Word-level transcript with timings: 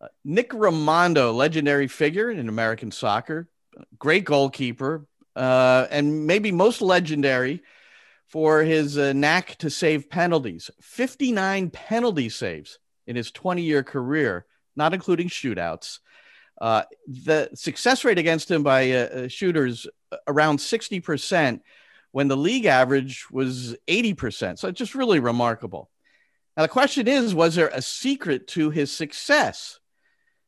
Uh, 0.00 0.08
Nick 0.24 0.50
Rimando, 0.50 1.34
legendary 1.34 1.88
figure 1.88 2.30
in 2.30 2.48
American 2.48 2.90
soccer, 2.90 3.48
great 3.98 4.24
goalkeeper, 4.24 5.06
uh, 5.34 5.86
and 5.90 6.26
maybe 6.26 6.52
most 6.52 6.82
legendary 6.82 7.62
for 8.28 8.62
his 8.62 8.98
uh, 8.98 9.12
knack 9.12 9.56
to 9.56 9.70
save 9.70 10.10
penalties 10.10 10.70
59 10.80 11.70
penalty 11.70 12.28
saves 12.28 12.78
in 13.06 13.16
his 13.16 13.30
20 13.30 13.62
year 13.62 13.82
career, 13.82 14.46
not 14.74 14.94
including 14.94 15.28
shootouts. 15.28 16.00
Uh, 16.60 16.82
the 17.06 17.50
success 17.54 18.04
rate 18.04 18.18
against 18.18 18.50
him 18.50 18.62
by 18.62 18.90
uh, 18.90 18.96
uh 18.96 19.28
shooters 19.28 19.86
uh, 20.10 20.16
around 20.26 20.58
60% 20.58 21.60
when 22.12 22.28
the 22.28 22.36
league 22.36 22.64
average 22.64 23.26
was 23.30 23.76
80%. 23.86 24.58
So 24.58 24.68
it's 24.68 24.78
just 24.78 24.94
really 24.94 25.20
remarkable. 25.20 25.90
Now, 26.56 26.62
the 26.62 26.68
question 26.68 27.06
is 27.06 27.34
was 27.34 27.54
there 27.54 27.68
a 27.68 27.82
secret 27.82 28.48
to 28.48 28.70
his 28.70 28.90
success? 28.90 29.78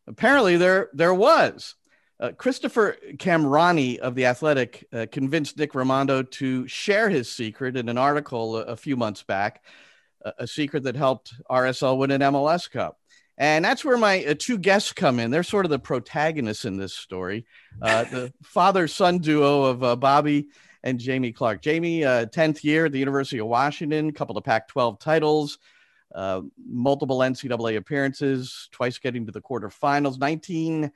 Apparently, 0.09 0.56
there, 0.56 0.88
there 0.93 1.14
was. 1.14 1.74
Uh, 2.20 2.33
Christopher 2.33 2.96
Kamrani 3.12 3.98
of 3.98 4.16
The 4.16 4.27
Athletic 4.27 4.84
uh, 4.92 5.06
convinced 5.12 5.56
Nick 5.56 5.73
Rimando 5.73 6.28
to 6.33 6.66
share 6.66 7.09
his 7.09 7.30
secret 7.30 7.77
in 7.77 7.88
an 7.88 7.96
article 7.96 8.56
a, 8.56 8.62
a 8.62 8.77
few 8.77 8.97
months 8.97 9.23
back, 9.23 9.62
a, 10.24 10.33
a, 10.38 10.47
secret 10.48 10.83
that 10.83 10.97
helped 10.97 11.33
RSL 11.48 11.97
win 11.97 12.10
an 12.10 12.20
MLS 12.23 12.69
Cup. 12.69 12.98
And 13.36 13.64
that's 13.64 13.84
where 13.84 13.97
my 13.97 14.24
uh, 14.24 14.34
two 14.36 14.59
guests 14.59 14.92
come 14.92 15.20
in. 15.20 15.30
They're 15.30 15.45
sort 15.45 15.64
of 15.64 15.70
the 15.70 15.78
protagonists 15.78 16.64
in 16.64 16.77
this 16.77 16.92
story 16.92 17.47
uh, 17.80 18.05
the 18.11 18.33
father 18.42 18.88
son 18.88 19.19
duo 19.19 19.62
of 19.62 19.84
uh, 19.84 19.95
Bobby 19.95 20.48
and 20.83 20.98
Jamie 20.98 21.33
Clark. 21.33 21.62
Jamie, 21.62 22.00
10th 22.00 22.56
uh, 22.56 22.61
year 22.62 22.86
at 22.86 22.92
the 22.92 22.98
University 22.98 23.38
of 23.38 23.47
Washington, 23.47 24.12
couple 24.12 24.36
of 24.36 24.45
Pac 24.45 24.66
12 24.69 24.98
titles. 24.98 25.59
Multiple 26.15 27.19
NCAA 27.19 27.77
appearances, 27.77 28.69
twice 28.73 28.98
getting 28.98 29.27
to 29.27 29.33
the 29.33 29.43
quarterfinals. 29.43 30.19
19 30.19 30.91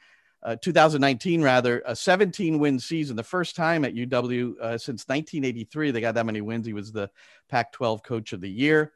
uh, 0.44 0.56
2019 0.56 1.40
rather 1.42 1.82
a 1.86 1.94
17 1.94 2.58
win 2.58 2.78
season. 2.78 3.14
The 3.16 3.22
first 3.22 3.54
time 3.54 3.84
at 3.84 3.94
uw 3.94 4.60
uh, 4.60 4.78
since 4.78 5.06
1983 5.06 5.90
they 5.90 6.00
got 6.00 6.14
that 6.14 6.26
many 6.26 6.40
wins. 6.40 6.66
He 6.66 6.72
was 6.72 6.90
the 6.90 7.10
pac 7.48 7.72
12 7.72 8.02
coach 8.02 8.32
of 8.32 8.40
the 8.40 8.50
year. 8.50 8.92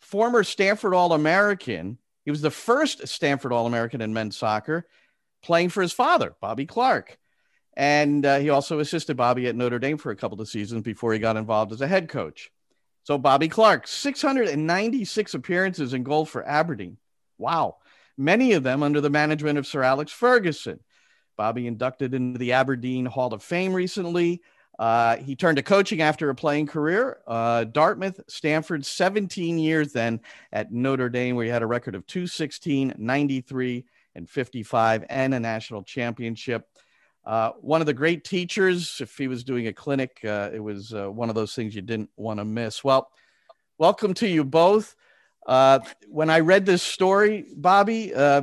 Former 0.00 0.42
stanford 0.42 0.94
all-american. 0.94 1.98
He 2.24 2.30
was 2.30 2.42
the 2.42 2.50
first 2.50 3.06
stanford 3.06 3.52
all-american 3.52 4.00
in 4.00 4.12
men's 4.12 4.36
soccer 4.36 4.88
playing 5.42 5.68
for 5.68 5.82
his 5.82 5.92
father 5.92 6.34
bobby 6.40 6.66
clark. 6.66 7.18
And 7.76 8.24
uh, 8.24 8.38
he 8.38 8.50
also 8.50 8.80
assisted 8.80 9.16
bobby 9.16 9.46
at 9.46 9.54
notre 9.54 9.78
dame 9.78 9.98
for 9.98 10.10
a 10.10 10.16
couple 10.16 10.40
of 10.40 10.48
seasons 10.48 10.82
before 10.82 11.12
he 11.12 11.20
got 11.20 11.36
involved 11.36 11.72
as 11.72 11.82
a 11.82 11.88
head 11.88 12.08
coach 12.08 12.50
so 13.04 13.16
bobby 13.16 13.48
clark 13.48 13.86
696 13.86 15.34
appearances 15.34 15.94
in 15.94 16.02
goal 16.02 16.26
for 16.26 16.46
aberdeen 16.46 16.96
wow 17.38 17.76
many 18.16 18.52
of 18.52 18.62
them 18.62 18.82
under 18.82 19.00
the 19.00 19.10
management 19.10 19.58
of 19.58 19.66
Sir 19.66 19.82
Alex 19.82 20.12
Ferguson. 20.12 20.80
Bobby 21.36 21.66
inducted 21.66 22.14
into 22.14 22.38
the 22.38 22.52
Aberdeen 22.52 23.06
Hall 23.06 23.32
of 23.34 23.42
Fame 23.42 23.72
recently. 23.72 24.40
Uh, 24.78 25.16
he 25.16 25.36
turned 25.36 25.56
to 25.56 25.62
coaching 25.62 26.02
after 26.02 26.30
a 26.30 26.34
playing 26.34 26.66
career. 26.66 27.18
Uh, 27.26 27.64
Dartmouth, 27.64 28.20
Stanford, 28.28 28.84
17 28.84 29.58
years 29.58 29.92
then 29.92 30.20
at 30.52 30.72
Notre 30.72 31.08
Dame, 31.08 31.36
where 31.36 31.44
he 31.44 31.50
had 31.50 31.62
a 31.62 31.66
record 31.66 31.94
of 31.94 32.06
216, 32.06 32.94
93, 32.96 33.84
and 34.16 34.28
55, 34.28 35.04
and 35.08 35.34
a 35.34 35.40
national 35.40 35.82
championship. 35.82 36.68
Uh, 37.26 37.52
one 37.60 37.80
of 37.80 37.86
the 37.86 37.94
great 37.94 38.24
teachers, 38.24 38.98
if 39.00 39.16
he 39.16 39.28
was 39.28 39.44
doing 39.44 39.66
a 39.66 39.72
clinic, 39.72 40.20
uh, 40.24 40.50
it 40.52 40.60
was 40.60 40.92
uh, 40.92 41.10
one 41.10 41.28
of 41.28 41.34
those 41.34 41.54
things 41.54 41.74
you 41.74 41.82
didn't 41.82 42.10
want 42.16 42.38
to 42.38 42.44
miss. 42.44 42.84
Well, 42.84 43.10
welcome 43.78 44.12
to 44.14 44.28
you 44.28 44.44
both. 44.44 44.94
Uh, 45.46 45.80
when 46.08 46.28
I 46.28 46.40
read 46.40 46.66
this 46.66 46.82
story, 46.82 47.46
Bobby, 47.56 48.14
uh, 48.14 48.42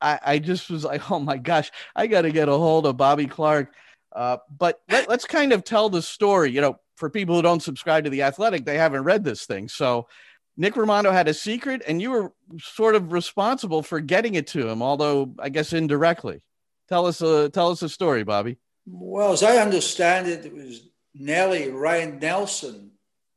I, 0.00 0.18
I, 0.24 0.38
just 0.38 0.70
was 0.70 0.84
like, 0.84 1.10
oh 1.10 1.18
my 1.18 1.36
gosh, 1.36 1.70
I 1.94 2.06
got 2.06 2.22
to 2.22 2.30
get 2.30 2.48
a 2.48 2.52
hold 2.52 2.86
of 2.86 2.96
Bobby 2.96 3.26
Clark. 3.26 3.74
Uh, 4.14 4.38
but 4.56 4.80
let, 4.90 5.10
us 5.10 5.24
kind 5.26 5.52
of 5.52 5.62
tell 5.62 5.90
the 5.90 6.00
story. 6.00 6.50
You 6.50 6.62
know, 6.62 6.80
for 6.96 7.10
people 7.10 7.34
who 7.34 7.42
don't 7.42 7.62
subscribe 7.62 8.04
to 8.04 8.10
the 8.10 8.22
Athletic, 8.22 8.64
they 8.64 8.78
haven't 8.78 9.04
read 9.04 9.24
this 9.24 9.44
thing. 9.44 9.68
So 9.68 10.08
Nick 10.56 10.74
Rimando 10.74 11.12
had 11.12 11.28
a 11.28 11.34
secret, 11.34 11.82
and 11.86 12.00
you 12.00 12.10
were 12.10 12.32
sort 12.58 12.94
of 12.94 13.12
responsible 13.12 13.82
for 13.82 14.00
getting 14.00 14.34
it 14.34 14.46
to 14.48 14.66
him, 14.66 14.82
although 14.82 15.34
I 15.38 15.50
guess 15.50 15.74
indirectly. 15.74 16.40
Tell 16.88 17.06
us, 17.06 17.20
a, 17.20 17.48
tell 17.48 17.70
us 17.70 17.82
a 17.82 17.88
story, 17.88 18.22
Bobby. 18.22 18.58
Well, 18.86 19.32
as 19.32 19.42
I 19.42 19.56
understand 19.56 20.28
it, 20.28 20.46
it 20.46 20.54
was 20.54 20.88
Nellie 21.14 21.70
Ryan 21.70 22.18
Nelson 22.18 22.92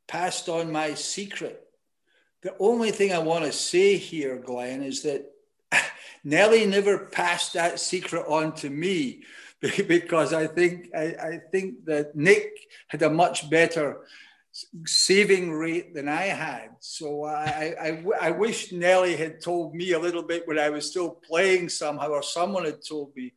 passed 0.06 0.48
on 0.48 0.70
my 0.70 0.94
secret 0.94 1.70
the 2.42 2.54
only 2.58 2.90
thing 2.90 3.12
I 3.12 3.18
want 3.18 3.44
to 3.44 3.52
say 3.52 3.96
here, 3.96 4.36
Glenn, 4.36 4.82
is 4.82 5.02
that 5.02 5.30
Nellie 6.24 6.66
never 6.66 6.98
passed 6.98 7.52
that 7.54 7.80
secret 7.80 8.24
on 8.26 8.54
to 8.56 8.70
me 8.70 9.24
because 9.60 10.32
I 10.32 10.46
think 10.46 10.88
I, 10.96 11.02
I, 11.02 11.40
think 11.52 11.84
that 11.84 12.16
Nick 12.16 12.50
had 12.88 13.02
a 13.02 13.10
much 13.10 13.50
better 13.50 14.00
saving 14.86 15.52
rate 15.52 15.94
than 15.94 16.08
I 16.08 16.22
had. 16.22 16.70
So 16.80 17.24
I, 17.24 17.74
I, 17.80 18.04
I 18.20 18.30
wish 18.32 18.72
Nelly 18.72 19.16
had 19.16 19.40
told 19.40 19.74
me 19.74 19.92
a 19.92 19.98
little 19.98 20.22
bit 20.22 20.46
when 20.46 20.58
I 20.58 20.70
was 20.70 20.90
still 20.90 21.10
playing 21.10 21.68
somehow, 21.68 22.08
or 22.08 22.22
someone 22.22 22.64
had 22.64 22.84
told 22.86 23.14
me. 23.16 23.32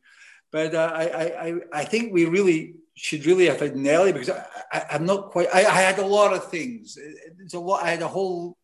But 0.50 0.74
uh, 0.74 0.92
I, 0.94 1.04
I, 1.04 1.54
I 1.72 1.84
think 1.84 2.12
we 2.12 2.26
really 2.26 2.74
should 2.94 3.26
really 3.26 3.46
have 3.46 3.60
had 3.60 3.76
Nelly 3.76 4.12
because 4.12 4.30
I, 4.30 4.44
I, 4.72 4.94
am 4.96 5.06
not 5.06 5.30
quite. 5.30 5.48
I, 5.52 5.60
I, 5.60 5.80
had 5.80 5.98
a 5.98 6.06
lot 6.06 6.32
of 6.32 6.48
things. 6.50 6.96
It's 7.40 7.54
a 7.54 7.58
lot. 7.58 7.82
I 7.82 7.90
had 7.90 8.02
a 8.02 8.08
whole 8.08 8.56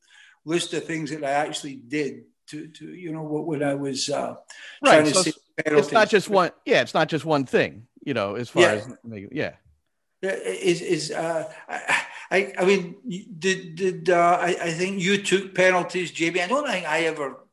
list 0.44 0.72
of 0.74 0.84
things 0.84 1.10
that 1.10 1.24
I 1.24 1.30
actually 1.30 1.76
did 1.76 2.22
to, 2.48 2.68
to 2.68 2.94
you 2.94 3.12
know, 3.12 3.22
when 3.22 3.62
I 3.62 3.74
was 3.74 4.08
uh, 4.08 4.36
right. 4.84 5.06
So 5.06 5.20
it's, 5.20 5.38
it's 5.58 5.92
not 5.92 6.08
just 6.08 6.28
one. 6.28 6.50
Yeah, 6.64 6.82
it's 6.82 6.94
not 6.94 7.08
just 7.08 7.24
one 7.24 7.44
thing. 7.44 7.86
You 8.04 8.14
know, 8.14 8.36
as 8.36 8.48
far 8.48 8.62
yeah. 8.62 8.72
as 8.72 8.88
yeah. 9.32 9.52
Is 10.22 10.82
is 10.82 11.10
uh, 11.10 11.50
I 11.68 11.99
I 12.30 12.64
mean 12.64 12.96
did 13.38 13.74
did 13.74 14.10
uh, 14.10 14.38
I, 14.40 14.56
I 14.62 14.70
think 14.70 15.00
you 15.00 15.22
took 15.22 15.54
penalties, 15.54 16.12
JB. 16.12 16.40
I 16.40 16.46
don't 16.46 16.66
think 16.66 16.86
I 16.86 17.00
ever 17.00 17.46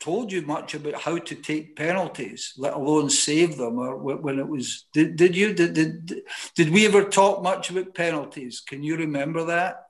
told 0.00 0.32
you 0.32 0.42
much 0.42 0.74
about 0.74 1.00
how 1.00 1.16
to 1.16 1.34
take 1.34 1.76
penalties, 1.76 2.54
let 2.56 2.74
alone 2.74 3.08
save 3.08 3.56
them, 3.56 3.78
or 3.78 3.96
when 3.96 4.38
it 4.38 4.48
was. 4.48 4.86
Did, 4.92 5.16
did 5.16 5.36
you 5.36 5.54
did, 5.54 5.74
did 5.74 6.22
did 6.56 6.70
we 6.70 6.86
ever 6.86 7.04
talk 7.04 7.42
much 7.42 7.70
about 7.70 7.94
penalties? 7.94 8.60
Can 8.66 8.82
you 8.82 8.96
remember 8.96 9.44
that? 9.44 9.84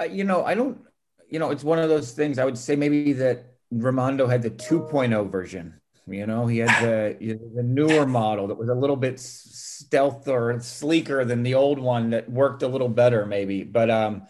Uh, 0.00 0.04
you 0.04 0.24
know, 0.24 0.44
I 0.44 0.54
don't, 0.54 0.78
you 1.28 1.38
know, 1.38 1.50
it's 1.50 1.64
one 1.64 1.78
of 1.78 1.90
those 1.90 2.12
things 2.12 2.38
I 2.38 2.46
would 2.46 2.56
say 2.56 2.74
maybe 2.74 3.12
that 3.14 3.56
Rimando 3.72 4.28
had 4.28 4.42
the 4.42 4.50
2.0 4.50 5.30
version. 5.30 5.80
You 6.06 6.26
know, 6.26 6.46
he 6.46 6.58
had 6.58 6.82
the, 6.82 7.16
you 7.20 7.34
know, 7.34 7.50
the 7.54 7.62
newer 7.62 8.06
model 8.06 8.48
that 8.48 8.58
was 8.58 8.68
a 8.68 8.74
little 8.74 8.96
bit 8.96 9.20
stealth 9.20 10.28
or 10.28 10.60
sleeker 10.60 11.24
than 11.24 11.42
the 11.42 11.54
old 11.54 11.78
one 11.78 12.10
that 12.10 12.30
worked 12.30 12.62
a 12.62 12.68
little 12.68 12.88
better, 12.88 13.26
maybe. 13.26 13.62
But 13.64 13.90
um, 13.90 14.26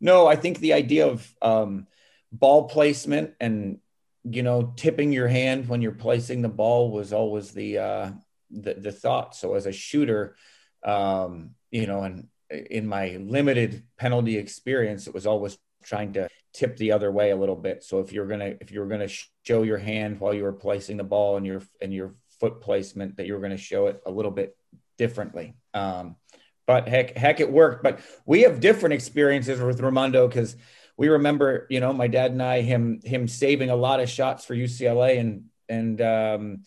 no, 0.00 0.26
I 0.26 0.36
think 0.36 0.58
the 0.58 0.72
idea 0.72 1.06
of 1.06 1.34
um, 1.42 1.86
ball 2.32 2.68
placement 2.68 3.34
and 3.40 3.78
you 4.24 4.42
know 4.42 4.72
tipping 4.76 5.12
your 5.12 5.28
hand 5.28 5.68
when 5.68 5.82
you're 5.82 5.92
placing 5.92 6.40
the 6.42 6.48
ball 6.48 6.90
was 6.90 7.12
always 7.12 7.52
the 7.52 7.78
uh, 7.78 8.10
the, 8.50 8.74
the 8.74 8.92
thought. 8.92 9.34
So 9.34 9.54
as 9.54 9.66
a 9.66 9.72
shooter, 9.72 10.36
um, 10.82 11.50
you 11.70 11.86
know, 11.86 12.02
and 12.02 12.28
in 12.50 12.86
my 12.86 13.16
limited 13.20 13.84
penalty 13.98 14.36
experience, 14.36 15.06
it 15.06 15.14
was 15.14 15.26
always 15.26 15.58
trying 15.82 16.12
to 16.14 16.28
tip 16.54 16.76
the 16.76 16.92
other 16.92 17.10
way 17.10 17.30
a 17.30 17.36
little 17.36 17.56
bit. 17.56 17.82
So 17.82 17.98
if 18.00 18.12
you're 18.12 18.26
gonna 18.26 18.54
if 18.60 18.70
you're 18.70 18.86
gonna 18.86 19.08
show 19.42 19.62
your 19.62 19.78
hand 19.78 20.20
while 20.20 20.32
you 20.32 20.44
were 20.44 20.52
placing 20.52 20.96
the 20.96 21.04
ball 21.04 21.36
and 21.36 21.44
your 21.44 21.62
and 21.82 21.92
your 21.92 22.14
foot 22.40 22.60
placement, 22.60 23.16
that 23.16 23.26
you're 23.26 23.40
gonna 23.40 23.56
show 23.56 23.88
it 23.88 24.00
a 24.06 24.10
little 24.10 24.30
bit 24.30 24.56
differently. 24.96 25.54
Um, 25.74 26.16
but 26.66 26.88
heck, 26.88 27.16
heck, 27.16 27.40
it 27.40 27.50
worked. 27.50 27.82
But 27.82 28.00
we 28.24 28.42
have 28.42 28.60
different 28.60 28.94
experiences 28.94 29.60
with 29.60 29.80
Rimando 29.80 30.28
because 30.28 30.56
we 30.96 31.08
remember, 31.08 31.66
you 31.68 31.80
know, 31.80 31.92
my 31.92 32.06
dad 32.06 32.30
and 32.30 32.42
I, 32.42 32.62
him 32.62 33.00
him 33.04 33.28
saving 33.28 33.70
a 33.70 33.76
lot 33.76 34.00
of 34.00 34.08
shots 34.08 34.44
for 34.44 34.54
UCLA 34.54 35.18
and 35.18 35.44
and 35.68 36.00
um, 36.00 36.62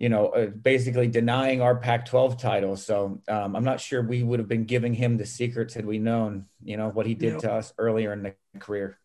you 0.00 0.08
know, 0.08 0.28
uh, 0.28 0.46
basically 0.46 1.08
denying 1.08 1.60
our 1.60 1.76
Pac-12 1.76 2.38
title. 2.38 2.74
So 2.76 3.20
um, 3.28 3.54
I'm 3.54 3.64
not 3.64 3.80
sure 3.80 4.02
we 4.02 4.22
would 4.22 4.38
have 4.38 4.48
been 4.48 4.64
giving 4.64 4.94
him 4.94 5.18
the 5.18 5.26
secrets 5.26 5.74
had 5.74 5.84
we 5.84 5.98
known, 5.98 6.46
you 6.64 6.78
know, 6.78 6.88
what 6.88 7.04
he 7.04 7.14
did 7.14 7.40
to 7.40 7.52
us 7.52 7.74
earlier 7.76 8.14
in 8.14 8.22
the 8.22 8.34
career. 8.58 8.98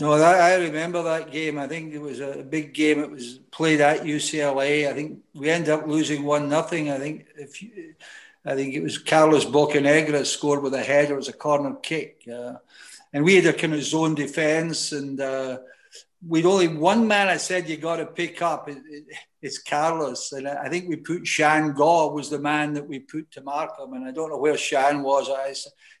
No, 0.00 0.16
that, 0.16 0.40
I 0.40 0.54
remember 0.56 1.02
that 1.02 1.32
game. 1.32 1.58
I 1.58 1.66
think 1.66 1.92
it 1.92 1.98
was 1.98 2.20
a 2.20 2.46
big 2.48 2.72
game. 2.72 3.00
It 3.00 3.10
was 3.10 3.40
played 3.50 3.80
at 3.80 4.02
UCLA. 4.02 4.88
I 4.88 4.92
think 4.92 5.18
we 5.34 5.50
ended 5.50 5.70
up 5.70 5.88
losing 5.88 6.24
one 6.24 6.48
nothing. 6.48 6.90
I 6.90 6.98
think 6.98 7.26
if 7.36 7.60
you, 7.60 7.94
I 8.44 8.54
think 8.54 8.74
it 8.74 8.82
was 8.82 8.98
Carlos 8.98 9.44
Bocanegra 9.44 10.24
scored 10.24 10.62
with 10.62 10.74
a 10.74 10.82
header. 10.82 11.14
It 11.14 11.16
was 11.16 11.28
a 11.28 11.32
corner 11.32 11.74
kick, 11.82 12.22
uh, 12.32 12.54
and 13.12 13.24
we 13.24 13.34
had 13.34 13.46
a 13.46 13.52
kind 13.52 13.74
of 13.74 13.82
zone 13.82 14.14
defense 14.14 14.92
and. 14.92 15.20
Uh, 15.20 15.58
we'd 16.26 16.46
only 16.46 16.68
one 16.68 17.06
man 17.06 17.28
I 17.28 17.36
said 17.36 17.68
you 17.68 17.76
got 17.76 17.96
to 17.96 18.06
pick 18.06 18.42
up. 18.42 18.68
It, 18.68 18.78
it, 18.88 19.04
it's 19.40 19.62
Carlos, 19.62 20.32
and 20.32 20.48
I 20.48 20.68
think 20.68 20.88
we 20.88 20.96
put 20.96 21.26
Shan 21.26 21.72
Gaw 21.72 22.12
was 22.12 22.28
the 22.28 22.40
man 22.40 22.72
that 22.74 22.88
we 22.88 22.98
put 22.98 23.30
to 23.32 23.40
mark 23.42 23.78
him, 23.78 23.92
and 23.92 24.04
I 24.04 24.10
don't 24.10 24.30
know 24.30 24.38
where 24.38 24.56
Shan 24.56 25.02
was. 25.02 25.30
I 25.30 25.54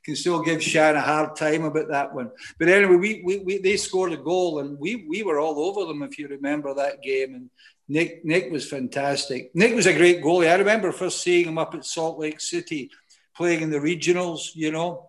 can 0.04 0.16
still 0.16 0.42
give 0.42 0.60
Shan 0.62 0.96
a 0.96 1.00
hard 1.00 1.36
time 1.36 1.64
about 1.64 1.88
that 1.88 2.12
one. 2.12 2.32
But 2.58 2.68
anyway, 2.68 2.96
we, 2.96 3.22
we, 3.24 3.38
we 3.38 3.58
they 3.58 3.76
scored 3.76 4.12
a 4.12 4.16
goal, 4.16 4.58
and 4.58 4.78
we 4.78 5.06
we 5.08 5.22
were 5.22 5.38
all 5.38 5.60
over 5.60 5.86
them 5.86 6.02
if 6.02 6.18
you 6.18 6.26
remember 6.26 6.74
that 6.74 7.00
game. 7.00 7.34
And 7.34 7.50
Nick 7.86 8.24
Nick 8.24 8.50
was 8.50 8.68
fantastic. 8.68 9.54
Nick 9.54 9.74
was 9.74 9.86
a 9.86 9.96
great 9.96 10.20
goalie. 10.20 10.50
I 10.50 10.56
remember 10.56 10.90
first 10.90 11.22
seeing 11.22 11.46
him 11.46 11.58
up 11.58 11.74
at 11.74 11.84
Salt 11.84 12.18
Lake 12.18 12.40
City 12.40 12.90
playing 13.36 13.62
in 13.62 13.70
the 13.70 13.78
regionals. 13.78 14.48
You 14.54 14.72
know 14.72 15.07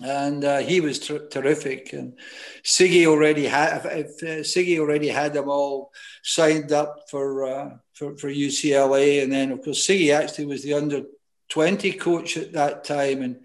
and 0.00 0.44
uh, 0.44 0.58
he 0.58 0.80
was 0.80 0.98
ter- 0.98 1.28
terrific. 1.28 1.92
And 1.92 2.18
Sigi 2.64 3.06
already 3.06 3.46
had 3.46 3.86
if, 3.86 4.22
uh, 4.22 4.42
Sigi 4.42 4.78
already 4.78 5.08
had 5.08 5.34
them 5.34 5.48
all 5.48 5.92
signed 6.22 6.72
up 6.72 7.04
for, 7.10 7.44
uh, 7.44 7.70
for 7.92 8.16
for 8.16 8.28
UCLA, 8.28 9.22
and 9.22 9.32
then 9.32 9.52
of 9.52 9.62
course 9.62 9.86
Sigi 9.86 10.12
actually 10.12 10.46
was 10.46 10.62
the 10.62 10.74
under 10.74 11.02
twenty 11.48 11.92
coach 11.92 12.36
at 12.36 12.52
that 12.52 12.84
time, 12.84 13.22
and 13.22 13.36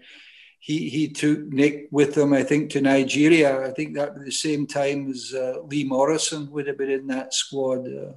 he 0.58 0.88
he 0.88 1.08
took 1.08 1.40
Nick 1.46 1.88
with 1.90 2.16
him, 2.16 2.32
I 2.32 2.42
think, 2.42 2.70
to 2.70 2.80
Nigeria. 2.80 3.66
I 3.66 3.70
think 3.72 3.94
that 3.94 4.10
at 4.10 4.24
the 4.24 4.32
same 4.32 4.66
time 4.66 5.10
as 5.10 5.32
uh, 5.34 5.60
Lee 5.62 5.84
Morrison 5.84 6.50
would 6.50 6.66
have 6.66 6.78
been 6.78 6.90
in 6.90 7.06
that 7.08 7.32
squad. 7.32 7.86
Uh. 7.86 8.12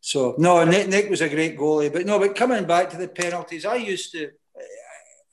so 0.00 0.34
no, 0.38 0.64
Nick, 0.64 0.88
Nick 0.88 1.10
was 1.10 1.22
a 1.22 1.28
great 1.28 1.58
goalie, 1.58 1.92
but 1.92 2.06
no, 2.06 2.18
but 2.18 2.36
coming 2.36 2.66
back 2.66 2.90
to 2.90 2.98
the 2.98 3.08
penalties, 3.08 3.64
I 3.64 3.76
used 3.76 4.12
to 4.12 4.30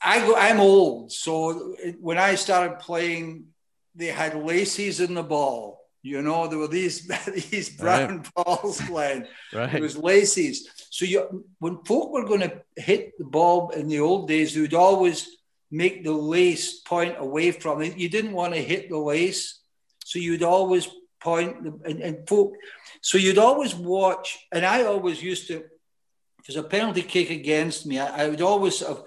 I 0.02 0.20
go, 0.20 0.36
I'm 0.36 0.60
old, 0.60 1.10
so 1.12 1.74
when 2.00 2.18
I 2.18 2.34
started 2.34 2.78
playing, 2.78 3.46
they 3.94 4.06
had 4.06 4.34
laces 4.34 5.00
in 5.00 5.14
the 5.14 5.22
ball. 5.22 5.80
You 6.02 6.22
know, 6.22 6.46
there 6.46 6.58
were 6.58 6.68
these 6.68 7.08
these 7.50 7.70
brown 7.70 8.18
right. 8.18 8.34
balls 8.36 8.80
playing. 8.86 9.26
right. 9.52 9.74
It 9.74 9.82
was 9.82 9.96
laces. 9.96 10.68
So 10.90 11.04
you, 11.04 11.44
when 11.58 11.82
folk 11.84 12.12
were 12.12 12.24
going 12.24 12.40
to 12.40 12.62
hit 12.76 13.18
the 13.18 13.24
ball 13.24 13.70
in 13.70 13.88
the 13.88 14.00
old 14.00 14.28
days, 14.28 14.54
they 14.54 14.60
would 14.60 14.74
always 14.74 15.36
make 15.70 16.04
the 16.04 16.12
lace 16.12 16.80
point 16.80 17.16
away 17.18 17.50
from 17.50 17.82
it. 17.82 17.98
You 17.98 18.08
didn't 18.08 18.32
want 18.32 18.54
to 18.54 18.62
hit 18.62 18.88
the 18.88 18.98
lace, 18.98 19.60
so 20.04 20.20
you'd 20.20 20.44
always 20.44 20.88
point 21.20 21.64
the, 21.64 21.90
and, 21.90 22.00
and 22.00 22.28
folk. 22.28 22.54
So 23.00 23.18
you'd 23.18 23.38
always 23.38 23.74
watch, 23.74 24.38
and 24.52 24.64
I 24.64 24.84
always 24.84 25.20
used 25.20 25.48
to. 25.48 25.64
If 26.38 26.54
there's 26.54 26.64
a 26.64 26.68
penalty 26.68 27.02
kick 27.02 27.30
against 27.30 27.84
me, 27.84 27.98
I, 27.98 28.22
I 28.22 28.28
would 28.28 28.40
always 28.42 28.78
have 28.78 29.02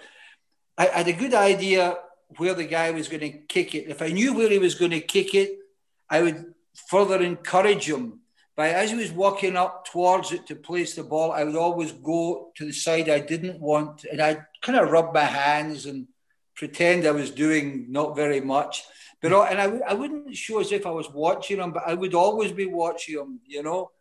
I, 0.79 0.85
had 0.85 1.07
a 1.09 1.13
good 1.13 1.33
idea 1.33 1.97
where 2.37 2.53
the 2.53 2.63
guy 2.63 2.89
was 2.91 3.09
going 3.09 3.19
to 3.19 3.31
kick 3.31 3.75
it. 3.75 3.89
If 3.89 4.01
I 4.01 4.07
knew 4.07 4.33
where 4.33 4.49
he 4.49 4.59
was 4.59 4.75
going 4.75 4.91
to 4.91 5.01
kick 5.01 5.35
it, 5.35 5.51
I 6.09 6.21
would 6.21 6.53
further 6.87 7.21
encourage 7.21 7.89
him. 7.89 8.21
But 8.55 8.71
as 8.71 8.91
he 8.91 8.95
was 8.95 9.11
walking 9.11 9.57
up 9.57 9.85
towards 9.85 10.31
it 10.31 10.47
to 10.47 10.55
place 10.55 10.95
the 10.95 11.03
ball, 11.03 11.33
I 11.33 11.43
would 11.43 11.57
always 11.57 11.91
go 11.91 12.51
to 12.55 12.65
the 12.65 12.71
side 12.71 13.09
I 13.09 13.19
didn't 13.19 13.59
want, 13.59 14.05
and 14.09 14.21
I'd 14.21 14.45
kind 14.61 14.77
of 14.77 14.89
rub 14.89 15.13
my 15.13 15.23
hands 15.23 15.85
and 15.85 16.07
pretend 16.55 17.05
I 17.05 17.11
was 17.11 17.31
doing 17.31 17.87
not 17.89 18.15
very 18.15 18.41
much. 18.41 18.83
But 19.21 19.33
uh, 19.33 19.43
and 19.43 19.59
I, 19.59 19.91
I 19.91 19.93
wouldn't 19.93 20.35
show 20.35 20.59
as 20.61 20.71
if 20.71 20.85
I 20.85 20.91
was 20.91 21.09
watching 21.11 21.57
him, 21.57 21.73
but 21.73 21.83
I 21.85 21.93
would 21.93 22.13
always 22.13 22.53
be 22.53 22.67
watching 22.67 23.19
him, 23.19 23.41
you 23.45 23.63
know 23.63 23.91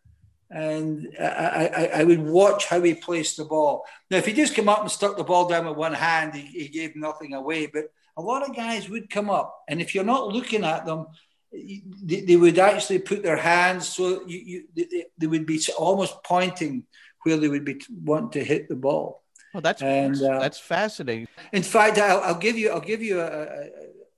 and 0.49 1.09
I, 1.19 1.69
I, 1.93 1.99
I, 1.99 2.03
would 2.03 2.21
watch 2.21 2.65
how 2.65 2.81
he 2.81 2.95
placed 2.95 3.37
the 3.37 3.45
ball. 3.45 3.85
Now, 4.09 4.17
if 4.17 4.25
he 4.25 4.33
just 4.33 4.55
came 4.55 4.67
up 4.67 4.81
and 4.81 4.89
stuck 4.89 5.15
the 5.15 5.23
ball 5.23 5.47
down 5.47 5.67
with 5.67 5.77
one 5.77 5.93
hand, 5.93 6.33
he, 6.33 6.41
he, 6.41 6.67
gave 6.69 6.95
nothing 6.95 7.33
away. 7.33 7.67
But 7.67 7.91
a 8.17 8.21
lot 8.21 8.47
of 8.47 8.55
guys 8.55 8.89
would 8.89 9.09
come 9.11 9.29
up, 9.29 9.63
and 9.67 9.79
if 9.79 9.93
you're 9.93 10.03
not 10.03 10.29
looking 10.29 10.63
at 10.63 10.85
them, 10.85 11.05
they, 11.51 12.21
they 12.21 12.35
would 12.35 12.57
actually 12.57 12.99
put 12.99 13.23
their 13.23 13.37
hands 13.37 13.87
so 13.87 14.23
you, 14.27 14.37
you 14.37 14.63
they, 14.75 15.05
they, 15.17 15.27
would 15.27 15.45
be 15.45 15.61
almost 15.77 16.23
pointing 16.23 16.85
where 17.23 17.37
they 17.37 17.47
would 17.47 17.65
be 17.65 17.81
wanting 18.03 18.29
to 18.31 18.43
hit 18.43 18.69
the 18.69 18.75
ball. 18.75 19.23
Well, 19.53 19.61
that's 19.61 19.81
and, 19.81 20.21
uh, 20.21 20.39
that's 20.39 20.59
fascinating. 20.59 21.27
In 21.51 21.63
fact, 21.63 21.97
I'll, 21.97 22.21
I'll, 22.21 22.37
give 22.37 22.57
you 22.57 22.69
I'll 22.69 22.79
give 22.79 23.01
you 23.01 23.19
a, 23.19 23.25
a, 23.25 23.69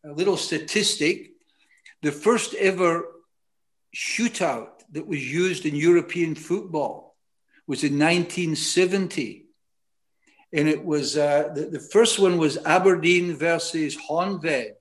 a 0.06 0.12
little 0.12 0.38
statistic. 0.38 1.32
The 2.02 2.12
first 2.12 2.54
ever 2.56 3.06
shootout 3.96 4.71
that 4.92 5.08
was 5.08 5.32
used 5.32 5.66
in 5.66 5.76
European 5.76 6.36
football 6.36 7.16
was 7.68 7.84
in 7.84 7.94
1970. 7.94 9.46
And 10.54 10.68
it 10.68 10.84
was 10.84 11.18
uh, 11.18 11.50
the, 11.56 11.66
the, 11.68 11.80
first 11.80 12.20
one 12.20 12.38
was 12.38 12.58
Aberdeen 12.66 13.36
versus 13.36 13.96
Honved 13.96 14.74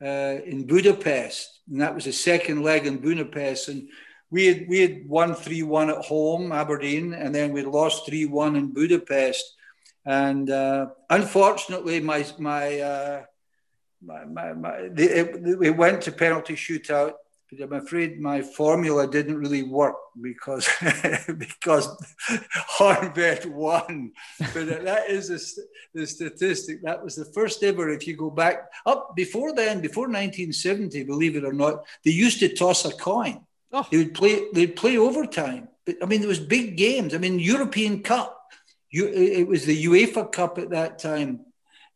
uh, 0.00 0.06
in 0.44 0.66
Budapest. 0.66 1.62
And 1.68 1.80
that 1.80 1.94
was 1.94 2.04
the 2.04 2.12
second 2.12 2.62
leg 2.62 2.86
in 2.86 2.98
Budapest. 2.98 3.68
And 3.68 3.88
we 4.30 4.46
had, 4.46 4.68
we 4.68 4.80
had 4.80 5.08
won 5.08 5.34
3 5.34 5.64
1 5.64 5.90
at 5.90 6.04
home, 6.04 6.52
Aberdeen, 6.52 7.14
and 7.14 7.34
then 7.34 7.52
we 7.52 7.62
lost 7.62 8.06
3 8.06 8.26
1 8.26 8.54
in 8.54 8.72
Budapest. 8.72 9.44
And 10.06 10.48
uh, 10.48 10.86
unfortunately, 11.10 11.98
my, 11.98 12.24
my, 12.38 12.78
uh, 12.78 13.22
my, 14.00 14.24
my, 14.24 14.52
my 14.52 14.76
it, 14.96 15.62
it 15.62 15.76
went 15.76 16.02
to 16.02 16.12
penalty 16.12 16.54
shootout 16.54 17.14
but 17.50 17.62
I'm 17.62 17.72
afraid 17.72 18.20
my 18.20 18.42
formula 18.42 19.10
didn't 19.10 19.38
really 19.38 19.62
work 19.62 19.96
because 20.20 20.68
because 21.38 21.88
Honved 22.78 23.46
won. 23.46 24.12
But 24.38 24.84
that 24.84 25.10
is 25.10 25.28
the, 25.28 26.00
the 26.00 26.06
statistic. 26.06 26.82
That 26.82 27.02
was 27.02 27.16
the 27.16 27.24
first 27.24 27.62
ever. 27.62 27.90
If 27.90 28.06
you 28.06 28.16
go 28.16 28.30
back 28.30 28.70
up 28.86 29.16
before 29.16 29.52
then, 29.52 29.80
before 29.80 30.04
1970, 30.04 31.04
believe 31.04 31.36
it 31.36 31.44
or 31.44 31.52
not, 31.52 31.84
they 32.04 32.12
used 32.12 32.38
to 32.40 32.48
toss 32.48 32.84
a 32.84 32.92
coin. 32.92 33.44
Oh. 33.72 33.86
They 33.90 33.98
would 33.98 34.14
play. 34.14 34.46
They'd 34.52 34.76
play 34.76 34.96
overtime. 34.96 35.68
But 35.84 35.96
I 36.02 36.06
mean, 36.06 36.20
there 36.20 36.28
was 36.28 36.40
big 36.40 36.76
games. 36.76 37.14
I 37.14 37.18
mean, 37.18 37.38
European 37.38 38.02
Cup. 38.02 38.36
You, 38.92 39.06
it 39.06 39.46
was 39.46 39.66
the 39.66 39.84
UEFA 39.84 40.32
Cup 40.32 40.58
at 40.58 40.70
that 40.70 40.98
time 40.98 41.46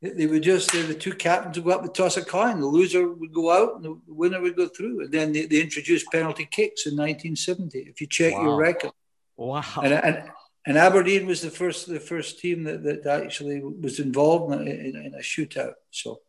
they 0.04 0.26
were 0.26 0.38
just 0.38 0.70
the 0.72 0.94
two 0.94 1.14
captains 1.14 1.56
would 1.58 1.64
go 1.64 1.70
up 1.70 1.82
and 1.82 1.94
toss 1.94 2.16
a 2.16 2.24
coin. 2.24 2.60
The 2.60 2.66
loser 2.66 3.08
would 3.08 3.32
go 3.32 3.50
out, 3.50 3.76
and 3.76 3.84
the 3.84 3.98
winner 4.06 4.40
would 4.40 4.56
go 4.56 4.68
through. 4.68 5.02
And 5.02 5.12
then 5.12 5.32
they, 5.32 5.46
they 5.46 5.60
introduced 5.60 6.10
penalty 6.12 6.46
kicks 6.50 6.86
in 6.86 6.92
1970. 6.92 7.78
If 7.78 8.00
you 8.00 8.06
check 8.06 8.34
wow. 8.34 8.42
your 8.42 8.56
record, 8.56 8.92
wow. 9.36 9.64
And, 9.82 9.92
and, 9.92 10.30
and 10.66 10.78
Aberdeen 10.78 11.26
was 11.26 11.40
the 11.40 11.50
first 11.50 11.88
the 11.88 12.00
first 12.00 12.38
team 12.38 12.64
that, 12.64 12.82
that 12.82 13.06
actually 13.06 13.62
was 13.62 14.00
involved 14.00 14.52
in, 14.54 14.68
in, 14.68 14.96
in 14.96 15.14
a 15.14 15.18
shootout. 15.22 15.74
So. 15.90 16.20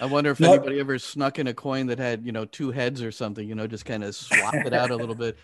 I 0.00 0.06
wonder 0.06 0.30
if 0.30 0.40
Not, 0.40 0.54
anybody 0.54 0.80
ever 0.80 0.98
snuck 0.98 1.38
in 1.38 1.46
a 1.46 1.54
coin 1.54 1.86
that 1.86 1.98
had, 1.98 2.26
you 2.26 2.32
know, 2.32 2.44
two 2.44 2.72
heads 2.72 3.02
or 3.02 3.12
something, 3.12 3.48
you 3.48 3.54
know, 3.54 3.68
just 3.68 3.84
kind 3.84 4.02
of 4.02 4.16
swap 4.16 4.54
it 4.54 4.72
out 4.72 4.90
a 4.90 4.96
little 4.96 5.14
bit, 5.14 5.38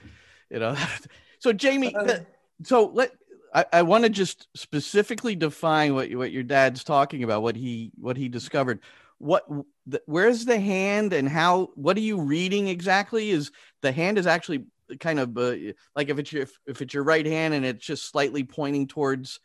you 0.51 0.59
know. 0.59 0.75
so 1.39 1.53
Jamie, 1.53 1.95
uh, 1.95 2.19
so 2.65 2.87
let 2.93 3.13
I, 3.55 3.65
I 3.73 3.83
want 3.83 4.05
to 4.05 4.11
just 4.11 4.49
specifically 4.55 5.35
define 5.35 5.95
what 5.95 6.13
what 6.15 6.33
your 6.33 6.43
dad's 6.43 6.85
talking 6.85 7.25
about, 7.25 7.43
what 7.43 7.57
he 7.57 7.93
what 7.99 8.17
he 8.17 8.29
discovered. 8.29 8.81
What 9.19 9.45
the, 9.87 10.01
where's 10.07 10.45
the 10.45 10.61
hand 10.61 11.13
and 11.13 11.29
how? 11.29 11.71
What 11.75 11.97
are 11.97 12.01
you 12.01 12.21
reading 12.21 12.69
exactly? 12.69 13.31
Is 13.31 13.51
the 13.83 13.93
hand 13.93 14.19
is 14.19 14.27
actually 14.27 14.67
kind 15.01 15.19
of 15.19 15.37
uh, 15.37 15.57
like 15.95 16.09
if 16.09 16.19
it's 16.19 16.33
your 16.33 16.47
if 16.67 16.83
it's 16.83 16.95
your 16.95 17.05
right 17.05 17.27
hand 17.27 17.55
and 17.55 17.65
it's 17.65 17.85
just 17.85 18.11
slightly 18.11 18.45
pointing 18.45 18.87
towards 18.87 19.41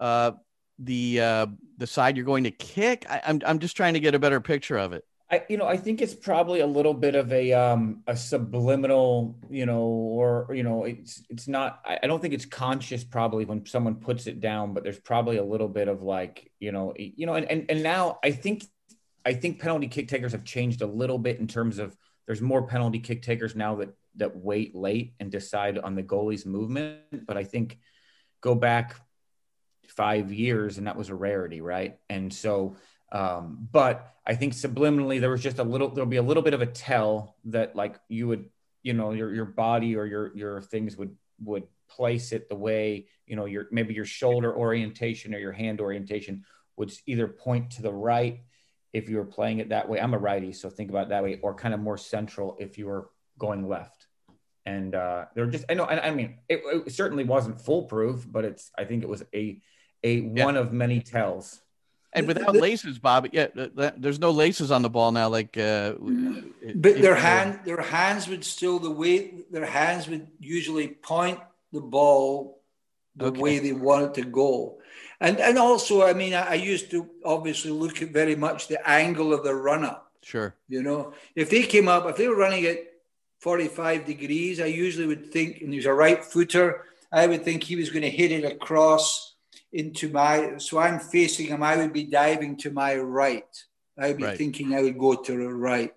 uh, 0.00 0.32
the 0.78 1.20
uh, 1.20 1.46
the 1.78 1.86
side 1.86 2.16
you're 2.16 2.26
going 2.26 2.44
to 2.44 2.50
kick. 2.50 3.06
I, 3.08 3.22
I'm 3.26 3.40
I'm 3.46 3.58
just 3.58 3.76
trying 3.76 3.94
to 3.94 4.00
get 4.00 4.14
a 4.14 4.18
better 4.18 4.40
picture 4.40 4.76
of 4.76 4.92
it. 4.92 5.04
I, 5.28 5.42
you 5.48 5.56
know, 5.56 5.66
I 5.66 5.76
think 5.76 6.00
it's 6.00 6.14
probably 6.14 6.60
a 6.60 6.66
little 6.66 6.94
bit 6.94 7.16
of 7.16 7.32
a 7.32 7.52
um, 7.52 8.02
a 8.06 8.16
subliminal, 8.16 9.36
you 9.50 9.66
know, 9.66 9.82
or 9.82 10.46
you 10.54 10.62
know, 10.62 10.84
it's 10.84 11.22
it's 11.28 11.48
not. 11.48 11.80
I 11.84 12.06
don't 12.06 12.22
think 12.22 12.32
it's 12.32 12.46
conscious 12.46 13.02
probably 13.02 13.44
when 13.44 13.66
someone 13.66 13.96
puts 13.96 14.28
it 14.28 14.40
down, 14.40 14.72
but 14.72 14.84
there's 14.84 15.00
probably 15.00 15.38
a 15.38 15.44
little 15.44 15.68
bit 15.68 15.88
of 15.88 16.02
like, 16.02 16.52
you 16.60 16.70
know, 16.70 16.94
you 16.96 17.26
know, 17.26 17.34
and 17.34 17.50
and, 17.50 17.66
and 17.68 17.82
now 17.82 18.20
I 18.22 18.30
think 18.30 18.64
I 19.24 19.34
think 19.34 19.58
penalty 19.58 19.88
kick 19.88 20.06
takers 20.06 20.30
have 20.30 20.44
changed 20.44 20.82
a 20.82 20.86
little 20.86 21.18
bit 21.18 21.40
in 21.40 21.48
terms 21.48 21.80
of 21.80 21.96
there's 22.26 22.40
more 22.40 22.66
penalty 22.68 23.00
kick 23.00 23.22
takers 23.22 23.56
now 23.56 23.74
that 23.76 23.96
that 24.16 24.36
wait 24.36 24.76
late 24.76 25.14
and 25.18 25.32
decide 25.32 25.76
on 25.76 25.96
the 25.96 26.04
goalie's 26.04 26.46
movement. 26.46 27.26
But 27.26 27.36
I 27.36 27.42
think 27.42 27.78
go 28.40 28.54
back 28.54 28.94
five 29.88 30.32
years 30.32 30.78
and 30.78 30.86
that 30.86 30.96
was 30.96 31.08
a 31.08 31.14
rarity, 31.16 31.60
right? 31.60 31.98
And 32.08 32.32
so 32.32 32.76
um, 33.12 33.68
but 33.70 34.14
I 34.26 34.34
think 34.34 34.52
subliminally 34.52 35.20
there 35.20 35.30
was 35.30 35.42
just 35.42 35.58
a 35.58 35.64
little, 35.64 35.88
there'll 35.88 36.10
be 36.10 36.16
a 36.16 36.22
little 36.22 36.42
bit 36.42 36.54
of 36.54 36.62
a 36.62 36.66
tell 36.66 37.36
that 37.46 37.76
like 37.76 38.00
you 38.08 38.26
would, 38.28 38.50
you 38.82 38.92
know, 38.92 39.12
your, 39.12 39.32
your 39.34 39.44
body 39.44 39.96
or 39.96 40.06
your, 40.06 40.36
your 40.36 40.62
things 40.62 40.96
would, 40.96 41.16
would 41.42 41.64
place 41.88 42.32
it 42.32 42.48
the 42.48 42.56
way, 42.56 43.06
you 43.26 43.36
know, 43.36 43.44
your, 43.44 43.66
maybe 43.70 43.94
your 43.94 44.04
shoulder 44.04 44.54
orientation 44.54 45.34
or 45.34 45.38
your 45.38 45.52
hand 45.52 45.80
orientation 45.80 46.44
would 46.76 46.92
either 47.06 47.28
point 47.28 47.70
to 47.70 47.82
the 47.82 47.92
right 47.92 48.40
if 48.92 49.08
you 49.08 49.16
were 49.16 49.24
playing 49.24 49.58
it 49.58 49.68
that 49.68 49.88
way. 49.88 50.00
I'm 50.00 50.14
a 50.14 50.18
righty, 50.18 50.52
so 50.52 50.68
think 50.68 50.90
about 50.90 51.04
it 51.04 51.08
that 51.10 51.22
way, 51.22 51.38
or 51.42 51.54
kind 51.54 51.74
of 51.74 51.80
more 51.80 51.98
central 51.98 52.56
if 52.58 52.78
you 52.78 52.86
were 52.86 53.10
going 53.38 53.68
left. 53.68 54.06
And 54.64 54.94
uh, 54.94 55.26
they're 55.34 55.46
just, 55.46 55.64
I 55.68 55.74
know, 55.74 55.84
I, 55.84 56.08
I 56.08 56.10
mean, 56.10 56.38
it, 56.48 56.62
it, 56.64 56.92
certainly 56.92 57.22
wasn't 57.22 57.60
foolproof, 57.60 58.26
but 58.28 58.44
it's, 58.44 58.72
I 58.76 58.84
think 58.84 59.04
it 59.04 59.08
was 59.08 59.22
a, 59.32 59.60
a 60.02 60.14
yeah. 60.14 60.44
one 60.44 60.56
of 60.56 60.72
many 60.72 61.00
tells 61.00 61.60
And 62.16 62.26
without 62.26 62.54
the, 62.54 62.60
laces, 62.60 62.98
Bob, 62.98 63.28
yeah, 63.32 63.48
there's 63.54 64.18
no 64.18 64.30
laces 64.30 64.70
on 64.70 64.82
the 64.82 64.90
ball 64.90 65.12
now. 65.12 65.28
Like, 65.28 65.56
uh, 65.56 65.94
but 66.74 67.00
their 67.00 67.14
hand, 67.14 67.60
their 67.64 67.82
hands 67.82 68.26
would 68.28 68.44
still 68.44 68.78
the 68.78 68.90
way 68.90 69.44
their 69.50 69.66
hands 69.66 70.08
would 70.08 70.26
usually 70.40 70.88
point 70.88 71.38
the 71.72 71.80
ball 71.80 72.60
the 73.16 73.26
okay. 73.26 73.40
way 73.40 73.58
they 73.58 73.72
want 73.72 74.06
it 74.06 74.22
to 74.22 74.28
go. 74.28 74.78
And 75.20 75.40
and 75.40 75.58
also, 75.58 76.06
I 76.06 76.12
mean, 76.12 76.34
I, 76.34 76.50
I, 76.50 76.54
used 76.54 76.90
to 76.90 77.08
obviously 77.24 77.70
look 77.70 78.02
at 78.02 78.10
very 78.10 78.36
much 78.36 78.68
the 78.68 78.86
angle 78.88 79.32
of 79.32 79.44
the 79.44 79.54
runner. 79.54 79.88
up. 79.88 80.12
Sure. 80.22 80.54
You 80.68 80.82
know, 80.82 81.14
if 81.34 81.50
they 81.50 81.62
came 81.62 81.88
up, 81.88 82.04
if 82.06 82.16
they 82.16 82.28
were 82.28 82.36
running 82.36 82.64
at 82.64 82.78
45 83.38 84.04
degrees, 84.04 84.60
I 84.60 84.66
usually 84.66 85.06
would 85.06 85.32
think, 85.32 85.60
and 85.60 85.70
he 85.70 85.76
was 85.76 85.86
a 85.86 85.92
right 85.92 86.24
footer, 86.24 86.84
I 87.12 87.28
would 87.28 87.44
think 87.44 87.62
he 87.62 87.76
was 87.76 87.90
going 87.90 88.02
to 88.02 88.10
hit 88.10 88.32
it 88.32 88.44
across 88.44 89.35
into 89.72 90.10
my. 90.10 90.58
So 90.58 90.78
I'm 90.78 90.98
facing 90.98 91.48
him. 91.48 91.62
I 91.62 91.76
would 91.76 91.92
be 91.92 92.04
diving 92.04 92.56
to 92.58 92.70
my 92.70 92.96
right. 92.96 93.44
I 93.98 94.08
would 94.08 94.18
be 94.18 94.24
right. 94.24 94.38
thinking 94.38 94.74
I 94.74 94.82
would 94.82 94.98
go 94.98 95.14
to 95.14 95.32
the 95.32 95.52
right. 95.52 95.92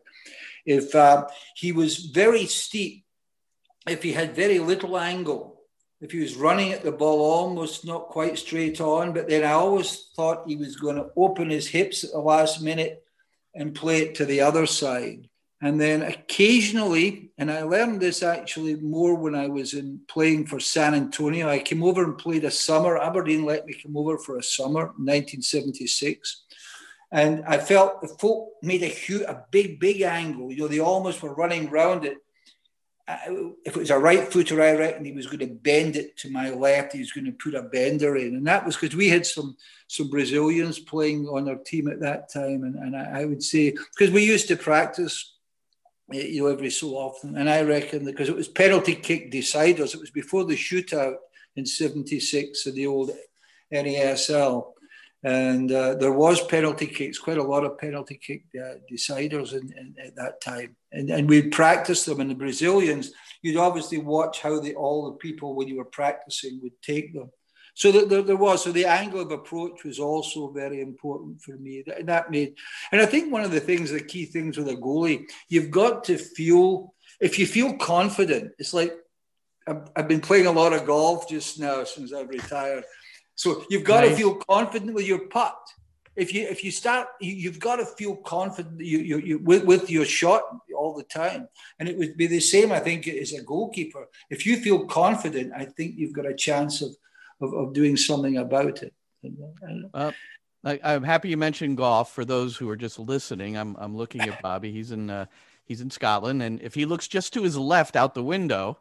If 0.65 0.93
uh, 0.95 1.27
he 1.55 1.71
was 1.71 1.97
very 1.97 2.45
steep, 2.45 3.05
if 3.87 4.03
he 4.03 4.13
had 4.13 4.35
very 4.35 4.59
little 4.59 4.97
angle, 4.97 5.61
if 6.01 6.11
he 6.11 6.19
was 6.19 6.35
running 6.35 6.71
at 6.71 6.83
the 6.83 6.91
ball 6.91 7.19
almost 7.19 7.85
not 7.85 8.09
quite 8.09 8.37
straight 8.37 8.79
on, 8.79 9.13
but 9.13 9.27
then 9.27 9.43
I 9.43 9.51
always 9.51 10.11
thought 10.15 10.47
he 10.47 10.55
was 10.55 10.75
going 10.75 10.95
to 10.95 11.09
open 11.15 11.49
his 11.49 11.67
hips 11.67 12.03
at 12.03 12.11
the 12.11 12.19
last 12.19 12.61
minute 12.61 13.03
and 13.53 13.75
play 13.75 14.01
it 14.01 14.15
to 14.15 14.25
the 14.25 14.41
other 14.41 14.65
side. 14.65 15.28
And 15.61 15.79
then 15.79 16.03
occasionally, 16.03 17.31
and 17.37 17.51
I 17.51 17.63
learned 17.63 17.99
this 17.99 18.23
actually 18.23 18.75
more 18.75 19.15
when 19.15 19.35
I 19.35 19.47
was 19.47 19.73
in 19.73 19.99
playing 20.07 20.45
for 20.45 20.59
San 20.59 20.93
Antonio. 20.93 21.49
I 21.49 21.59
came 21.59 21.83
over 21.83 22.03
and 22.03 22.17
played 22.17 22.45
a 22.45 22.51
summer. 22.51 22.97
Aberdeen 22.97 23.43
let 23.43 23.65
me 23.65 23.73
come 23.73 23.97
over 23.97 24.17
for 24.17 24.37
a 24.37 24.43
summer, 24.43 24.93
1976. 24.97 26.43
And 27.11 27.43
I 27.45 27.57
felt 27.57 28.01
the 28.01 28.07
folk 28.07 28.53
made 28.61 28.83
a 28.83 28.87
huge, 28.87 29.23
a 29.23 29.43
big, 29.51 29.79
big 29.79 30.01
angle. 30.01 30.51
You 30.51 30.59
know, 30.59 30.67
they 30.67 30.79
almost 30.79 31.21
were 31.21 31.33
running 31.33 31.69
round 31.69 32.05
it 32.05 32.19
if 33.65 33.75
it 33.75 33.77
was 33.77 33.89
a 33.89 33.97
right 33.97 34.31
footer, 34.31 34.61
I 34.61 34.73
reckon 34.73 35.05
he 35.05 35.11
was 35.11 35.25
going 35.25 35.39
to 35.39 35.47
bend 35.47 35.95
it 35.95 36.15
to 36.17 36.29
my 36.29 36.49
left. 36.51 36.93
He 36.93 36.99
was 36.99 37.11
going 37.11 37.25
to 37.25 37.31
put 37.31 37.55
a 37.55 37.63
bender 37.63 38.17
in, 38.17 38.35
and 38.35 38.45
that 38.47 38.65
was 38.65 38.75
because 38.75 38.95
we 38.95 39.09
had 39.09 39.25
some 39.25 39.57
some 39.87 40.09
Brazilians 40.09 40.77
playing 40.77 41.27
on 41.27 41.49
our 41.49 41.55
team 41.55 41.87
at 41.87 42.01
that 42.01 42.31
time, 42.31 42.63
and, 42.63 42.75
and 42.75 42.95
I, 42.95 43.21
I 43.21 43.25
would 43.25 43.41
say 43.41 43.71
because 43.71 44.13
we 44.13 44.23
used 44.25 44.47
to 44.49 44.55
practice, 44.55 45.37
you 46.11 46.43
know, 46.43 46.47
every 46.47 46.69
so 46.69 46.89
often, 46.89 47.37
and 47.37 47.49
I 47.49 47.61
reckon 47.61 48.05
because 48.05 48.29
it 48.29 48.35
was 48.35 48.47
penalty 48.47 48.95
kick 48.95 49.31
deciders, 49.31 49.93
it 49.93 49.99
was 49.99 50.11
before 50.11 50.45
the 50.45 50.55
shootout 50.55 51.15
in 51.55 51.65
'76 51.65 52.65
of 52.65 52.75
the 52.75 52.87
old 52.87 53.11
NASL 53.73 54.73
and 55.23 55.71
uh, 55.71 55.95
there 55.95 56.13
was 56.13 56.41
penalty 56.45 56.87
kicks, 56.87 57.19
quite 57.19 57.37
a 57.37 57.43
lot 57.43 57.65
of 57.65 57.77
penalty 57.77 58.15
kick 58.15 58.43
uh, 58.55 58.75
deciders 58.89 59.51
in, 59.51 59.71
in, 59.77 59.95
at 60.03 60.15
that 60.15 60.39
time, 60.39 60.75
and 60.93 61.09
and 61.09 61.27
we'd 61.27 61.51
practice 61.51 62.05
them. 62.05 62.21
And 62.21 62.29
the 62.29 62.35
Brazilians, 62.35 63.11
you'd 63.41 63.57
obviously 63.57 63.97
watch 63.97 64.39
how 64.39 64.61
all 64.77 65.05
the 65.05 65.17
people 65.17 65.55
when 65.55 65.67
you 65.67 65.75
were 65.75 65.85
practicing 65.85 66.59
would 66.63 66.81
take 66.81 67.13
them. 67.13 67.31
So 67.79 67.91
there, 67.91 68.21
there 68.21 68.35
was 68.35 68.63
so 68.63 68.71
the 68.71 68.85
angle 68.85 69.21
of 69.21 69.31
approach 69.31 69.85
was 69.85 69.99
also 69.99 70.49
very 70.49 70.81
important 70.81 71.41
for 71.41 71.55
me. 71.57 71.83
And 71.97 72.09
that 72.09 72.29
made, 72.29 72.55
and 72.91 72.99
I 72.99 73.05
think 73.05 73.31
one 73.31 73.43
of 73.43 73.51
the 73.51 73.61
things, 73.61 73.91
the 73.91 74.01
key 74.01 74.25
things 74.25 74.57
with 74.57 74.67
a 74.67 74.75
goalie, 74.75 75.23
you've 75.47 75.71
got 75.71 76.03
to 76.05 76.17
feel. 76.17 76.93
If 77.21 77.39
you 77.39 77.45
feel 77.45 77.77
confident, 77.77 78.51
it's 78.59 78.73
like 78.73 78.93
I've, 79.67 79.89
I've 79.95 80.07
been 80.07 80.21
playing 80.21 80.47
a 80.47 80.51
lot 80.51 80.73
of 80.73 80.85
golf 80.85 81.29
just 81.29 81.59
now 81.59 81.83
since 81.83 82.13
I've 82.13 82.29
retired 82.29 82.83
so 83.39 83.63
you've 83.69 83.85
got 83.85 84.01
nice. 84.01 84.09
to 84.09 84.17
feel 84.17 84.35
confident 84.35 84.93
with 84.93 85.07
your 85.07 85.19
putt. 85.29 85.57
If 86.17 86.33
you 86.33 86.45
if 86.49 86.61
you 86.61 86.71
start, 86.71 87.07
you, 87.21 87.49
have 87.49 87.57
got 87.57 87.77
to 87.77 87.85
feel 87.85 88.17
confident 88.17 88.81
you, 88.81 88.99
you, 88.99 89.17
you 89.19 89.37
with, 89.39 89.63
with 89.63 89.89
your 89.89 90.03
shot 90.03 90.41
all 90.77 90.93
the 90.93 91.05
time. 91.05 91.47
And 91.79 91.87
it 91.87 91.97
would 91.97 92.17
be 92.17 92.27
the 92.27 92.41
same, 92.41 92.73
I 92.73 92.79
think, 92.79 93.07
as 93.07 93.31
a 93.31 93.41
goalkeeper. 93.41 94.09
If 94.29 94.45
you 94.45 94.57
feel 94.57 94.85
confident, 94.87 95.53
I 95.55 95.63
think 95.63 95.95
you've 95.95 96.11
got 96.11 96.25
a 96.25 96.33
chance 96.33 96.81
of 96.81 96.93
of, 97.41 97.53
of 97.53 97.73
doing 97.73 97.97
something 97.97 98.37
about 98.37 98.83
it. 98.83 98.93
Uh, 99.93 100.11
I, 100.63 100.79
am 100.83 101.03
happy 101.03 101.29
you 101.29 101.37
mentioned 101.37 101.77
golf. 101.77 102.13
For 102.13 102.25
those 102.25 102.55
who 102.57 102.69
are 102.69 102.75
just 102.75 102.99
listening, 102.99 103.57
I'm 103.57 103.75
I'm 103.77 103.95
looking 103.95 104.21
at 104.21 104.41
Bobby. 104.41 104.71
He's 104.71 104.91
in 104.91 105.09
uh, 105.09 105.25
he's 105.65 105.81
in 105.81 105.89
Scotland, 105.89 106.41
and 106.41 106.61
if 106.61 106.73
he 106.73 106.85
looks 106.85 107.07
just 107.07 107.33
to 107.33 107.43
his 107.43 107.57
left 107.57 107.95
out 107.95 108.13
the 108.13 108.23
window, 108.23 108.77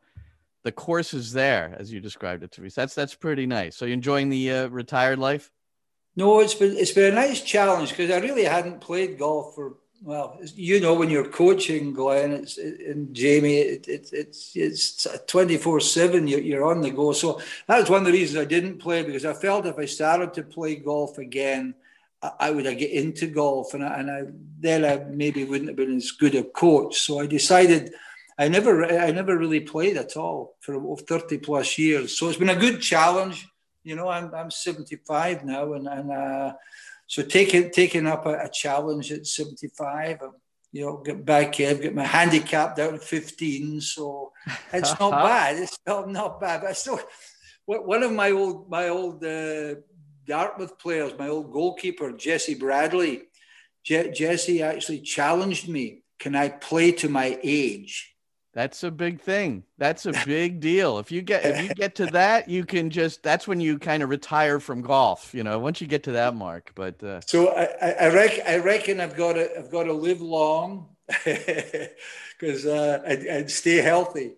the 0.64 0.72
course 0.72 1.14
is 1.14 1.32
there 1.32 1.74
as 1.78 1.92
you 1.92 2.00
described 2.00 2.42
it 2.42 2.52
to 2.52 2.60
me. 2.60 2.68
So 2.68 2.82
that's 2.82 2.94
that's 2.94 3.14
pretty 3.14 3.46
nice. 3.46 3.76
So 3.76 3.84
you're 3.84 3.94
enjoying 3.94 4.28
the 4.28 4.52
uh, 4.52 4.68
retired 4.68 5.18
life? 5.18 5.50
No, 6.16 6.40
it's 6.40 6.54
been 6.54 6.76
it's 6.76 6.92
been 6.92 7.12
a 7.12 7.14
nice 7.14 7.40
challenge 7.42 7.90
because 7.90 8.10
I 8.10 8.18
really 8.18 8.44
hadn't 8.44 8.80
played 8.80 9.18
golf 9.18 9.54
for 9.54 9.76
well, 10.02 10.38
you 10.54 10.80
know, 10.80 10.94
when 10.94 11.10
you're 11.10 11.28
coaching, 11.28 11.92
Glenn, 11.92 12.32
it's 12.32 12.56
and 12.56 13.12
Jamie, 13.14 13.58
it, 13.58 13.88
it, 13.88 14.08
it's 14.12 14.52
it's 14.54 15.06
twenty 15.26 15.56
four 15.56 15.80
seven. 15.80 16.28
You're 16.28 16.64
on 16.64 16.80
the 16.80 16.90
go. 16.90 17.12
So 17.12 17.40
that 17.66 17.80
was 17.80 17.90
one 17.90 18.00
of 18.00 18.06
the 18.06 18.12
reasons 18.12 18.40
I 18.40 18.44
didn't 18.44 18.78
play 18.78 19.02
because 19.02 19.24
I 19.24 19.34
felt 19.34 19.66
if 19.66 19.78
I 19.78 19.86
started 19.86 20.34
to 20.34 20.44
play 20.44 20.76
golf 20.76 21.18
again, 21.18 21.74
I, 22.22 22.50
would 22.50 22.64
get 22.64 22.90
into 22.90 23.26
golf, 23.26 23.74
and 23.74 23.84
I, 23.84 23.98
and 23.98 24.10
I 24.10 24.22
then 24.60 24.84
I 24.84 25.04
maybe 25.04 25.44
wouldn't 25.44 25.68
have 25.68 25.76
been 25.76 25.96
as 25.96 26.12
good 26.12 26.34
a 26.34 26.44
coach. 26.44 27.00
So 27.00 27.20
I 27.20 27.26
decided 27.26 27.92
I 28.38 28.46
never 28.46 28.84
I 28.84 29.10
never 29.10 29.36
really 29.36 29.60
played 29.60 29.96
at 29.96 30.16
all 30.16 30.56
for 30.60 30.96
30 30.96 31.38
plus 31.38 31.76
years. 31.76 32.16
So 32.16 32.28
it's 32.28 32.38
been 32.38 32.50
a 32.50 32.56
good 32.56 32.80
challenge. 32.80 33.48
You 33.82 33.96
know, 33.96 34.08
I'm 34.08 34.32
I'm 34.32 34.50
75 34.50 35.44
now, 35.44 35.72
and 35.72 35.88
and 35.88 36.12
uh, 36.12 36.52
so 37.08 37.22
taking 37.22 37.70
taking 37.70 38.06
up 38.06 38.26
a, 38.26 38.44
a, 38.44 38.48
challenge 38.50 39.10
at 39.10 39.26
75. 39.26 40.22
Um, 40.22 40.34
you 40.70 40.84
know, 40.84 40.98
get 40.98 41.24
back 41.24 41.54
here, 41.54 41.70
I've 41.70 41.82
got 41.82 41.94
my 41.94 42.04
handicap 42.04 42.76
down 42.76 42.92
to 42.92 42.98
15, 42.98 43.80
so 43.80 44.32
it's 44.72 45.00
not 45.00 45.10
bad. 45.24 45.56
It's 45.56 45.78
not, 45.86 46.10
not 46.10 46.38
bad, 46.38 46.60
but 46.60 46.70
I 46.70 46.72
still. 46.74 47.00
One 47.64 48.02
of 48.02 48.12
my 48.12 48.30
old 48.30 48.70
my 48.70 48.88
old 48.88 49.24
uh, 49.24 49.76
Dartmouth 50.26 50.78
players, 50.78 51.12
my 51.18 51.28
old 51.28 51.50
goalkeeper 51.50 52.12
Jesse 52.12 52.54
Bradley, 52.54 53.22
Je- 53.84 54.10
Jesse 54.12 54.62
actually 54.62 55.00
challenged 55.00 55.68
me. 55.68 56.02
Can 56.18 56.34
I 56.34 56.50
play 56.50 56.92
to 56.92 57.08
my 57.08 57.38
age? 57.42 58.14
That's 58.54 58.82
a 58.82 58.90
big 58.90 59.20
thing. 59.20 59.64
That's 59.76 60.06
a 60.06 60.12
big 60.26 60.60
deal. 60.60 60.98
If 60.98 61.12
you 61.12 61.22
get 61.22 61.44
if 61.44 61.62
you 61.62 61.74
get 61.74 61.94
to 61.96 62.06
that, 62.06 62.48
you 62.48 62.64
can 62.64 62.90
just 62.90 63.22
that's 63.22 63.46
when 63.46 63.60
you 63.60 63.78
kind 63.78 64.02
of 64.02 64.08
retire 64.08 64.58
from 64.60 64.82
golf. 64.82 65.34
You 65.34 65.44
know, 65.44 65.58
once 65.58 65.80
you 65.80 65.86
get 65.86 66.02
to 66.04 66.12
that 66.12 66.34
mark. 66.34 66.72
But 66.74 67.02
uh, 67.02 67.20
so 67.20 67.48
I, 67.48 67.90
I 68.00 68.08
reckon 68.08 68.44
I 68.46 68.56
reckon 68.58 69.00
I've 69.00 69.16
got 69.16 69.34
to 69.34 69.58
I've 69.58 69.70
got 69.70 69.84
to 69.84 69.92
live 69.92 70.20
long 70.20 70.88
because 71.24 72.66
uh, 72.66 73.02
I'd, 73.06 73.28
I'd, 73.28 73.50
stay 73.50 73.76
healthy. 73.76 74.32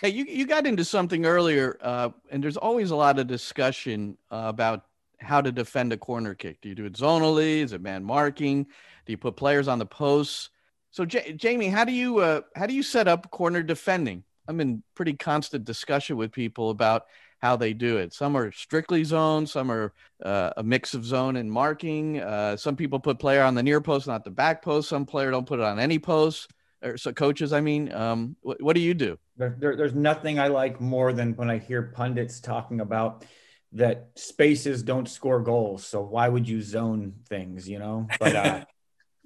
Hey, 0.00 0.10
you 0.10 0.24
you 0.24 0.46
got 0.46 0.66
into 0.66 0.84
something 0.84 1.26
earlier, 1.26 1.78
uh, 1.80 2.10
and 2.30 2.42
there's 2.42 2.56
always 2.56 2.90
a 2.90 2.96
lot 2.96 3.18
of 3.18 3.26
discussion 3.26 4.16
uh, 4.30 4.44
about 4.46 4.84
how 5.20 5.40
to 5.40 5.50
defend 5.50 5.92
a 5.92 5.96
corner 5.96 6.34
kick. 6.34 6.60
Do 6.60 6.68
you 6.68 6.74
do 6.74 6.84
it 6.84 6.94
zonally? 6.94 7.58
Is 7.58 7.72
it 7.72 7.80
man 7.80 8.04
marking? 8.04 8.64
Do 9.06 9.12
you 9.12 9.18
put 9.18 9.36
players 9.36 9.68
on 9.68 9.78
the 9.78 9.86
posts? 9.86 10.50
So, 10.94 11.04
J- 11.04 11.32
Jamie, 11.32 11.66
how 11.66 11.84
do 11.84 11.90
you 11.90 12.18
uh, 12.18 12.42
how 12.54 12.66
do 12.66 12.72
you 12.72 12.84
set 12.84 13.08
up 13.08 13.28
corner 13.32 13.64
defending? 13.64 14.22
I'm 14.46 14.60
in 14.60 14.80
pretty 14.94 15.14
constant 15.14 15.64
discussion 15.64 16.16
with 16.16 16.30
people 16.30 16.70
about 16.70 17.06
how 17.40 17.56
they 17.56 17.72
do 17.72 17.96
it. 17.96 18.14
Some 18.14 18.36
are 18.36 18.52
strictly 18.52 19.02
zone, 19.02 19.44
some 19.44 19.72
are 19.72 19.92
uh, 20.24 20.50
a 20.56 20.62
mix 20.62 20.94
of 20.94 21.04
zone 21.04 21.34
and 21.34 21.50
marking. 21.50 22.20
Uh, 22.20 22.56
some 22.56 22.76
people 22.76 23.00
put 23.00 23.18
player 23.18 23.42
on 23.42 23.56
the 23.56 23.62
near 23.64 23.80
post, 23.80 24.06
not 24.06 24.22
the 24.22 24.30
back 24.30 24.62
post. 24.62 24.88
Some 24.88 25.04
player 25.04 25.32
don't 25.32 25.48
put 25.48 25.58
it 25.58 25.64
on 25.64 25.80
any 25.80 25.98
post. 25.98 26.52
Or 26.80 26.96
so 26.96 27.12
coaches, 27.12 27.52
I 27.52 27.60
mean, 27.60 27.92
um, 27.92 28.36
what, 28.42 28.62
what, 28.62 28.76
do 28.76 28.80
you 28.80 28.94
do? 28.94 29.18
There, 29.36 29.56
there, 29.58 29.74
there's 29.74 29.94
nothing 29.94 30.38
I 30.38 30.46
like 30.46 30.80
more 30.80 31.12
than 31.12 31.34
when 31.34 31.50
I 31.50 31.58
hear 31.58 31.82
pundits 31.82 32.38
talking 32.38 32.80
about 32.80 33.24
that 33.72 34.10
spaces 34.14 34.84
don't 34.84 35.08
score 35.08 35.40
goals. 35.40 35.84
So 35.84 36.02
why 36.02 36.28
would 36.28 36.48
you 36.48 36.62
zone 36.62 37.14
things? 37.28 37.68
You 37.68 37.80
know, 37.80 38.06
but 38.20 38.36
uh, 38.36 38.64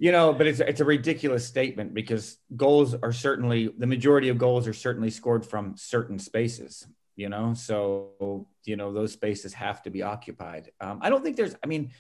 You 0.01 0.13
know, 0.13 0.33
but 0.33 0.47
it's 0.47 0.61
it's 0.61 0.81
a 0.81 0.85
ridiculous 0.85 1.45
statement 1.45 1.93
because 1.93 2.39
goals 2.57 2.95
are 2.95 3.13
certainly 3.13 3.69
the 3.77 3.87
majority 3.87 4.29
of 4.29 4.39
goals 4.39 4.69
are 4.69 4.73
certainly 4.73 5.11
scored 5.11 5.45
from 5.45 5.77
certain 5.77 6.21
spaces. 6.21 6.87
You 7.17 7.29
know, 7.29 7.55
so 7.55 8.47
you 8.65 8.77
know 8.77 8.93
those 8.93 9.13
spaces 9.13 9.53
have 9.55 9.83
to 9.83 9.91
be 9.91 10.03
occupied. 10.03 10.71
Um, 10.81 11.01
I 11.03 11.11
don't 11.11 11.25
think 11.25 11.37
there's. 11.37 11.57
I 11.65 11.67
mean, 11.67 11.91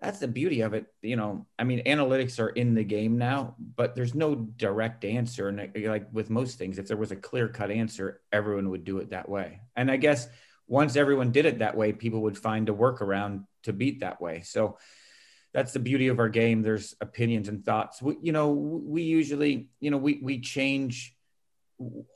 that's 0.00 0.18
the 0.18 0.28
beauty 0.28 0.60
of 0.60 0.74
it. 0.74 0.86
You 1.00 1.16
know, 1.16 1.46
I 1.58 1.64
mean, 1.64 1.82
analytics 1.84 2.38
are 2.38 2.50
in 2.50 2.74
the 2.74 2.84
game 2.84 3.16
now, 3.16 3.56
but 3.58 3.94
there's 3.94 4.14
no 4.14 4.34
direct 4.34 5.04
answer. 5.06 5.48
And 5.48 5.70
like 5.74 6.08
with 6.12 6.28
most 6.28 6.58
things, 6.58 6.78
if 6.78 6.86
there 6.86 6.96
was 6.98 7.12
a 7.12 7.16
clear 7.16 7.48
cut 7.48 7.70
answer, 7.70 8.20
everyone 8.32 8.68
would 8.70 8.84
do 8.84 8.98
it 8.98 9.10
that 9.10 9.28
way. 9.28 9.60
And 9.74 9.90
I 9.90 9.96
guess 9.96 10.28
once 10.66 10.96
everyone 10.96 11.32
did 11.32 11.46
it 11.46 11.60
that 11.60 11.76
way, 11.76 11.92
people 11.92 12.22
would 12.22 12.36
find 12.36 12.68
a 12.68 12.72
workaround 12.72 13.46
to 13.62 13.72
beat 13.72 14.00
that 14.00 14.20
way. 14.20 14.42
So 14.42 14.76
that's 15.56 15.72
the 15.72 15.78
beauty 15.78 16.08
of 16.08 16.18
our 16.18 16.28
game. 16.28 16.60
There's 16.60 16.94
opinions 17.00 17.48
and 17.48 17.64
thoughts. 17.64 18.02
We, 18.02 18.18
you 18.20 18.30
know, 18.30 18.50
we 18.50 19.00
usually, 19.00 19.70
you 19.80 19.90
know, 19.90 19.96
we 19.96 20.20
we 20.22 20.38
change 20.38 21.16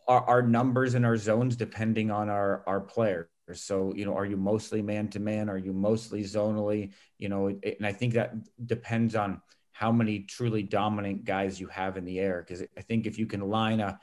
our, 0.07 0.21
our 0.29 0.43
numbers 0.43 0.93
and 0.93 1.07
our 1.07 1.17
zones 1.17 1.57
depending 1.57 2.11
on 2.11 2.29
our 2.29 2.63
our 2.67 2.81
players. 2.81 3.29
So, 3.55 3.95
you 3.97 4.05
know, 4.05 4.15
are 4.15 4.27
you 4.27 4.37
mostly 4.37 4.83
man 4.83 5.09
to 5.09 5.21
man? 5.21 5.49
Are 5.49 5.57
you 5.57 5.73
mostly 5.73 6.23
zonally? 6.23 6.93
You 7.17 7.31
know, 7.31 7.47
it, 7.47 7.79
and 7.79 7.87
I 7.87 7.95
think 7.95 8.13
that 8.13 8.35
depends 8.67 9.17
on 9.17 9.41
how 9.73 9.91
many 9.91 10.19
truly 10.21 10.63
dominant 10.63 11.25
guys 11.25 11.59
you 11.59 11.69
have 11.69 11.97
in 11.97 12.05
the 12.05 12.19
air. 12.21 12.45
Because 12.47 12.63
I 12.77 12.83
think 12.83 13.07
if 13.07 13.19
you 13.19 13.25
can 13.25 13.41
line 13.41 13.81
a 13.81 13.99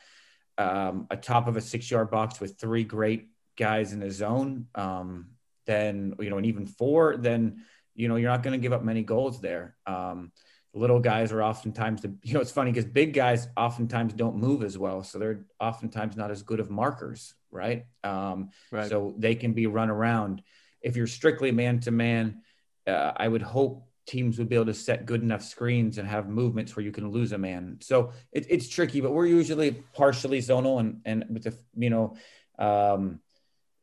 um, 0.57 1.05
a 1.11 1.15
top 1.15 1.47
of 1.47 1.57
a 1.57 1.61
six 1.61 1.91
yard 1.91 2.09
box 2.09 2.39
with 2.39 2.59
three 2.59 2.83
great 2.83 3.27
guys 3.55 3.93
in 3.93 4.01
a 4.01 4.09
zone, 4.09 4.65
um, 4.73 5.27
then 5.67 6.15
you 6.19 6.31
know, 6.31 6.37
and 6.37 6.47
even 6.47 6.65
four, 6.65 7.17
then 7.17 7.63
you 7.97 8.07
know 8.07 8.15
you're 8.15 8.31
not 8.31 8.43
going 8.43 8.57
to 8.57 8.61
give 8.61 8.71
up 8.71 8.83
many 8.83 9.03
goals 9.03 9.41
there. 9.41 9.75
Um, 9.85 10.31
little 10.77 10.99
guys 10.99 11.31
are 11.31 11.43
oftentimes 11.43 12.01
the 12.01 12.13
you 12.21 12.33
know 12.33 12.39
it's 12.39 12.51
funny 12.51 12.71
because 12.71 12.85
big 12.85 13.13
guys 13.13 13.47
oftentimes 13.57 14.13
don't 14.13 14.35
move 14.35 14.63
as 14.63 14.77
well 14.77 15.03
so 15.03 15.17
they're 15.17 15.45
oftentimes 15.59 16.15
not 16.15 16.29
as 16.29 16.43
good 16.43 16.59
of 16.59 16.69
markers 16.69 17.33
right 17.51 17.85
um 18.03 18.49
right. 18.71 18.89
so 18.89 19.15
they 19.17 19.33
can 19.33 19.53
be 19.53 19.65
run 19.65 19.89
around 19.89 20.41
if 20.81 20.95
you're 20.95 21.07
strictly 21.07 21.51
man 21.51 21.79
to 21.79 21.91
man 21.91 22.41
i 22.85 23.27
would 23.27 23.41
hope 23.41 23.87
teams 24.05 24.37
would 24.37 24.47
be 24.47 24.55
able 24.55 24.65
to 24.65 24.73
set 24.73 25.05
good 25.05 25.21
enough 25.21 25.43
screens 25.43 25.97
and 25.97 26.07
have 26.07 26.29
movements 26.29 26.75
where 26.75 26.83
you 26.83 26.91
can 26.91 27.09
lose 27.09 27.31
a 27.31 27.37
man 27.37 27.77
so 27.81 28.11
it, 28.31 28.45
it's 28.49 28.69
tricky 28.69 29.01
but 29.01 29.11
we're 29.11 29.25
usually 29.25 29.71
partially 29.93 30.39
zonal 30.39 30.79
and 30.79 31.01
and 31.05 31.25
with 31.29 31.43
the 31.43 31.57
you 31.75 31.89
know 31.89 32.15
um 32.59 33.19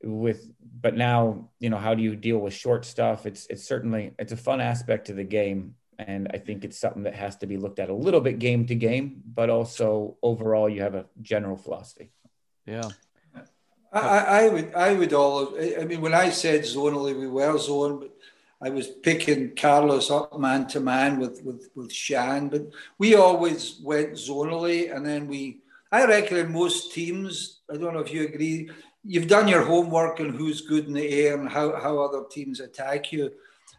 with 0.04 0.50
but 0.80 0.96
now 0.96 1.48
you 1.58 1.70
know 1.70 1.78
how 1.78 1.94
do 1.94 2.02
you 2.02 2.14
deal 2.14 2.38
with 2.38 2.52
short 2.52 2.84
stuff 2.84 3.26
it's 3.26 3.46
it's 3.46 3.64
certainly 3.64 4.12
it's 4.18 4.32
a 4.32 4.36
fun 4.36 4.60
aspect 4.60 5.06
to 5.06 5.12
the 5.12 5.24
game 5.24 5.74
and 5.98 6.28
I 6.32 6.38
think 6.38 6.64
it's 6.64 6.78
something 6.78 7.04
that 7.04 7.14
has 7.14 7.36
to 7.36 7.46
be 7.46 7.56
looked 7.56 7.78
at 7.78 7.90
a 7.90 7.94
little 7.94 8.20
bit 8.20 8.38
game 8.38 8.66
to 8.66 8.74
game, 8.74 9.22
but 9.34 9.50
also 9.50 10.16
overall 10.22 10.68
you 10.68 10.82
have 10.82 10.94
a 10.94 11.06
general 11.22 11.56
philosophy. 11.56 12.10
Yeah. 12.66 12.88
I, 13.92 14.00
I 14.00 14.48
would 14.48 14.74
I 14.74 14.92
would 14.94 15.12
all 15.12 15.56
I 15.56 15.84
mean 15.84 16.00
when 16.00 16.14
I 16.14 16.30
said 16.30 16.62
zonally 16.62 17.18
we 17.18 17.28
were 17.28 17.56
zone, 17.58 18.00
but 18.00 18.10
I 18.60 18.70
was 18.70 18.88
picking 18.88 19.54
Carlos 19.54 20.10
up 20.10 20.38
man 20.38 20.66
to 20.68 20.80
man 20.80 21.20
with 21.20 21.44
with 21.44 21.70
with 21.76 21.92
Shan, 21.92 22.48
but 22.48 22.62
we 22.98 23.14
always 23.14 23.80
went 23.82 24.12
zonally, 24.12 24.94
and 24.94 25.06
then 25.06 25.28
we. 25.28 25.60
I 25.92 26.06
reckon 26.06 26.38
in 26.38 26.52
most 26.52 26.92
teams, 26.92 27.60
I 27.70 27.76
don't 27.76 27.94
know 27.94 28.00
if 28.00 28.12
you 28.12 28.24
agree. 28.24 28.68
You've 29.04 29.28
done 29.28 29.48
your 29.48 29.62
homework 29.62 30.20
on 30.20 30.30
who's 30.30 30.62
good 30.62 30.86
in 30.86 30.94
the 30.94 31.08
air 31.08 31.38
and 31.38 31.48
how 31.48 31.78
how 31.78 31.98
other 31.98 32.24
teams 32.30 32.60
attack 32.60 33.12
you, 33.12 33.30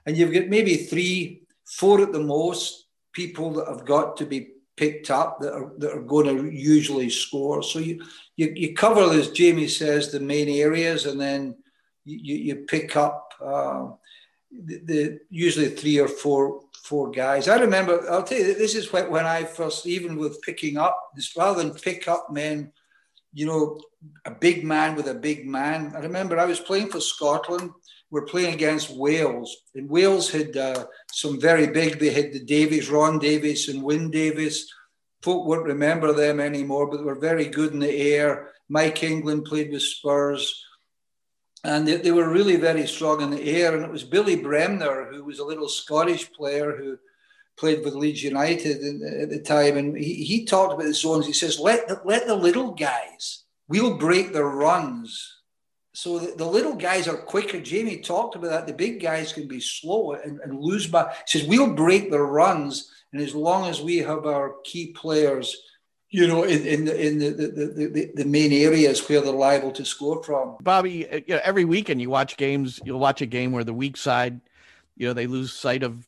and 0.06 0.16
you've 0.16 0.34
got 0.34 0.48
maybe 0.48 0.76
three 0.76 1.42
four 1.66 2.02
at 2.02 2.12
the 2.12 2.20
most 2.20 2.86
people 3.12 3.52
that 3.54 3.68
have 3.68 3.86
got 3.86 4.18
to 4.18 4.26
be 4.26 4.50
picked 4.78 5.10
up 5.10 5.40
that 5.40 5.54
are, 5.54 5.72
that 5.78 5.94
are 5.94 6.02
going 6.02 6.26
to 6.26 6.52
usually 6.54 7.10
score. 7.10 7.64
So 7.64 7.80
you, 7.80 8.04
you, 8.36 8.52
you 8.56 8.74
cover, 8.74 9.02
as 9.14 9.32
Jamie 9.32 9.70
says, 9.70 10.12
the 10.12 10.20
main 10.20 10.50
areas 10.50 11.06
and 11.06 11.20
then 11.20 11.56
you, 12.04 12.36
you 12.36 12.56
pick 12.68 12.98
up 12.98 13.34
uh, 13.42 13.88
the, 14.52 14.82
the, 14.86 15.20
usually 15.30 15.70
three 15.70 16.00
or 16.00 16.08
four 16.08 16.62
four 16.84 17.10
guys. 17.10 17.48
I 17.48 17.58
remember, 17.58 18.08
I'll 18.12 18.22
tell 18.22 18.38
you, 18.38 18.54
this 18.54 18.76
is 18.76 18.94
when 18.94 19.26
I 19.26 19.44
first, 19.44 19.88
even 19.88 20.18
with 20.18 20.40
picking 20.44 20.78
up, 20.78 20.96
rather 21.36 21.64
than 21.64 21.74
pick 21.74 22.08
up 22.08 22.32
men, 22.32 22.72
you 23.36 23.46
know, 23.46 23.80
a 24.26 24.32
big 24.32 24.64
man 24.64 24.96
with 24.96 25.08
a 25.08 25.14
big 25.14 25.46
man. 25.46 25.94
I 25.96 26.00
remember 26.00 26.40
I 26.40 26.46
was 26.46 26.60
playing 26.60 26.90
for 26.90 27.00
Scotland 27.00 27.70
we're 28.12 28.26
playing 28.26 28.54
against 28.54 28.96
Wales. 28.96 29.56
And 29.74 29.90
Wales 29.90 30.30
had 30.30 30.56
uh, 30.56 30.86
some 31.12 31.40
very 31.40 31.68
big, 31.68 32.00
they 32.00 32.12
had 32.12 32.32
the 32.32 32.40
Davies, 32.40 32.90
Ron 32.90 33.20
Davies 33.20 33.68
and 33.68 33.84
Wyn 33.84 34.10
Davies. 34.10 34.72
Folk 35.22 35.46
won't 35.46 35.66
remember 35.66 36.14
them 36.14 36.40
anymore, 36.40 36.90
but 36.90 36.98
they 36.98 37.04
were 37.04 37.20
very 37.20 37.48
good 37.48 37.74
in 37.74 37.80
the 37.80 38.14
air. 38.14 38.52
Mike 38.70 39.04
England 39.04 39.46
played 39.46 39.72
with 39.72 39.82
Spurs. 39.82 40.64
And 41.64 41.88
they, 41.88 41.98
they 41.98 42.12
were 42.12 42.30
really 42.30 42.58
very 42.58 42.86
strong 42.86 43.22
in 43.22 43.32
the 43.32 43.44
air. 43.44 43.76
And 43.76 43.84
it 43.84 43.92
was 43.92 44.04
Billy 44.04 44.36
Bremner, 44.36 45.12
who 45.12 45.24
was 45.24 45.40
a 45.40 45.46
little 45.46 45.68
Scottish 45.68 46.32
player 46.32 46.78
who 46.78 46.98
played 47.58 47.84
with 47.84 47.96
Leeds 47.96 48.24
United 48.24 48.78
at 49.04 49.30
the 49.30 49.40
time. 49.40 49.78
And 49.78 49.98
he, 49.98 50.24
he 50.24 50.46
talked 50.46 50.74
about 50.74 50.86
the 50.86 50.94
zones. 50.94 51.26
He 51.26 51.34
says, 51.34 51.60
let 51.60 51.88
the, 51.88 52.02
let 52.06 52.28
the 52.28 52.36
little 52.36 52.72
guys, 52.72 53.44
we'll 53.68 53.98
break 53.98 54.34
their 54.34 54.48
runs 54.48 55.36
so 55.96 56.20
the, 56.20 56.36
the, 56.36 56.46
little 56.46 56.76
guys 56.76 57.08
are 57.08 57.16
quicker. 57.16 57.62
Jamie 57.62 58.00
talked 58.00 58.36
about 58.36 58.50
that. 58.50 58.68
The 58.68 58.74
big 58.74 59.02
guys 59.02 59.32
can 59.32 59.48
be 59.48 59.62
slow 59.62 60.12
and, 60.12 60.42
and 60.42 60.60
lose 60.60 60.88
by. 60.88 61.14
He 61.26 61.40
says 61.40 61.48
we'll 61.48 61.74
break 61.74 62.12
their 62.12 62.26
runs, 62.26 62.92
and 63.14 63.22
as 63.22 63.34
long 63.34 63.70
as 63.70 63.82
we 63.82 63.98
have 64.00 64.26
our 64.26 64.56
key 64.66 64.88
players, 64.92 65.56
you 66.10 66.28
know, 66.28 66.44
in, 66.44 66.66
in 66.66 66.86
the 66.86 67.08
in 67.08 67.20
the, 67.20 67.30
the, 67.30 67.48
the, 67.48 68.12
the 68.14 68.26
main 68.26 68.52
areas 68.52 69.08
where 69.08 69.22
they're 69.22 69.32
liable 69.32 69.72
to 69.72 69.86
score 69.86 70.22
from. 70.22 70.58
Bobby, 70.62 71.08
you 71.28 71.36
know, 71.36 71.42
every 71.46 71.64
weekend 71.64 72.02
you 72.02 72.10
watch 72.10 72.36
games. 72.36 72.82
You'll 72.84 73.00
watch 73.00 73.22
a 73.22 73.26
game 73.26 73.54
where 73.54 73.64
the 73.64 73.74
weak 73.74 73.96
side, 73.96 74.42
you 74.98 75.08
know, 75.08 75.14
they 75.14 75.28
lose 75.28 75.54
sight 75.54 75.84
of 75.84 76.06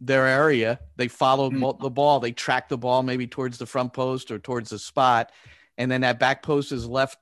their 0.00 0.26
area. 0.26 0.80
They 0.96 1.08
follow 1.08 1.50
mm. 1.50 1.80
the 1.80 1.90
ball. 1.90 2.20
They 2.20 2.32
track 2.32 2.68
the 2.68 2.78
ball 2.78 3.02
maybe 3.02 3.26
towards 3.26 3.58
the 3.58 3.66
front 3.66 3.92
post 3.92 4.30
or 4.30 4.38
towards 4.38 4.70
the 4.70 4.78
spot, 4.78 5.32
and 5.78 5.90
then 5.90 6.02
that 6.02 6.18
back 6.18 6.42
post 6.42 6.72
is 6.72 6.86
left 6.86 7.18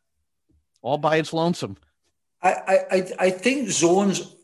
all 0.82 0.98
by 0.98 1.16
its 1.16 1.32
lonesome. 1.32 1.76
I, 2.42 2.80
I, 2.90 3.12
I 3.18 3.30
think 3.30 3.70
zones 3.70 4.34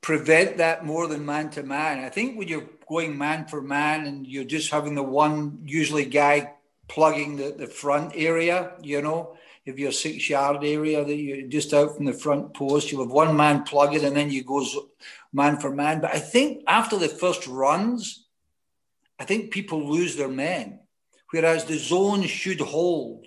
prevent 0.00 0.58
that 0.58 0.86
more 0.86 1.08
than 1.08 1.26
man 1.26 1.50
to 1.50 1.64
man. 1.64 2.04
I 2.04 2.08
think 2.08 2.38
when 2.38 2.46
you're 2.46 2.68
going 2.88 3.18
man 3.18 3.46
for 3.46 3.60
man 3.60 4.06
and 4.06 4.26
you're 4.26 4.44
just 4.44 4.70
having 4.70 4.94
the 4.94 5.02
one 5.02 5.58
usually 5.66 6.04
guy 6.04 6.52
plugging 6.86 7.36
the, 7.36 7.50
the 7.58 7.66
front 7.66 8.12
area, 8.14 8.74
you 8.80 9.02
know, 9.02 9.36
if 9.66 9.80
you're 9.80 9.92
six 9.92 10.30
yard 10.30 10.64
area 10.64 11.04
that 11.04 11.16
you're 11.16 11.48
just 11.48 11.74
out 11.74 11.96
from 11.96 12.04
the 12.04 12.12
front 12.12 12.54
post, 12.54 12.92
you 12.92 13.00
have 13.00 13.10
one 13.10 13.36
man 13.36 13.64
plugging 13.64 14.04
and 14.04 14.16
then 14.16 14.30
you 14.30 14.44
go 14.44 14.64
man 15.32 15.58
for 15.58 15.70
man. 15.70 16.00
But 16.00 16.14
I 16.14 16.20
think 16.20 16.62
after 16.68 16.96
the 16.96 17.08
first 17.08 17.46
runs, 17.48 18.26
I 19.18 19.24
think 19.24 19.50
people 19.50 19.90
lose 19.90 20.14
their 20.14 20.28
men, 20.28 20.80
whereas 21.32 21.64
the 21.64 21.78
zone 21.78 22.22
should 22.22 22.60
hold. 22.60 23.26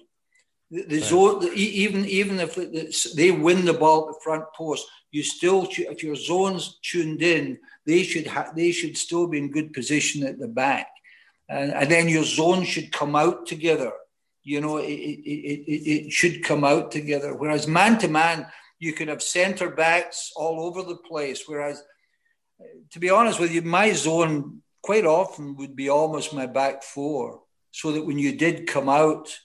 The, 0.71 0.83
the 0.83 0.95
right. 0.97 1.03
zone, 1.05 1.39
the, 1.41 1.51
even 1.51 2.05
even 2.05 2.39
if 2.39 2.55
they 3.15 3.31
win 3.31 3.65
the 3.65 3.73
ball 3.73 4.07
at 4.07 4.13
the 4.13 4.21
front 4.23 4.45
post, 4.55 4.87
you 5.11 5.23
still 5.23 5.67
if 5.69 6.03
your 6.03 6.15
zone's 6.15 6.79
tuned 6.81 7.21
in, 7.21 7.57
they 7.85 8.03
should 8.03 8.27
ha- 8.27 8.51
they 8.55 8.71
should 8.71 8.95
still 8.95 9.27
be 9.27 9.39
in 9.39 9.51
good 9.51 9.73
position 9.73 10.25
at 10.25 10.39
the 10.39 10.47
back, 10.47 10.87
and, 11.49 11.73
and 11.73 11.91
then 11.91 12.07
your 12.07 12.23
zone 12.23 12.63
should 12.63 12.93
come 12.93 13.15
out 13.15 13.45
together. 13.45 13.91
You 14.43 14.61
know, 14.61 14.77
it, 14.77 14.91
it, 14.91 15.71
it, 15.71 16.05
it 16.05 16.11
should 16.11 16.43
come 16.43 16.63
out 16.63 16.91
together. 16.91 17.35
Whereas 17.35 17.67
man 17.67 17.97
to 17.99 18.07
man, 18.07 18.47
you 18.79 18.93
can 18.93 19.09
have 19.09 19.21
centre 19.21 19.69
backs 19.69 20.31
all 20.35 20.61
over 20.61 20.83
the 20.83 20.95
place. 20.95 21.43
Whereas, 21.45 21.83
to 22.91 22.99
be 22.99 23.09
honest 23.09 23.39
with 23.39 23.51
you, 23.51 23.61
my 23.61 23.91
zone 23.93 24.61
quite 24.81 25.05
often 25.05 25.55
would 25.57 25.75
be 25.75 25.89
almost 25.89 26.33
my 26.33 26.45
back 26.45 26.83
four, 26.83 27.41
so 27.71 27.91
that 27.91 28.05
when 28.05 28.17
you 28.17 28.35
did 28.35 28.67
come 28.67 28.89
out 28.89 29.37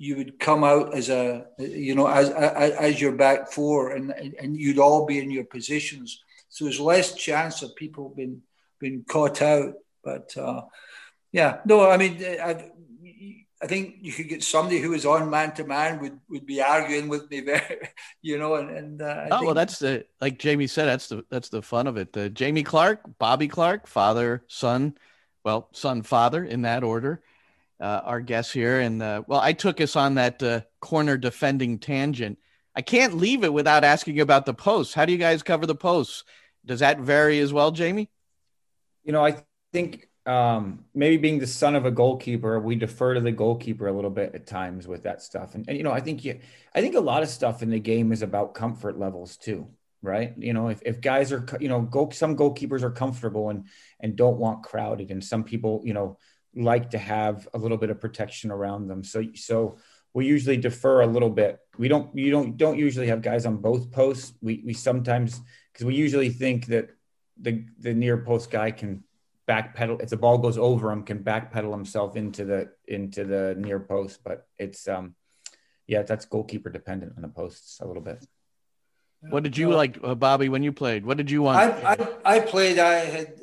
you 0.00 0.16
would 0.16 0.38
come 0.38 0.64
out 0.64 0.94
as 0.94 1.10
a 1.10 1.46
you 1.58 1.94
know 1.94 2.06
as 2.06 2.30
as, 2.30 2.72
as 2.72 3.00
your 3.00 3.12
back 3.12 3.52
four 3.52 3.90
and 3.90 4.10
and 4.12 4.56
you'd 4.56 4.78
all 4.78 5.04
be 5.04 5.18
in 5.18 5.30
your 5.30 5.44
positions 5.44 6.24
so 6.48 6.64
there's 6.64 6.80
less 6.80 7.14
chance 7.14 7.60
of 7.60 7.76
people 7.76 8.08
being 8.16 8.40
being 8.78 9.04
caught 9.06 9.42
out 9.42 9.74
but 10.02 10.34
uh, 10.38 10.62
yeah 11.32 11.58
no 11.66 11.88
i 11.88 11.98
mean 11.98 12.16
I, 12.24 12.70
I 13.62 13.66
think 13.66 13.96
you 14.00 14.12
could 14.12 14.28
get 14.28 14.42
somebody 14.42 14.78
who 14.80 14.94
is 14.94 15.04
on 15.04 15.28
man 15.28 15.52
to 15.54 15.64
man 15.64 16.00
would 16.00 16.18
would 16.28 16.46
be 16.46 16.62
arguing 16.62 17.08
with 17.08 17.30
me 17.30 17.40
very 17.44 17.88
you 18.22 18.38
know 18.38 18.54
and, 18.54 18.70
and 18.70 19.02
uh, 19.02 19.26
oh 19.30 19.36
think... 19.36 19.44
well 19.44 19.54
that's 19.54 19.78
the 19.78 20.06
like 20.20 20.38
jamie 20.38 20.66
said 20.66 20.86
that's 20.86 21.08
the 21.08 21.24
that's 21.28 21.50
the 21.50 21.60
fun 21.60 21.86
of 21.86 21.98
it 21.98 22.16
uh, 22.16 22.28
jamie 22.30 22.62
clark 22.62 23.00
bobby 23.18 23.48
clark 23.48 23.86
father 23.86 24.42
son 24.48 24.96
well 25.44 25.68
son 25.72 26.00
father 26.02 26.42
in 26.42 26.62
that 26.62 26.82
order 26.82 27.22
uh, 27.80 28.02
our 28.04 28.20
guests 28.20 28.52
here. 28.52 28.80
And 28.80 29.02
uh, 29.02 29.22
well, 29.26 29.40
I 29.40 29.52
took 29.52 29.80
us 29.80 29.96
on 29.96 30.14
that 30.14 30.42
uh, 30.42 30.60
corner 30.80 31.16
defending 31.16 31.78
tangent. 31.78 32.38
I 32.74 32.82
can't 32.82 33.16
leave 33.16 33.42
it 33.42 33.52
without 33.52 33.84
asking 33.84 34.20
about 34.20 34.46
the 34.46 34.54
posts. 34.54 34.94
How 34.94 35.04
do 35.04 35.12
you 35.12 35.18
guys 35.18 35.42
cover 35.42 35.66
the 35.66 35.74
posts? 35.74 36.24
Does 36.64 36.80
that 36.80 37.00
vary 37.00 37.40
as 37.40 37.52
well, 37.52 37.72
Jamie? 37.72 38.10
You 39.02 39.12
know, 39.12 39.24
I 39.24 39.42
think 39.72 40.08
um, 40.26 40.84
maybe 40.94 41.16
being 41.16 41.38
the 41.38 41.46
son 41.46 41.74
of 41.74 41.86
a 41.86 41.90
goalkeeper, 41.90 42.60
we 42.60 42.76
defer 42.76 43.14
to 43.14 43.20
the 43.20 43.32
goalkeeper 43.32 43.88
a 43.88 43.92
little 43.92 44.10
bit 44.10 44.34
at 44.34 44.46
times 44.46 44.86
with 44.86 45.04
that 45.04 45.22
stuff. 45.22 45.54
And, 45.54 45.64
and 45.68 45.76
you 45.76 45.82
know, 45.82 45.92
I 45.92 46.00
think 46.00 46.24
you, 46.24 46.40
I 46.74 46.80
think 46.80 46.94
a 46.94 47.00
lot 47.00 47.22
of 47.22 47.28
stuff 47.28 47.62
in 47.62 47.70
the 47.70 47.80
game 47.80 48.12
is 48.12 48.22
about 48.22 48.54
comfort 48.54 48.98
levels 48.98 49.36
too, 49.36 49.68
right? 50.02 50.34
You 50.36 50.52
know, 50.52 50.68
if, 50.68 50.82
if 50.84 51.00
guys 51.00 51.32
are, 51.32 51.46
you 51.58 51.68
know, 51.68 51.80
go, 51.80 52.10
some 52.10 52.36
goalkeepers 52.36 52.82
are 52.82 52.90
comfortable 52.90 53.50
and 53.50 53.66
and 54.00 54.14
don't 54.14 54.38
want 54.38 54.62
crowded, 54.62 55.10
and 55.10 55.24
some 55.24 55.42
people, 55.42 55.80
you 55.84 55.94
know, 55.94 56.18
like 56.54 56.90
to 56.90 56.98
have 56.98 57.48
a 57.54 57.58
little 57.58 57.78
bit 57.78 57.90
of 57.90 58.00
protection 58.00 58.50
around 58.50 58.88
them. 58.88 59.02
So 59.02 59.24
so 59.34 59.78
we 60.12 60.26
usually 60.26 60.56
defer 60.58 61.00
a 61.00 61.06
little 61.06 61.30
bit. 61.30 61.58
We 61.78 61.88
don't 61.88 62.14
you 62.16 62.30
don't 62.30 62.56
don't 62.56 62.78
usually 62.78 63.06
have 63.06 63.22
guys 63.22 63.46
on 63.46 63.56
both 63.56 63.90
posts. 63.90 64.34
We 64.42 64.62
we 64.66 64.74
sometimes 64.74 65.40
because 65.72 65.86
we 65.86 65.94
usually 65.94 66.28
think 66.28 66.66
that 66.66 66.90
the 67.40 67.64
the 67.78 67.94
near 67.94 68.18
post 68.18 68.50
guy 68.50 68.70
can 68.70 69.02
backpedal 69.50 70.02
if 70.04 70.10
the 70.10 70.16
ball 70.24 70.38
goes 70.38 70.58
over 70.58 70.90
him 70.90 71.02
can 71.02 71.20
backpedal 71.30 71.72
himself 71.72 72.16
into 72.16 72.44
the 72.44 72.60
into 72.86 73.24
the 73.24 73.54
near 73.58 73.80
post. 73.80 74.20
But 74.24 74.46
it's 74.58 74.88
um 74.88 75.14
yeah 75.86 76.02
that's 76.02 76.26
goalkeeper 76.34 76.70
dependent 76.70 77.14
on 77.16 77.22
the 77.22 77.28
posts 77.40 77.80
a 77.80 77.86
little 77.86 78.06
bit. 78.10 78.20
What 79.34 79.42
did 79.42 79.56
you 79.58 79.68
like, 79.70 79.98
uh, 80.02 80.14
Bobby, 80.14 80.48
when 80.48 80.62
you 80.62 80.72
played? 80.72 81.04
What 81.04 81.18
did 81.18 81.30
you 81.30 81.42
want? 81.42 81.58
I, 81.58 81.92
I, 81.92 82.36
I 82.36 82.40
played. 82.40 82.78
I 82.78 82.94
had 83.16 83.34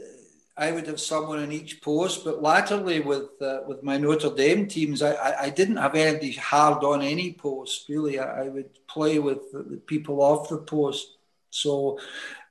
I 0.58 0.72
would 0.72 0.88
have 0.88 1.00
someone 1.00 1.40
in 1.40 1.52
each 1.52 1.82
post, 1.82 2.26
but 2.26 2.42
latterly 2.42 3.00
with 3.00 3.30
uh, 3.40 3.60
with 3.68 3.84
my 3.84 3.98
Notre 3.98 4.34
Dame 4.34 4.68
teams, 4.68 5.04
I, 5.04 5.12
I, 5.14 5.42
I, 5.44 5.50
didn't 5.52 5.78
have 5.78 5.94
anybody 5.94 6.32
hard 6.32 6.84
on 6.84 7.04
any 7.04 7.34
post 7.34 7.88
really. 7.90 8.18
I, 8.18 8.46
I 8.46 8.48
would 8.50 8.72
play 8.88 9.20
with 9.20 9.52
the, 9.52 9.62
the 9.62 9.78
people 9.78 10.20
off 10.20 10.50
the 10.50 10.58
post. 10.58 11.18
So, 11.52 12.00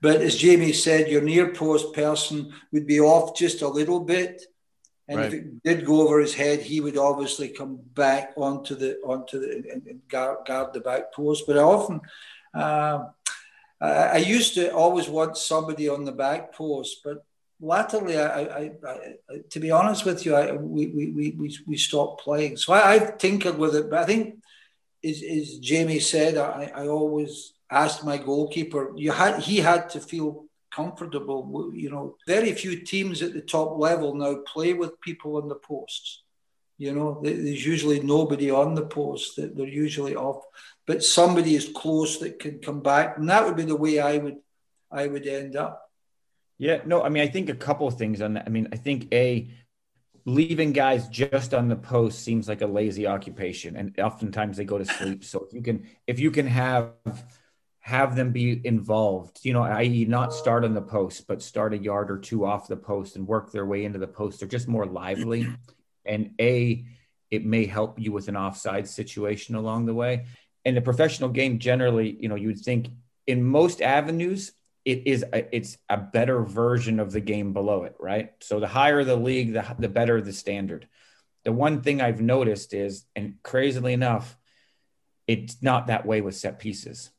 but 0.06 0.22
as 0.22 0.36
Jamie 0.36 0.72
said, 0.72 1.08
your 1.08 1.20
near 1.20 1.52
post 1.52 1.92
person 1.92 2.52
would 2.70 2.86
be 2.86 3.00
off 3.00 3.36
just 3.36 3.60
a 3.62 3.68
little 3.68 3.98
bit, 3.98 4.40
and 5.08 5.18
right. 5.18 5.26
if 5.26 5.34
it 5.34 5.62
did 5.64 5.84
go 5.84 6.02
over 6.02 6.20
his 6.20 6.32
head, 6.32 6.60
he 6.60 6.80
would 6.80 6.96
obviously 6.96 7.48
come 7.48 7.80
back 7.92 8.32
onto 8.36 8.76
the 8.76 8.98
onto 8.98 9.40
the 9.40 9.48
and, 9.72 9.84
and 9.90 10.00
guard, 10.06 10.46
guard 10.46 10.72
the 10.72 10.80
back 10.80 11.12
post. 11.12 11.42
But 11.44 11.58
I 11.58 11.62
often. 11.62 12.00
Uh, 12.54 13.06
I 13.80 14.18
used 14.18 14.54
to 14.54 14.72
always 14.72 15.08
want 15.08 15.36
somebody 15.36 15.88
on 15.88 16.04
the 16.04 16.12
back 16.12 16.54
post, 16.54 17.00
but 17.04 17.18
latterly, 17.60 18.16
I, 18.16 18.42
I, 18.42 18.72
I, 18.88 19.38
to 19.50 19.58
be 19.60 19.72
honest 19.72 20.06
with 20.06 20.24
you, 20.24 20.36
I, 20.36 20.52
we, 20.52 20.86
we, 20.86 21.32
we, 21.32 21.58
we 21.66 21.76
stopped 21.76 22.22
playing. 22.22 22.56
So 22.58 22.72
I, 22.72 22.98
have 22.98 23.18
tinkered 23.18 23.58
with 23.58 23.74
it, 23.74 23.90
but 23.90 23.98
I 23.98 24.06
think, 24.06 24.42
as, 25.04 25.20
as 25.22 25.58
Jamie 25.58 26.00
said, 26.00 26.38
I, 26.38 26.72
I 26.74 26.86
always 26.86 27.52
asked 27.70 28.04
my 28.04 28.18
goalkeeper. 28.18 28.92
You 28.96 29.12
had 29.12 29.40
he 29.40 29.58
had 29.58 29.90
to 29.90 30.00
feel 30.00 30.46
comfortable. 30.70 31.70
You 31.74 31.90
know, 31.90 32.16
very 32.26 32.52
few 32.52 32.80
teams 32.80 33.22
at 33.22 33.32
the 33.32 33.40
top 33.40 33.78
level 33.78 34.14
now 34.14 34.36
play 34.46 34.74
with 34.74 35.00
people 35.00 35.36
on 35.36 35.48
the 35.48 35.56
posts. 35.56 36.22
You 36.78 36.92
know, 36.92 37.20
there's 37.22 37.64
usually 37.64 38.00
nobody 38.00 38.50
on 38.50 38.74
the 38.74 38.86
post. 38.86 39.36
That 39.36 39.56
they're 39.56 39.66
usually 39.66 40.14
off, 40.14 40.44
but 40.86 41.02
somebody 41.02 41.54
is 41.54 41.70
close 41.74 42.18
that 42.18 42.38
can 42.38 42.58
come 42.58 42.80
back, 42.80 43.16
and 43.16 43.28
that 43.30 43.44
would 43.44 43.56
be 43.56 43.64
the 43.64 43.76
way 43.76 43.98
I 43.98 44.18
would, 44.18 44.36
I 44.90 45.06
would 45.06 45.26
end 45.26 45.56
up. 45.56 45.90
Yeah, 46.58 46.80
no, 46.86 47.02
I 47.02 47.08
mean, 47.08 47.22
I 47.22 47.28
think 47.28 47.48
a 47.48 47.54
couple 47.54 47.86
of 47.86 47.96
things 47.96 48.20
on 48.20 48.34
that. 48.34 48.44
I 48.46 48.50
mean, 48.50 48.68
I 48.72 48.76
think 48.76 49.12
a 49.12 49.50
leaving 50.26 50.72
guys 50.72 51.08
just 51.08 51.54
on 51.54 51.68
the 51.68 51.76
post 51.76 52.22
seems 52.22 52.48
like 52.48 52.60
a 52.60 52.66
lazy 52.66 53.06
occupation, 53.06 53.76
and 53.76 53.98
oftentimes 53.98 54.56
they 54.56 54.64
go 54.64 54.76
to 54.76 54.84
sleep. 54.84 55.24
So 55.24 55.46
if 55.46 55.54
you 55.54 55.62
can, 55.62 55.86
if 56.06 56.18
you 56.18 56.30
can 56.30 56.46
have 56.46 56.92
have 57.86 58.16
them 58.16 58.32
be 58.32 58.60
involved, 58.64 59.38
you 59.44 59.52
know, 59.52 59.62
i.e., 59.62 60.04
not 60.06 60.34
start 60.34 60.64
on 60.64 60.74
the 60.74 60.82
post, 60.82 61.24
but 61.28 61.40
start 61.40 61.72
a 61.72 61.78
yard 61.78 62.10
or 62.10 62.18
two 62.18 62.44
off 62.44 62.66
the 62.66 62.76
post 62.76 63.14
and 63.14 63.28
work 63.28 63.52
their 63.52 63.64
way 63.64 63.84
into 63.84 63.96
the 63.96 64.08
post. 64.08 64.40
They're 64.40 64.48
just 64.48 64.66
more 64.66 64.86
lively, 64.86 65.46
and 66.04 66.32
a 66.40 66.84
it 67.30 67.46
may 67.46 67.64
help 67.64 68.00
you 68.00 68.10
with 68.10 68.26
an 68.26 68.36
offside 68.36 68.88
situation 68.88 69.54
along 69.54 69.86
the 69.86 69.94
way. 69.94 70.26
In 70.64 70.74
the 70.74 70.80
professional 70.80 71.28
game, 71.28 71.60
generally, 71.60 72.16
you 72.18 72.28
know, 72.28 72.34
you 72.34 72.48
would 72.48 72.58
think 72.58 72.88
in 73.24 73.44
most 73.44 73.80
avenues 73.80 74.50
it 74.84 75.06
is 75.06 75.24
a, 75.32 75.54
it's 75.54 75.78
a 75.88 75.96
better 75.96 76.42
version 76.42 76.98
of 76.98 77.12
the 77.12 77.20
game 77.20 77.52
below 77.52 77.84
it, 77.84 77.94
right? 78.00 78.32
So 78.40 78.58
the 78.58 78.66
higher 78.66 79.04
the 79.04 79.14
league, 79.14 79.52
the, 79.52 79.64
the 79.78 79.88
better 79.88 80.20
the 80.20 80.32
standard. 80.32 80.88
The 81.44 81.52
one 81.52 81.82
thing 81.82 82.00
I've 82.00 82.20
noticed 82.20 82.74
is, 82.74 83.04
and 83.14 83.34
crazily 83.44 83.92
enough, 83.92 84.36
it's 85.28 85.62
not 85.62 85.86
that 85.86 86.04
way 86.04 86.20
with 86.20 86.34
set 86.34 86.58
pieces. 86.58 87.12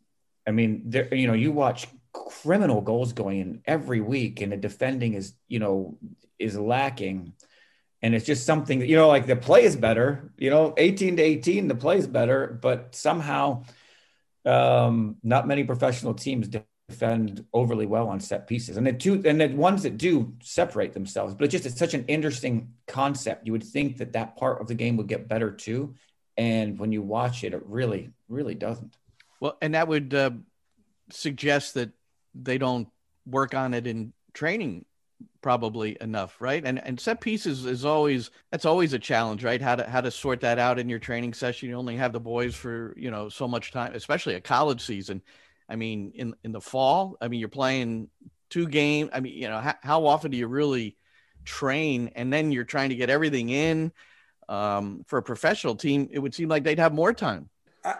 I 0.47 0.51
mean, 0.51 0.83
there, 0.85 1.13
you 1.13 1.27
know, 1.27 1.33
you 1.33 1.51
watch 1.51 1.87
criminal 2.13 2.81
goals 2.81 3.13
going 3.13 3.39
in 3.39 3.61
every 3.65 4.01
week, 4.01 4.41
and 4.41 4.51
the 4.51 4.57
defending 4.57 5.13
is, 5.13 5.33
you 5.47 5.59
know, 5.59 5.97
is 6.39 6.57
lacking, 6.57 7.33
and 8.01 8.15
it's 8.15 8.25
just 8.25 8.45
something 8.45 8.79
that 8.79 8.87
you 8.87 8.95
know, 8.95 9.09
like 9.09 9.27
the 9.27 9.35
play 9.35 9.63
is 9.63 9.75
better. 9.75 10.31
You 10.37 10.49
know, 10.49 10.73
eighteen 10.77 11.17
to 11.17 11.23
eighteen, 11.23 11.67
the 11.67 11.75
play 11.75 11.97
is 11.97 12.07
better, 12.07 12.57
but 12.61 12.95
somehow, 12.95 13.63
um, 14.45 15.17
not 15.21 15.47
many 15.47 15.63
professional 15.65 16.13
teams 16.13 16.47
defend 16.89 17.45
overly 17.53 17.85
well 17.85 18.07
on 18.07 18.19
set 18.21 18.47
pieces, 18.47 18.77
and 18.77 18.87
the 18.87 18.93
two 18.93 19.21
and 19.25 19.41
the 19.41 19.47
ones 19.49 19.83
that 19.83 19.97
do 19.97 20.33
separate 20.41 20.93
themselves. 20.93 21.35
But 21.35 21.45
it's 21.45 21.51
just 21.51 21.65
it's 21.65 21.77
such 21.77 21.93
an 21.93 22.05
interesting 22.07 22.73
concept. 22.87 23.45
You 23.45 23.51
would 23.51 23.63
think 23.63 23.97
that 23.97 24.13
that 24.13 24.37
part 24.37 24.61
of 24.61 24.67
the 24.67 24.75
game 24.75 24.95
would 24.97 25.07
get 25.07 25.27
better 25.27 25.51
too, 25.51 25.95
and 26.37 26.79
when 26.79 26.93
you 26.93 27.01
watch 27.01 27.43
it, 27.43 27.53
it 27.53 27.63
really 27.65 28.11
really 28.29 28.55
doesn't. 28.55 28.95
Well, 29.39 29.57
and 29.61 29.73
that 29.75 29.87
would 29.87 30.13
uh, 30.13 30.31
suggest 31.11 31.75
that 31.75 31.91
they 32.33 32.57
don't 32.57 32.87
work 33.25 33.53
on 33.53 33.73
it 33.73 33.87
in 33.87 34.13
training 34.33 34.85
probably 35.41 35.97
enough, 36.01 36.39
right? 36.39 36.63
And 36.65 36.83
and 36.85 36.99
set 36.99 37.21
pieces 37.21 37.65
is 37.65 37.85
always 37.85 38.31
that's 38.51 38.65
always 38.65 38.93
a 38.93 38.99
challenge, 38.99 39.43
right? 39.43 39.61
How 39.61 39.75
to 39.75 39.89
how 39.89 40.01
to 40.01 40.11
sort 40.11 40.41
that 40.41 40.59
out 40.59 40.79
in 40.79 40.89
your 40.89 40.99
training 40.99 41.33
session. 41.33 41.69
You 41.69 41.75
only 41.75 41.95
have 41.97 42.13
the 42.13 42.19
boys 42.19 42.55
for 42.55 42.93
you 42.97 43.11
know 43.11 43.29
so 43.29 43.47
much 43.47 43.71
time, 43.71 43.93
especially 43.95 44.35
a 44.35 44.41
college 44.41 44.81
season. 44.81 45.21
I 45.69 45.75
mean, 45.75 46.11
in 46.15 46.35
in 46.43 46.51
the 46.51 46.61
fall, 46.61 47.17
I 47.21 47.27
mean, 47.27 47.39
you're 47.39 47.49
playing 47.49 48.09
two 48.49 48.67
games. 48.67 49.09
I 49.13 49.19
mean, 49.19 49.33
you 49.33 49.49
know, 49.49 49.59
how, 49.59 49.75
how 49.81 50.05
often 50.05 50.31
do 50.31 50.37
you 50.37 50.47
really 50.47 50.97
train? 51.45 52.11
And 52.15 52.31
then 52.31 52.51
you're 52.51 52.63
trying 52.63 52.89
to 52.89 52.95
get 52.95 53.09
everything 53.09 53.49
in. 53.49 53.91
Um, 54.49 55.03
for 55.07 55.19
a 55.19 55.23
professional 55.23 55.75
team, 55.75 56.07
it 56.09 56.19
would 56.19 56.33
seem 56.33 56.47
like 56.47 56.63
they'd 56.63 56.79
have 56.79 56.93
more 56.93 57.11
time. 57.11 57.49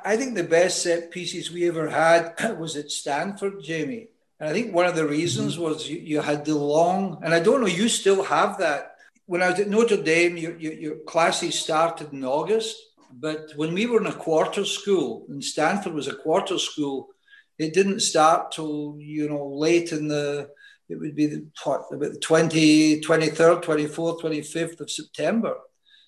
I 0.04 0.18
think 0.18 0.36
the 0.36 0.44
best 0.44 0.84
set 0.84 1.12
pieces 1.12 1.52
we 1.52 1.68
ever 1.68 1.90
had 1.90 2.34
was 2.60 2.76
at 2.76 2.92
Stanford, 2.92 3.64
Jamie. 3.64 4.08
And 4.40 4.50
I 4.50 4.54
think 4.54 4.74
one 4.74 4.86
of 4.86 4.96
the 4.96 5.08
reasons 5.08 5.54
mm-hmm. 5.54 5.64
was 5.64 5.90
you, 5.90 5.98
you, 5.98 6.22
had 6.22 6.46
the 6.46 6.56
long, 6.56 7.22
and 7.24 7.34
I 7.34 7.40
don't 7.40 7.62
know, 7.62 7.68
you 7.68 7.90
still 7.90 8.24
have 8.24 8.58
that. 8.60 8.96
When 9.26 9.42
I 9.42 9.50
was 9.50 9.60
at 9.60 9.70
Notre 9.70 10.02
Dame, 10.02 10.38
your, 10.38 10.58
your, 10.58 10.74
your 10.74 10.96
classes 11.08 11.60
started 11.60 12.14
in 12.14 12.24
August. 12.24 12.78
But 13.12 13.52
when 13.56 13.74
we 13.74 13.86
were 13.86 14.00
in 14.00 14.08
a 14.08 14.14
quarter 14.14 14.66
school, 14.66 15.26
and 15.30 15.44
Stanford 15.44 15.94
was 15.94 16.08
a 16.08 16.16
quarter 16.16 16.58
school, 16.60 17.10
it 17.58 17.74
didn't 17.74 18.02
start 18.02 18.52
till 18.52 18.98
you 19.00 19.28
know 19.28 19.48
late 19.48 19.92
in 19.92 20.08
the 20.08 20.50
it 20.90 20.98
would 21.00 21.16
be 21.16 21.26
the, 21.26 21.46
what, 21.64 21.86
about 21.92 22.14
the 22.14 22.20
20 22.20 23.02
23rd 23.02 23.64
24th 23.64 24.22
25th 24.22 24.80
of 24.80 24.92
september 24.92 25.56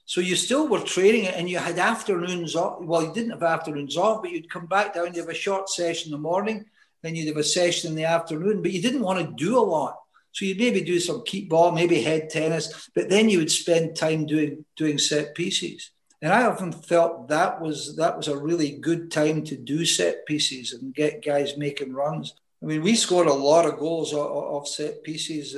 so 0.10 0.22
you 0.22 0.36
still 0.36 0.67
were 0.67 0.80
training 0.80 1.26
it 1.26 1.36
and 1.36 1.48
you 1.48 1.60
had 1.60 1.78
afternoons 1.78 2.56
off 2.56 2.82
well 2.82 3.04
you 3.04 3.13
didn't 3.13 3.30
have 3.30 3.43
afternoons 3.43 3.95
off 3.95 4.24
but 4.24 4.32
you'd 4.32 4.50
come 4.50 4.65
back 4.65 4.91
down 4.91 5.13
you 5.13 5.22
have 5.22 5.30
a 5.30 5.45
short 5.45 5.69
session 5.69 6.08
in 6.08 6.12
the 6.12 6.17
morning 6.17 6.65
then 7.04 7.15
you'd 7.15 7.28
have 7.28 7.38
a 7.38 7.43
session 7.43 7.91
in 7.91 7.95
the 7.95 8.06
afternoon 8.06 8.63
but 8.63 8.72
you 8.72 8.82
didn't 8.82 9.04
want 9.04 9.19
to 9.19 9.45
do 9.45 9.56
a 9.58 9.69
lot 9.76 10.00
so 10.32 10.45
you'd 10.45 10.58
maybe 10.58 10.82
do 10.82 11.00
some 11.00 11.22
keep 11.26 11.48
ball 11.48 11.72
maybe 11.72 12.02
head 12.02 12.28
tennis 12.28 12.89
but 12.95 13.08
then 13.08 13.30
you 13.30 13.38
would 13.38 13.52
spend 13.52 13.95
time 13.95 14.26
doing 14.26 14.65
doing 14.76 14.98
set 14.98 15.36
pieces 15.36 15.91
and 16.22 16.34
I 16.34 16.45
often 16.45 16.72
felt 16.72 17.28
that 17.28 17.62
was 17.62 17.95
that 17.98 18.17
was 18.17 18.28
a 18.28 18.38
really 18.38 18.72
good 18.72 19.12
time 19.12 19.43
to 19.45 19.56
do 19.56 19.86
set 19.86 20.26
pieces 20.26 20.74
and 20.74 20.93
get 20.93 21.24
guys 21.24 21.56
making 21.56 21.93
runs. 21.93 22.36
I 22.62 22.65
mean, 22.65 22.82
we 22.82 22.95
scored 22.95 23.28
a 23.28 23.34
lot 23.34 23.65
of 23.65 23.80
goals 23.80 24.12
off 24.12 24.67
set 24.67 25.02
pieces. 25.04 25.56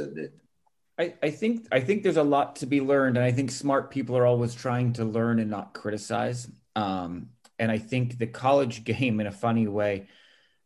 I, 0.99 1.13
I 1.23 1.29
think 1.31 1.67
I 1.71 1.79
think 1.79 2.03
there's 2.03 2.17
a 2.17 2.23
lot 2.23 2.57
to 2.57 2.65
be 2.65 2.81
learned, 2.81 3.17
and 3.17 3.25
I 3.25 3.31
think 3.31 3.51
smart 3.51 3.91
people 3.91 4.17
are 4.17 4.25
always 4.25 4.53
trying 4.53 4.93
to 4.93 5.05
learn 5.05 5.39
and 5.39 5.49
not 5.49 5.73
criticize. 5.73 6.49
Um, 6.75 7.29
and 7.57 7.71
I 7.71 7.77
think 7.77 8.17
the 8.17 8.27
college 8.27 8.83
game, 8.91 9.19
in 9.19 9.27
a 9.27 9.31
funny 9.31 9.67
way, 9.67 10.07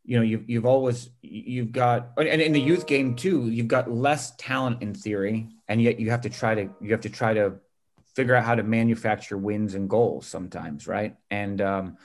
you 0.03 0.17
know, 0.17 0.23
you've 0.23 0.49
you've 0.49 0.65
always 0.65 1.09
you've 1.21 1.71
got, 1.71 2.11
and 2.17 2.41
in 2.41 2.53
the 2.53 2.61
youth 2.61 2.87
game 2.87 3.15
too, 3.15 3.49
you've 3.49 3.67
got 3.67 3.89
less 3.89 4.35
talent 4.35 4.81
in 4.81 4.93
theory, 4.93 5.49
and 5.67 5.81
yet 5.81 5.99
you 5.99 6.11
have 6.11 6.21
to 6.21 6.29
try 6.29 6.55
to 6.55 6.69
you 6.81 6.91
have 6.91 7.01
to 7.01 7.09
try 7.09 7.33
to 7.33 7.55
figure 8.15 8.35
out 8.35 8.45
how 8.45 8.55
to 8.55 8.63
manufacture 8.63 9.37
wins 9.37 9.75
and 9.75 9.89
goals 9.89 10.25
sometimes, 10.25 10.87
right? 10.87 11.15
And 11.29 11.61
um, 11.61 11.97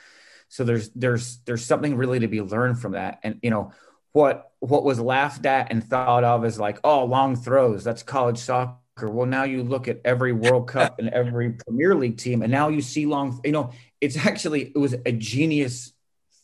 so 0.49 0.65
there's 0.65 0.91
there's 0.91 1.39
there's 1.47 1.65
something 1.65 1.97
really 1.97 2.21
to 2.21 2.29
be 2.29 2.43
learned 2.43 2.81
from 2.81 2.93
that. 2.93 3.21
And 3.23 3.39
you 3.43 3.51
know 3.51 3.73
what 4.13 4.50
what 4.61 4.85
was 4.85 5.01
laughed 5.01 5.47
at 5.47 5.71
and 5.71 5.83
thought 5.83 6.25
of 6.25 6.45
as 6.45 6.59
like 6.59 6.79
oh 6.85 7.05
long 7.05 7.35
throws 7.37 7.83
that's 7.83 8.03
college 8.03 8.39
soccer. 8.39 8.77
Well, 9.03 9.27
now 9.27 9.45
you 9.45 9.63
look 9.63 9.89
at 9.89 10.01
every 10.05 10.33
World 10.33 10.69
Cup 10.75 10.99
and 10.99 11.09
every 11.09 11.53
Premier 11.53 11.95
League 11.95 12.19
team, 12.19 12.43
and 12.43 12.53
now 12.53 12.69
you 12.69 12.83
see 12.83 13.07
long. 13.07 13.41
You 13.45 13.53
know, 13.53 13.73
it's 14.01 14.17
actually 14.17 14.73
it 14.75 14.79
was 14.79 14.95
a 15.07 15.13
genius 15.13 15.93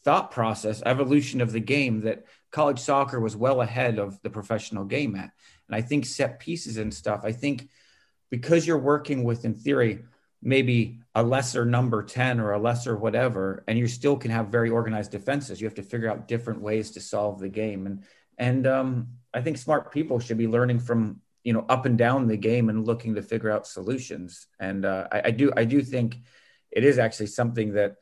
thought 0.06 0.30
process, 0.30 0.82
evolution 0.86 1.40
of 1.40 1.52
the 1.52 1.60
game 1.60 2.02
that 2.02 2.24
college 2.52 2.78
soccer 2.78 3.18
was 3.18 3.36
well 3.36 3.60
ahead 3.60 3.98
of 3.98 4.22
the 4.22 4.30
professional 4.30 4.84
game 4.84 5.16
at. 5.16 5.30
And 5.66 5.74
I 5.74 5.82
think 5.82 6.06
set 6.06 6.38
pieces 6.38 6.76
and 6.76 6.94
stuff. 6.94 7.22
I 7.24 7.32
think 7.32 7.68
because 8.30 8.66
you're 8.66 8.78
working 8.78 9.24
with, 9.24 9.44
in 9.44 9.54
theory, 9.54 10.04
maybe 10.46 11.00
a 11.16 11.22
lesser 11.22 11.64
number 11.64 12.04
10 12.04 12.38
or 12.38 12.52
a 12.52 12.58
lesser 12.58 12.96
whatever, 12.96 13.64
and 13.66 13.76
you 13.76 13.88
still 13.88 14.16
can 14.16 14.30
have 14.30 14.46
very 14.46 14.70
organized 14.70 15.10
defenses. 15.10 15.60
You 15.60 15.66
have 15.66 15.74
to 15.74 15.82
figure 15.82 16.08
out 16.08 16.28
different 16.28 16.62
ways 16.62 16.92
to 16.92 17.00
solve 17.00 17.40
the 17.40 17.48
game. 17.48 17.86
And, 17.86 18.04
and 18.38 18.64
um, 18.64 19.08
I 19.34 19.40
think 19.40 19.58
smart 19.58 19.90
people 19.90 20.20
should 20.20 20.38
be 20.38 20.46
learning 20.46 20.78
from, 20.78 21.20
you 21.42 21.52
know, 21.52 21.66
up 21.68 21.84
and 21.84 21.98
down 21.98 22.28
the 22.28 22.36
game 22.36 22.68
and 22.68 22.86
looking 22.86 23.16
to 23.16 23.22
figure 23.22 23.50
out 23.50 23.66
solutions. 23.66 24.46
And 24.60 24.84
uh, 24.84 25.08
I, 25.10 25.22
I 25.24 25.30
do, 25.32 25.52
I 25.56 25.64
do 25.64 25.82
think 25.82 26.18
it 26.70 26.84
is 26.84 27.00
actually 27.00 27.26
something 27.26 27.72
that, 27.72 27.96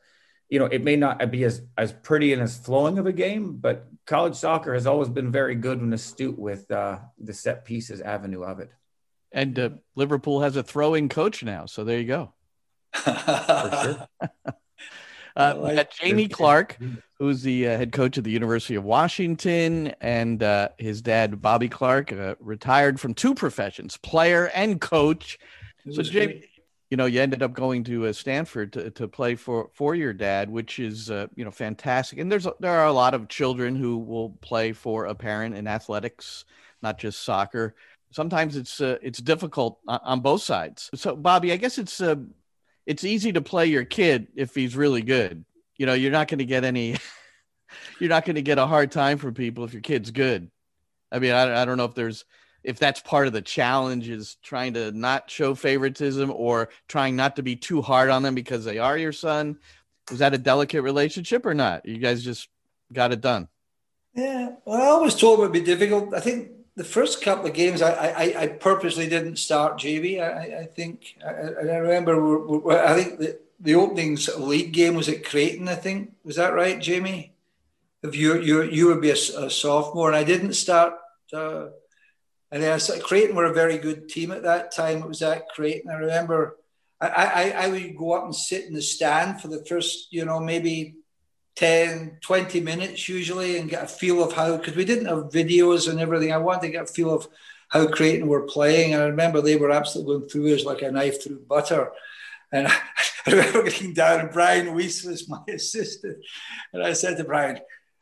you 0.47 0.59
know, 0.59 0.65
it 0.65 0.83
may 0.83 0.97
not 0.97 1.31
be 1.31 1.45
as, 1.45 1.63
as 1.75 1.93
pretty 1.93 2.31
and 2.31 2.43
as 2.43 2.59
flowing 2.59 2.99
of 2.99 3.07
a 3.07 3.11
game, 3.11 3.57
but 3.57 3.87
college 4.05 4.35
soccer 4.35 4.75
has 4.75 4.85
always 4.85 5.09
been 5.09 5.31
very 5.31 5.55
good 5.55 5.81
and 5.81 5.91
astute 5.95 6.37
with 6.37 6.69
uh, 6.69 6.99
the 7.17 7.33
set 7.33 7.65
pieces 7.65 8.01
avenue 8.01 8.43
of 8.43 8.59
it. 8.59 8.69
And 9.31 9.57
uh, 9.57 9.69
Liverpool 9.95 10.41
has 10.41 10.55
a 10.55 10.63
throwing 10.63 11.09
coach 11.09 11.43
now, 11.43 11.65
so 11.65 11.83
there 11.83 11.99
you 11.99 12.05
go. 12.05 12.34
For 12.95 14.07
sure. 14.21 14.29
Uh, 15.37 15.53
like 15.57 15.91
Jamie 15.91 16.29
Clark, 16.29 16.77
who's 17.19 17.41
the 17.41 17.67
uh, 17.67 17.77
head 17.77 17.91
coach 17.91 18.17
of 18.17 18.23
the 18.23 18.31
University 18.31 18.75
of 18.75 18.85
Washington, 18.85 19.93
and 19.99 20.41
uh, 20.41 20.69
his 20.77 21.01
dad, 21.01 21.41
Bobby 21.41 21.67
Clark, 21.67 22.13
uh, 22.13 22.35
retired 22.39 23.01
from 23.01 23.13
two 23.13 23.35
professions, 23.35 23.97
player 23.97 24.49
and 24.55 24.79
coach. 24.79 25.37
So, 25.91 26.03
Jamie, 26.03 26.45
you 26.89 26.95
know, 26.95 27.05
you 27.05 27.19
ended 27.19 27.43
up 27.43 27.51
going 27.51 27.83
to 27.85 28.07
uh, 28.07 28.13
Stanford 28.13 28.71
to, 28.73 28.91
to 28.91 29.09
play 29.09 29.35
for 29.35 29.69
for 29.73 29.93
your 29.93 30.13
dad, 30.13 30.49
which 30.49 30.79
is 30.79 31.11
uh, 31.11 31.27
you 31.35 31.43
know 31.43 31.51
fantastic. 31.51 32.19
And 32.19 32.31
there's 32.31 32.47
there 32.61 32.79
are 32.79 32.87
a 32.87 32.93
lot 32.93 33.13
of 33.13 33.27
children 33.27 33.75
who 33.75 33.97
will 33.97 34.29
play 34.41 34.71
for 34.71 35.05
a 35.05 35.15
parent 35.15 35.55
in 35.55 35.67
athletics, 35.67 36.45
not 36.81 36.97
just 36.97 37.23
soccer. 37.23 37.75
Sometimes 38.11 38.55
it's 38.55 38.79
uh, 38.79 38.99
it's 39.01 39.19
difficult 39.19 39.79
on 39.85 40.21
both 40.21 40.43
sides. 40.43 40.89
So, 40.95 41.13
Bobby, 41.17 41.51
I 41.51 41.57
guess 41.57 41.77
it's 41.77 41.99
uh, 41.99 42.15
it's 42.85 43.03
easy 43.03 43.33
to 43.33 43.41
play 43.41 43.67
your 43.67 43.85
kid 43.85 44.27
if 44.35 44.53
he's 44.53 44.75
really 44.75 45.01
good. 45.01 45.45
You 45.77 45.85
know, 45.85 45.93
you're 45.93 46.11
not 46.11 46.27
going 46.27 46.39
to 46.39 46.45
get 46.45 46.63
any. 46.63 46.97
you're 47.99 48.09
not 48.09 48.25
going 48.25 48.35
to 48.35 48.41
get 48.41 48.57
a 48.57 48.67
hard 48.67 48.91
time 48.91 49.17
from 49.17 49.33
people 49.33 49.63
if 49.63 49.73
your 49.73 49.81
kid's 49.81 50.11
good. 50.11 50.49
I 51.11 51.19
mean, 51.19 51.31
I, 51.31 51.61
I 51.61 51.65
don't 51.65 51.77
know 51.77 51.85
if 51.85 51.95
there's 51.95 52.25
if 52.63 52.79
that's 52.79 52.99
part 52.99 53.27
of 53.27 53.33
the 53.33 53.41
challenge 53.41 54.09
is 54.09 54.37
trying 54.43 54.73
to 54.73 54.91
not 54.91 55.29
show 55.29 55.53
favoritism 55.53 56.31
or 56.35 56.69
trying 56.87 57.15
not 57.15 57.35
to 57.35 57.43
be 57.43 57.55
too 57.55 57.81
hard 57.81 58.09
on 58.09 58.23
them 58.23 58.33
because 58.33 58.65
they 58.65 58.79
are 58.79 58.97
your 58.97 59.11
son. 59.11 59.59
Was 60.09 60.19
that 60.19 60.33
a 60.33 60.37
delicate 60.39 60.81
relationship 60.81 61.45
or 61.45 61.53
not? 61.53 61.85
You 61.85 61.97
guys 61.99 62.23
just 62.23 62.49
got 62.91 63.11
it 63.11 63.21
done. 63.21 63.47
Yeah, 64.15 64.53
well, 64.65 64.81
I 64.81 64.85
always 64.87 65.15
told 65.15 65.39
it 65.39 65.41
would 65.43 65.51
be 65.51 65.61
difficult. 65.61 66.13
I 66.13 66.21
think 66.21 66.49
the 66.75 66.83
first 66.83 67.21
couple 67.21 67.45
of 67.45 67.53
games, 67.53 67.81
I 67.81 67.91
I, 67.91 68.41
I 68.43 68.47
purposely 68.47 69.07
didn't 69.07 69.37
start 69.37 69.77
JV. 69.77 70.21
I, 70.21 70.61
I 70.61 70.65
think 70.65 71.15
I, 71.25 71.29
I 71.29 71.77
remember. 71.77 72.21
We're, 72.21 72.59
we're, 72.59 72.83
I 72.83 73.01
think 73.01 73.19
the, 73.19 73.39
the 73.59 73.75
opening 73.75 74.17
league 74.37 74.73
game 74.73 74.95
was 74.95 75.09
at 75.09 75.25
Creighton. 75.25 75.67
I 75.67 75.75
think 75.75 76.13
was 76.23 76.35
that 76.35 76.53
right, 76.53 76.79
Jamie? 76.79 77.33
If 78.03 78.15
you 78.15 78.41
you 78.41 78.63
you 78.63 78.87
would 78.87 79.01
be 79.01 79.11
a, 79.11 79.13
a 79.13 79.49
sophomore, 79.49 80.09
and 80.09 80.17
I 80.17 80.23
didn't 80.23 80.53
start. 80.53 80.93
Uh, 81.33 81.67
and 82.51 82.61
then 82.61 82.79
I, 82.79 82.99
Creighton 82.99 83.35
were 83.35 83.45
a 83.45 83.53
very 83.53 83.77
good 83.77 84.07
team 84.07 84.31
at 84.31 84.43
that 84.43 84.71
time. 84.71 84.99
It 84.99 85.07
was 85.07 85.21
at 85.21 85.49
Creighton. 85.49 85.89
I 85.89 85.95
remember 85.95 86.57
I, 87.01 87.07
I, 87.07 87.65
I 87.65 87.67
would 87.67 87.97
go 87.97 88.13
up 88.13 88.25
and 88.25 88.35
sit 88.35 88.65
in 88.65 88.73
the 88.73 88.81
stand 88.81 89.41
for 89.41 89.47
the 89.47 89.65
first, 89.65 90.07
you 90.11 90.25
know, 90.25 90.39
maybe 90.39 90.95
10, 91.55 92.17
20 92.21 92.59
minutes 92.59 93.07
usually 93.07 93.57
and 93.57 93.69
get 93.69 93.83
a 93.83 93.87
feel 93.87 94.23
of 94.23 94.33
how, 94.33 94.57
because 94.57 94.75
we 94.75 94.85
didn't 94.85 95.05
have 95.05 95.29
videos 95.29 95.89
and 95.89 95.99
everything. 95.99 96.31
I 96.31 96.37
wanted 96.37 96.63
to 96.63 96.69
get 96.69 96.89
a 96.89 96.93
feel 96.93 97.13
of 97.13 97.27
how 97.69 97.87
Creighton 97.87 98.27
were 98.27 98.43
playing. 98.43 98.93
And 98.93 99.01
I 99.01 99.05
remember 99.07 99.41
they 99.41 99.55
were 99.55 99.71
absolutely 99.71 100.17
going 100.17 100.29
through 100.29 100.55
us 100.55 100.65
like 100.65 100.81
a 100.81 100.91
knife 100.91 101.23
through 101.23 101.45
butter. 101.47 101.91
And 102.51 102.67
I, 102.67 102.75
I 103.27 103.31
remember 103.31 103.63
getting 103.63 103.93
down, 103.93 104.19
and 104.19 104.31
Brian 104.31 104.75
Weiss 104.75 105.03
was 105.03 105.27
my 105.27 105.41
assistant. 105.49 106.17
And 106.73 106.83
I 106.83 106.93
said 106.93 107.17
to 107.17 107.23
Brian, 107.23 107.59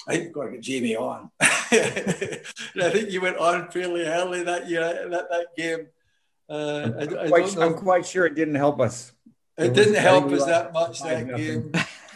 I 0.07 0.13
think 0.13 0.25
we've 0.25 0.33
got 0.33 0.45
to 0.45 0.51
get 0.51 0.61
Jamie 0.61 0.95
on. 0.95 1.31
and 1.39 2.81
I 2.81 2.89
think 2.89 3.09
you 3.09 3.21
went 3.21 3.37
on 3.37 3.71
fairly 3.71 4.01
early 4.01 4.43
that 4.43 4.69
year, 4.69 5.09
that, 5.09 5.29
that 5.29 5.47
game. 5.57 5.87
Uh, 6.49 6.91
I'm, 6.99 7.17
I, 7.17 7.27
quite, 7.29 7.57
I 7.57 7.65
am 7.65 7.73
quite 7.75 8.05
sure 8.05 8.25
it 8.25 8.35
didn't 8.35 8.55
help 8.55 8.81
us. 8.81 9.13
It, 9.57 9.67
it 9.67 9.73
didn't 9.73 9.95
help 9.95 10.25
us 10.31 10.45
that 10.45 10.73
much 10.73 11.01
that 11.01 11.35
game. 11.35 11.71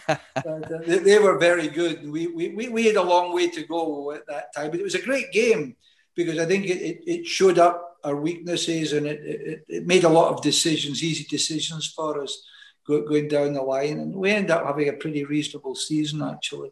But, 0.08 0.72
uh, 0.72 0.80
they, 0.86 1.00
they, 1.00 1.20
were 1.20 1.38
very 1.38 1.68
good. 1.68 2.10
We, 2.10 2.28
we, 2.28 2.70
we 2.70 2.86
had 2.86 2.96
a 2.96 3.02
long 3.04 3.34
way 3.34 3.50
to 3.50 3.64
go 3.64 4.12
at 4.12 4.26
that 4.28 4.54
time, 4.56 4.72
but 4.72 4.80
it 4.80 4.84
was 4.84 4.96
a 4.96 5.02
great 5.02 5.32
game 5.32 5.76
because 6.16 6.40
I 6.40 6.46
think 6.46 6.66
it, 6.66 6.82
it, 6.82 7.04
it 7.06 7.26
showed 7.26 7.60
up 7.60 7.98
our 8.04 8.16
weaknesses 8.16 8.94
and 8.94 9.06
it, 9.06 9.22
it, 9.24 9.66
it, 9.68 9.88
made 9.88 10.04
a 10.04 10.10
lot 10.10 10.34
of 10.34 10.42
decisions, 10.42 11.04
easy 11.04 11.26
decisions 11.30 11.88
for 11.88 12.22
us 12.22 12.44
going 12.86 13.28
down 13.28 13.54
the 13.54 13.62
line. 13.62 14.00
And 14.00 14.16
we 14.16 14.32
ended 14.32 14.52
up 14.52 14.66
having 14.66 14.90
a 14.90 14.94
pretty 14.94 15.26
reasonable 15.26 15.76
season, 15.76 16.22
actually. 16.22 16.72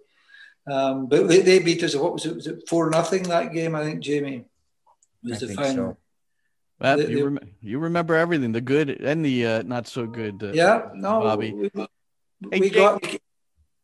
Um, 0.67 1.07
but 1.07 1.27
they, 1.27 1.41
they, 1.41 1.59
beat 1.59 1.83
us. 1.83 1.95
What 1.95 2.13
was 2.13 2.25
it? 2.25 2.35
Was 2.35 2.47
it 2.47 2.67
four 2.67 2.89
nothing 2.89 3.23
that 3.23 3.53
game? 3.53 3.75
I 3.75 3.83
think 3.83 3.99
Jamie 4.01 4.45
was 5.23 5.43
I 5.43 5.47
the 5.47 5.53
final. 5.53 5.91
So. 5.91 5.97
Well, 6.79 6.97
they, 6.97 7.07
you, 7.07 7.25
rem- 7.25 7.51
you, 7.61 7.79
remember 7.79 8.15
everything, 8.15 8.51
the 8.51 8.61
good 8.61 8.89
and 8.89 9.23
the 9.23 9.45
uh, 9.45 9.61
not 9.61 9.87
so 9.87 10.07
good. 10.07 10.43
Uh, 10.43 10.51
yeah, 10.53 10.89
no, 10.95 11.21
Bobby. 11.21 11.53
We, 11.53 11.69
we 12.41 12.59
hey, 12.59 12.69
got. 12.69 13.17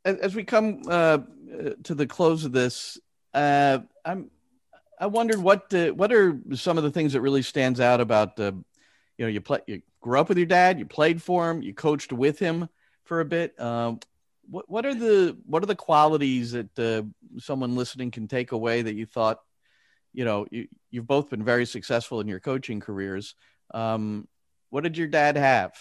As 0.04 0.34
we 0.34 0.44
come 0.44 0.82
uh, 0.90 1.20
to 1.84 1.94
the 1.94 2.08
close 2.08 2.46
of 2.46 2.52
this, 2.52 3.00
uh, 3.34 3.80
I'm. 4.04 4.32
I 5.00 5.08
wondered 5.08 5.40
what 5.40 5.74
what 5.96 6.12
are 6.14 6.40
some 6.54 6.78
of 6.78 6.84
the 6.84 6.92
things 6.92 7.14
that 7.14 7.22
really 7.22 7.42
stands 7.42 7.80
out 7.80 8.02
about 8.02 8.36
the, 8.36 8.54
you 9.18 9.26
know, 9.26 9.28
you 9.28 9.42
play, 9.42 9.60
you 9.66 9.82
grew 10.00 10.20
up 10.20 10.30
with 10.30 10.38
your 10.38 10.46
dad, 10.46 10.78
you 10.78 10.86
played 10.86 11.22
for 11.24 11.50
him, 11.50 11.64
you 11.64 11.74
coached 11.74 12.14
with 12.14 12.38
him 12.38 12.70
for 13.06 13.20
a 13.20 13.26
bit. 13.26 13.60
Um, 13.60 14.00
what 14.52 14.70
what 14.70 14.86
are 14.86 14.94
the 14.94 15.38
what 15.46 15.64
are 15.64 15.68
the 15.68 15.76
qualities 15.76 16.52
that 16.52 16.80
uh, 16.80 17.04
someone 17.40 17.76
listening 17.76 18.12
can 18.12 18.28
take 18.28 18.52
away 18.52 18.82
that 18.82 18.94
you 18.94 19.06
thought 19.06 19.40
you 20.14 20.26
know 20.26 20.46
you, 20.52 20.68
you've 20.92 21.08
both 21.08 21.30
been 21.30 21.44
very 21.44 21.66
successful 21.66 22.20
in 22.20 22.28
your 22.28 22.40
coaching 22.40 22.80
careers 22.80 23.36
um, 23.74 24.28
what 24.70 24.84
did 24.84 24.98
your 24.98 25.08
dad 25.08 25.38
have 25.38 25.74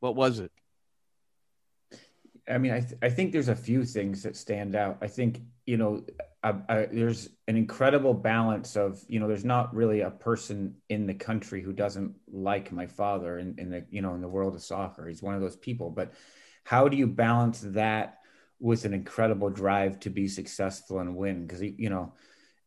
what 0.00 0.14
was 0.14 0.38
it 0.38 0.52
i 2.48 2.58
mean 2.58 2.72
I, 2.72 2.80
th- 2.80 2.98
I 3.02 3.08
think 3.08 3.32
there's 3.32 3.48
a 3.48 3.56
few 3.56 3.84
things 3.84 4.22
that 4.22 4.36
stand 4.36 4.74
out. 4.74 4.98
I 5.00 5.08
think 5.08 5.40
you 5.66 5.76
know 5.76 6.04
there's 6.68 7.30
an 7.48 7.56
incredible 7.56 8.12
balance 8.12 8.76
of 8.76 9.02
you 9.08 9.18
know 9.18 9.26
there's 9.28 9.44
not 9.44 9.74
really 9.74 10.00
a 10.00 10.10
person 10.10 10.74
in 10.88 11.06
the 11.06 11.14
country 11.14 11.62
who 11.62 11.72
doesn't 11.72 12.14
like 12.30 12.70
my 12.70 12.86
father 12.86 13.38
in, 13.38 13.54
in 13.58 13.70
the 13.70 13.86
you 13.90 14.02
know 14.02 14.14
in 14.14 14.20
the 14.20 14.28
world 14.28 14.54
of 14.54 14.62
soccer. 14.62 15.06
He's 15.06 15.22
one 15.22 15.34
of 15.34 15.40
those 15.40 15.56
people. 15.56 15.90
But 15.90 16.12
how 16.64 16.88
do 16.88 16.96
you 16.96 17.06
balance 17.06 17.60
that 17.60 18.18
with 18.60 18.84
an 18.84 18.94
incredible 18.94 19.50
drive 19.50 20.00
to 20.00 20.10
be 20.10 20.28
successful 20.28 20.98
and 20.98 21.16
win? 21.16 21.46
Because 21.46 21.62
you 21.62 21.88
know, 21.88 22.12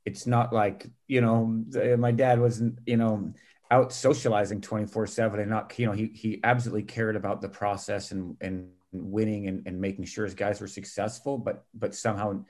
it's 0.05 0.25
not 0.25 0.53
like 0.53 0.87
you 1.07 1.21
know 1.21 1.63
my 1.97 2.11
dad 2.11 2.39
wasn't 2.39 2.79
you 2.87 2.97
know 2.97 3.33
out 3.69 3.93
socializing 3.93 4.61
24 4.61 5.05
7 5.05 5.39
and 5.39 5.49
not 5.49 5.77
you 5.77 5.85
know 5.85 5.91
he 5.91 6.07
he 6.07 6.39
absolutely 6.43 6.83
cared 6.83 7.15
about 7.15 7.41
the 7.41 7.49
process 7.49 8.11
and 8.11 8.37
and 8.41 8.69
winning 9.03 9.47
and, 9.47 9.67
and 9.67 9.79
making 9.79 10.05
sure 10.05 10.25
his 10.25 10.35
guys 10.35 10.59
were 10.61 10.67
successful 10.67 11.37
but 11.37 11.65
but 11.73 11.95
somehow 11.95 12.43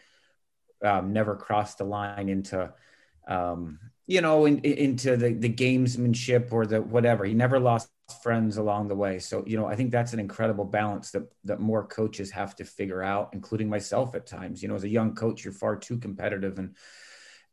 um, 0.83 1.13
never 1.13 1.36
crossed 1.36 1.79
the 1.79 1.83
line 1.83 2.29
into 2.29 2.71
um, 3.27 3.79
you 4.05 4.21
know 4.21 4.45
in, 4.45 4.60
into 4.60 5.17
the 5.17 5.33
the 5.33 5.53
gamesmanship 5.53 6.51
or 6.51 6.65
the 6.65 6.81
whatever 6.81 7.25
he 7.25 7.33
never 7.33 7.60
lost 7.60 7.89
friends 8.23 8.57
along 8.57 8.88
the 8.88 8.95
way. 8.95 9.19
So, 9.19 9.43
you 9.45 9.57
know, 9.57 9.65
I 9.65 9.75
think 9.75 9.91
that's 9.91 10.13
an 10.13 10.19
incredible 10.19 10.65
balance 10.65 11.12
that 11.12 11.23
that 11.45 11.60
more 11.60 11.86
coaches 11.86 12.31
have 12.31 12.55
to 12.57 12.65
figure 12.65 13.03
out, 13.03 13.29
including 13.33 13.69
myself 13.69 14.15
at 14.15 14.25
times. 14.25 14.62
You 14.62 14.69
know, 14.69 14.75
as 14.75 14.83
a 14.83 14.89
young 14.89 15.15
coach, 15.15 15.43
you're 15.43 15.53
far 15.53 15.75
too 15.75 15.97
competitive 15.97 16.60
and 16.60 16.75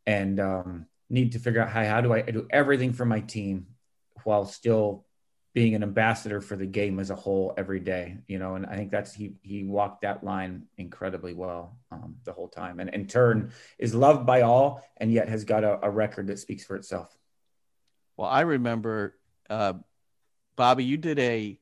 and 0.06 0.40
um, 0.40 0.86
need 1.10 1.32
to 1.32 1.38
figure 1.38 1.60
out 1.60 1.70
how 1.70 1.84
how 1.84 2.00
do 2.00 2.12
I 2.12 2.22
do 2.22 2.46
everything 2.50 2.92
for 2.92 3.04
my 3.04 3.20
team 3.20 3.66
while 4.22 4.44
still 4.44 5.06
being 5.54 5.76
an 5.76 5.84
ambassador 5.84 6.40
for 6.40 6.56
the 6.56 6.66
game 6.66 6.98
as 6.98 7.10
a 7.10 7.14
whole 7.14 7.54
every 7.56 7.80
day. 7.80 8.18
You 8.26 8.38
know, 8.38 8.56
and 8.56 8.66
I 8.66 8.76
think 8.76 8.90
that's 8.90 9.14
he 9.14 9.34
he 9.42 9.64
walked 9.64 10.02
that 10.02 10.22
line 10.22 10.64
incredibly 10.76 11.32
well 11.32 11.78
um, 11.90 12.16
the 12.24 12.32
whole 12.32 12.48
time, 12.48 12.80
and 12.80 12.90
in 12.90 13.06
turn 13.06 13.52
is 13.78 13.94
loved 13.94 14.26
by 14.26 14.42
all, 14.42 14.82
and 14.98 15.12
yet 15.12 15.28
has 15.28 15.44
got 15.44 15.64
a, 15.64 15.78
a 15.82 15.90
record 15.90 16.26
that 16.26 16.38
speaks 16.38 16.64
for 16.64 16.76
itself. 16.76 17.16
Well, 18.16 18.28
I 18.28 18.42
remember. 18.42 19.16
Uh, 19.48 19.74
Bobby, 20.56 20.84
you 20.84 20.96
did 20.96 21.18
a. 21.18 21.58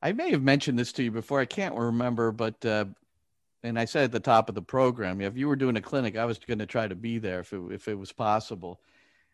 I 0.00 0.12
may 0.12 0.30
have 0.30 0.42
mentioned 0.42 0.78
this 0.78 0.92
to 0.92 1.02
you 1.02 1.10
before. 1.10 1.40
I 1.40 1.44
can't 1.44 1.74
remember, 1.74 2.30
but 2.30 2.64
uh, 2.64 2.86
and 3.62 3.78
I 3.78 3.84
said 3.84 4.04
at 4.04 4.12
the 4.12 4.20
top 4.20 4.48
of 4.48 4.54
the 4.54 4.62
program, 4.62 5.20
if 5.20 5.36
you 5.36 5.48
were 5.48 5.56
doing 5.56 5.76
a 5.76 5.80
clinic, 5.80 6.16
I 6.16 6.24
was 6.24 6.38
going 6.38 6.60
to 6.60 6.66
try 6.66 6.86
to 6.86 6.94
be 6.94 7.18
there 7.18 7.40
if 7.40 7.52
it, 7.52 7.60
if 7.72 7.88
it 7.88 7.98
was 7.98 8.12
possible. 8.12 8.80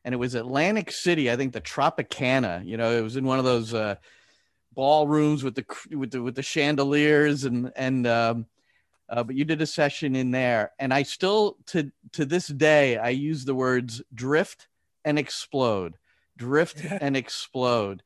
And 0.04 0.12
it 0.12 0.18
was 0.18 0.34
Atlantic 0.34 0.90
City, 0.90 1.30
I 1.30 1.36
think 1.36 1.52
the 1.52 1.60
Tropicana. 1.60 2.66
You 2.66 2.76
know, 2.76 2.90
it 2.90 3.00
was 3.00 3.16
in 3.16 3.24
one 3.24 3.38
of 3.38 3.44
those 3.44 3.72
uh, 3.72 3.96
ballrooms 4.74 5.42
with 5.42 5.54
the 5.54 5.64
with 5.96 6.10
the 6.10 6.22
with 6.22 6.34
the 6.34 6.42
chandeliers 6.42 7.44
and 7.44 7.72
and. 7.76 8.06
Um, 8.06 8.46
uh, 9.06 9.22
but 9.22 9.36
you 9.36 9.44
did 9.44 9.60
a 9.60 9.66
session 9.66 10.16
in 10.16 10.30
there, 10.30 10.72
and 10.78 10.92
I 10.92 11.02
still 11.02 11.58
to 11.66 11.92
to 12.12 12.24
this 12.24 12.46
day 12.46 12.96
I 12.96 13.10
use 13.10 13.44
the 13.44 13.54
words 13.54 14.00
drift 14.14 14.66
and 15.04 15.18
explode, 15.18 15.98
drift 16.38 16.82
and 16.82 17.14
explode 17.14 18.02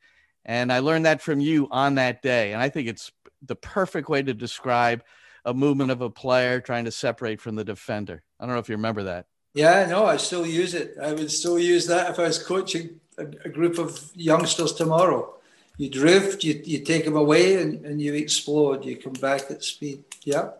and 0.48 0.72
I 0.72 0.78
learned 0.78 1.04
that 1.04 1.20
from 1.20 1.40
you 1.40 1.68
on 1.70 1.96
that 1.96 2.22
day. 2.22 2.54
And 2.54 2.62
I 2.62 2.70
think 2.70 2.88
it's 2.88 3.12
the 3.42 3.54
perfect 3.54 4.08
way 4.08 4.22
to 4.22 4.32
describe 4.32 5.04
a 5.44 5.52
movement 5.52 5.90
of 5.90 6.00
a 6.00 6.10
player 6.10 6.58
trying 6.58 6.86
to 6.86 6.90
separate 6.90 7.40
from 7.40 7.54
the 7.54 7.64
defender. 7.64 8.22
I 8.40 8.46
don't 8.46 8.54
know 8.54 8.60
if 8.60 8.68
you 8.70 8.76
remember 8.76 9.04
that. 9.04 9.26
Yeah, 9.58 9.86
no, 9.86 10.06
I 10.06 10.18
still 10.18 10.46
use 10.46 10.72
it. 10.72 10.96
I 11.02 11.12
would 11.12 11.32
still 11.32 11.58
use 11.58 11.84
that 11.88 12.10
if 12.10 12.20
I 12.20 12.28
was 12.28 12.40
coaching 12.40 13.00
a, 13.18 13.24
a 13.44 13.48
group 13.48 13.76
of 13.78 13.90
youngsters 14.14 14.72
tomorrow. 14.72 15.34
You 15.78 15.90
drift, 15.90 16.44
you, 16.44 16.62
you 16.64 16.78
take 16.84 17.04
them 17.04 17.16
away, 17.16 17.60
and, 17.60 17.84
and 17.84 18.00
you 18.00 18.14
explode. 18.14 18.84
You 18.84 18.96
come 18.96 19.14
back 19.14 19.50
at 19.50 19.64
speed. 19.64 20.04
Yeah. 20.22 20.50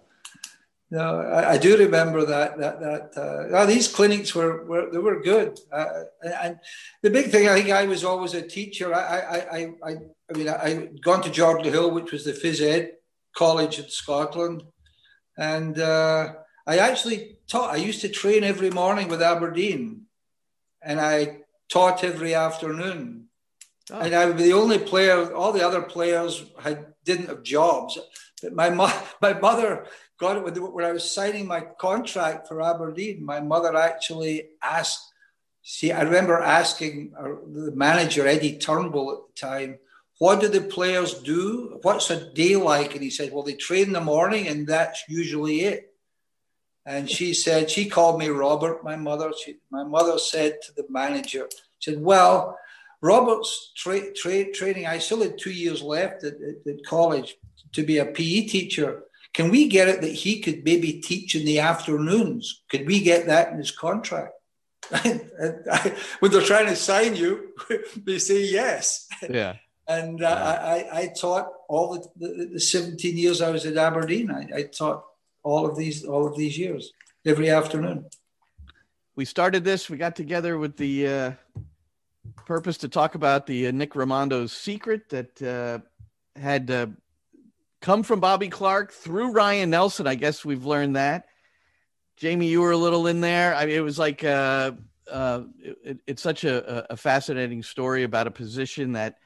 No, 0.91 1.21
I, 1.21 1.53
I, 1.53 1.59
do 1.59 1.77
remember 1.77 2.25
that. 2.25 2.59
That 2.59 2.81
that 2.81 3.05
uh, 3.55 3.67
these 3.67 3.87
clinics 3.87 4.35
were, 4.35 4.65
were 4.65 4.91
they 4.91 4.99
were 4.99 5.21
good. 5.21 5.61
Uh, 5.71 6.05
and 6.43 6.59
the 7.03 7.11
big 7.11 7.31
thing, 7.31 7.47
I 7.47 7.55
think, 7.55 7.71
I 7.71 7.85
was 7.85 8.03
always 8.03 8.35
a 8.35 8.43
teacher. 8.43 8.93
I 8.93 9.19
I 9.37 9.39
I 9.59 9.61
I, 9.89 9.93
I 10.29 10.33
mean, 10.37 10.49
I, 10.49 10.57
I'd 10.65 11.03
gone 11.03 11.23
to 11.23 11.31
Jordan 11.31 11.73
Hill, 11.73 11.93
which 11.93 12.11
was 12.11 12.25
the 12.25 12.33
phys 12.33 12.61
ed 12.61 12.95
college 13.37 13.79
in 13.79 13.89
Scotland, 13.91 14.65
and 15.37 15.79
uh, 15.79 16.33
I 16.69 16.77
actually 16.77 17.39
taught. 17.49 17.73
I 17.73 17.77
used 17.79 18.03
to 18.03 18.11
train 18.11 18.45
every 18.45 18.69
morning 18.69 19.09
with 19.09 19.23
Aberdeen, 19.23 20.03
and 20.83 21.01
I 21.01 21.39
taught 21.71 22.05
every 22.05 22.35
afternoon. 22.35 23.29
Oh. 23.91 24.01
And 24.01 24.15
I 24.15 24.27
was 24.27 24.43
the 24.43 24.53
only 24.53 24.79
player. 24.79 25.33
All 25.35 25.53
the 25.53 25.67
other 25.67 25.81
players 25.81 26.45
had 26.61 26.93
didn't 27.05 27.29
have 27.29 27.43
jobs. 27.43 27.99
But 28.43 28.53
my 28.53 28.69
mo- 28.69 29.03
my 29.23 29.33
mother 29.33 29.87
got 30.21 30.37
it 30.37 30.63
when 30.75 30.85
I 30.85 30.93
was 30.93 31.11
signing 31.11 31.47
my 31.47 31.63
contract 31.81 32.47
for 32.47 32.61
Aberdeen. 32.61 33.25
My 33.25 33.41
mother 33.41 33.75
actually 33.75 34.51
asked. 34.63 35.03
See, 35.63 35.91
I 35.91 36.03
remember 36.03 36.39
asking 36.39 37.13
the 37.13 37.73
manager 37.75 38.27
Eddie 38.27 38.59
Turnbull 38.59 39.13
at 39.13 39.19
the 39.27 39.49
time, 39.49 39.79
"What 40.19 40.41
do 40.41 40.49
the 40.49 40.61
players 40.61 41.15
do? 41.15 41.79
What's 41.81 42.11
a 42.11 42.31
day 42.35 42.57
like?" 42.57 42.93
And 42.93 43.03
he 43.03 43.09
said, 43.09 43.33
"Well, 43.33 43.43
they 43.43 43.55
train 43.55 43.87
in 43.87 43.93
the 43.95 44.03
morning, 44.03 44.49
and 44.49 44.67
that's 44.67 45.03
usually 45.09 45.63
it." 45.63 45.88
And 46.89 47.09
she 47.09 47.35
said, 47.35 47.71
she 47.71 47.87
called 47.87 48.19
me 48.19 48.29
Robert, 48.29 48.83
my 48.83 48.97
mother. 48.97 49.31
She, 49.45 49.57
my 49.71 49.85
mother 49.85 50.19
said 50.19 50.63
to 50.63 50.73
the 50.75 50.87
manager, 50.89 51.47
she 51.79 51.93
said, 51.93 52.03
Well, 52.03 52.59
Robert's 53.03 53.73
tra- 53.77 54.15
tra- 54.15 54.51
training, 54.53 54.87
I 54.87 54.97
still 54.97 55.21
had 55.21 55.37
two 55.37 55.51
years 55.51 55.83
left 55.83 56.25
at, 56.25 56.37
at, 56.37 56.67
at, 56.67 56.87
college 56.87 57.37
to 57.73 57.83
be 57.83 57.99
a 57.99 58.07
PE 58.07 58.47
teacher. 58.47 59.03
Can 59.35 59.51
we 59.51 59.69
get 59.69 59.89
it 59.89 60.01
that 60.01 60.15
he 60.15 60.41
could 60.41 60.65
maybe 60.65 60.95
teach 60.95 61.35
in 61.35 61.45
the 61.45 61.59
afternoons? 61.59 62.63
Could 62.71 62.87
we 62.87 63.01
get 63.01 63.27
that 63.27 63.53
in 63.53 63.59
his 63.59 63.71
contract? 63.71 64.33
when 65.03 66.33
they're 66.33 66.41
trying 66.41 66.69
to 66.69 66.77
sign 66.77 67.15
you, 67.15 67.51
they 68.07 68.19
say 68.19 68.45
yes. 68.45 69.07
Yeah. 69.29 69.57
And 69.87 70.23
uh, 70.23 70.29
yeah. 70.29 70.89
I, 70.95 71.01
I, 71.01 71.07
taught 71.09 71.51
all 71.69 72.11
the, 72.17 72.29
the, 72.29 72.49
the, 72.55 72.61
17 72.61 73.19
years 73.19 73.43
I 73.43 73.51
was 73.51 73.67
at 73.67 73.77
Aberdeen. 73.77 74.31
I, 74.31 74.49
I 74.55 74.63
taught 74.63 75.05
all 75.43 75.67
of 75.67 75.77
these 75.77 76.05
all 76.05 76.27
of 76.27 76.37
these 76.37 76.59
years 76.59 76.93
every 77.27 77.51
afternoon. 77.51 78.07
We 79.17 79.25
started 79.25 79.65
this. 79.65 79.91
We 79.91 79.97
got 79.97 80.15
together 80.15 80.59
with 80.59 80.77
the 80.77 81.09
uh, 81.09 81.33
purpose 82.47 82.79
to 82.79 82.89
talk 82.89 83.15
about 83.15 83.47
the 83.47 83.69
uh, 83.69 83.71
Nick 83.73 83.95
Rimando's 83.95 84.53
secret 84.53 85.09
that 85.11 85.43
uh, 85.43 85.81
had 86.41 86.71
uh, 86.71 86.87
come 87.81 88.03
from 88.03 88.21
Bobby 88.21 88.49
Clark 88.49 88.93
through 88.93 89.33
Ryan 89.33 89.71
Nelsen. 89.71 90.07
I 90.07 90.15
guess 90.15 90.45
we've 90.45 90.65
learned 90.65 90.97
that. 90.97 91.27
Jamie, 92.17 92.49
you 92.49 92.61
were 92.61 92.73
a 92.73 92.77
little 92.77 93.07
in 93.07 93.21
there. 93.21 93.55
I 93.55 93.67
mean, 93.67 93.77
it 93.77 93.81
was 93.81 93.99
like 93.99 94.25
uh, 94.25 94.73
uh, 95.11 95.43
it, 95.61 95.99
it's 96.07 96.23
such 96.23 96.45
a, 96.45 96.93
a, 96.93 96.97
fascinating 96.97 97.63
story 97.63 98.03
about 98.03 98.27
a 98.27 98.31
position 98.31 98.93
that 98.93 99.19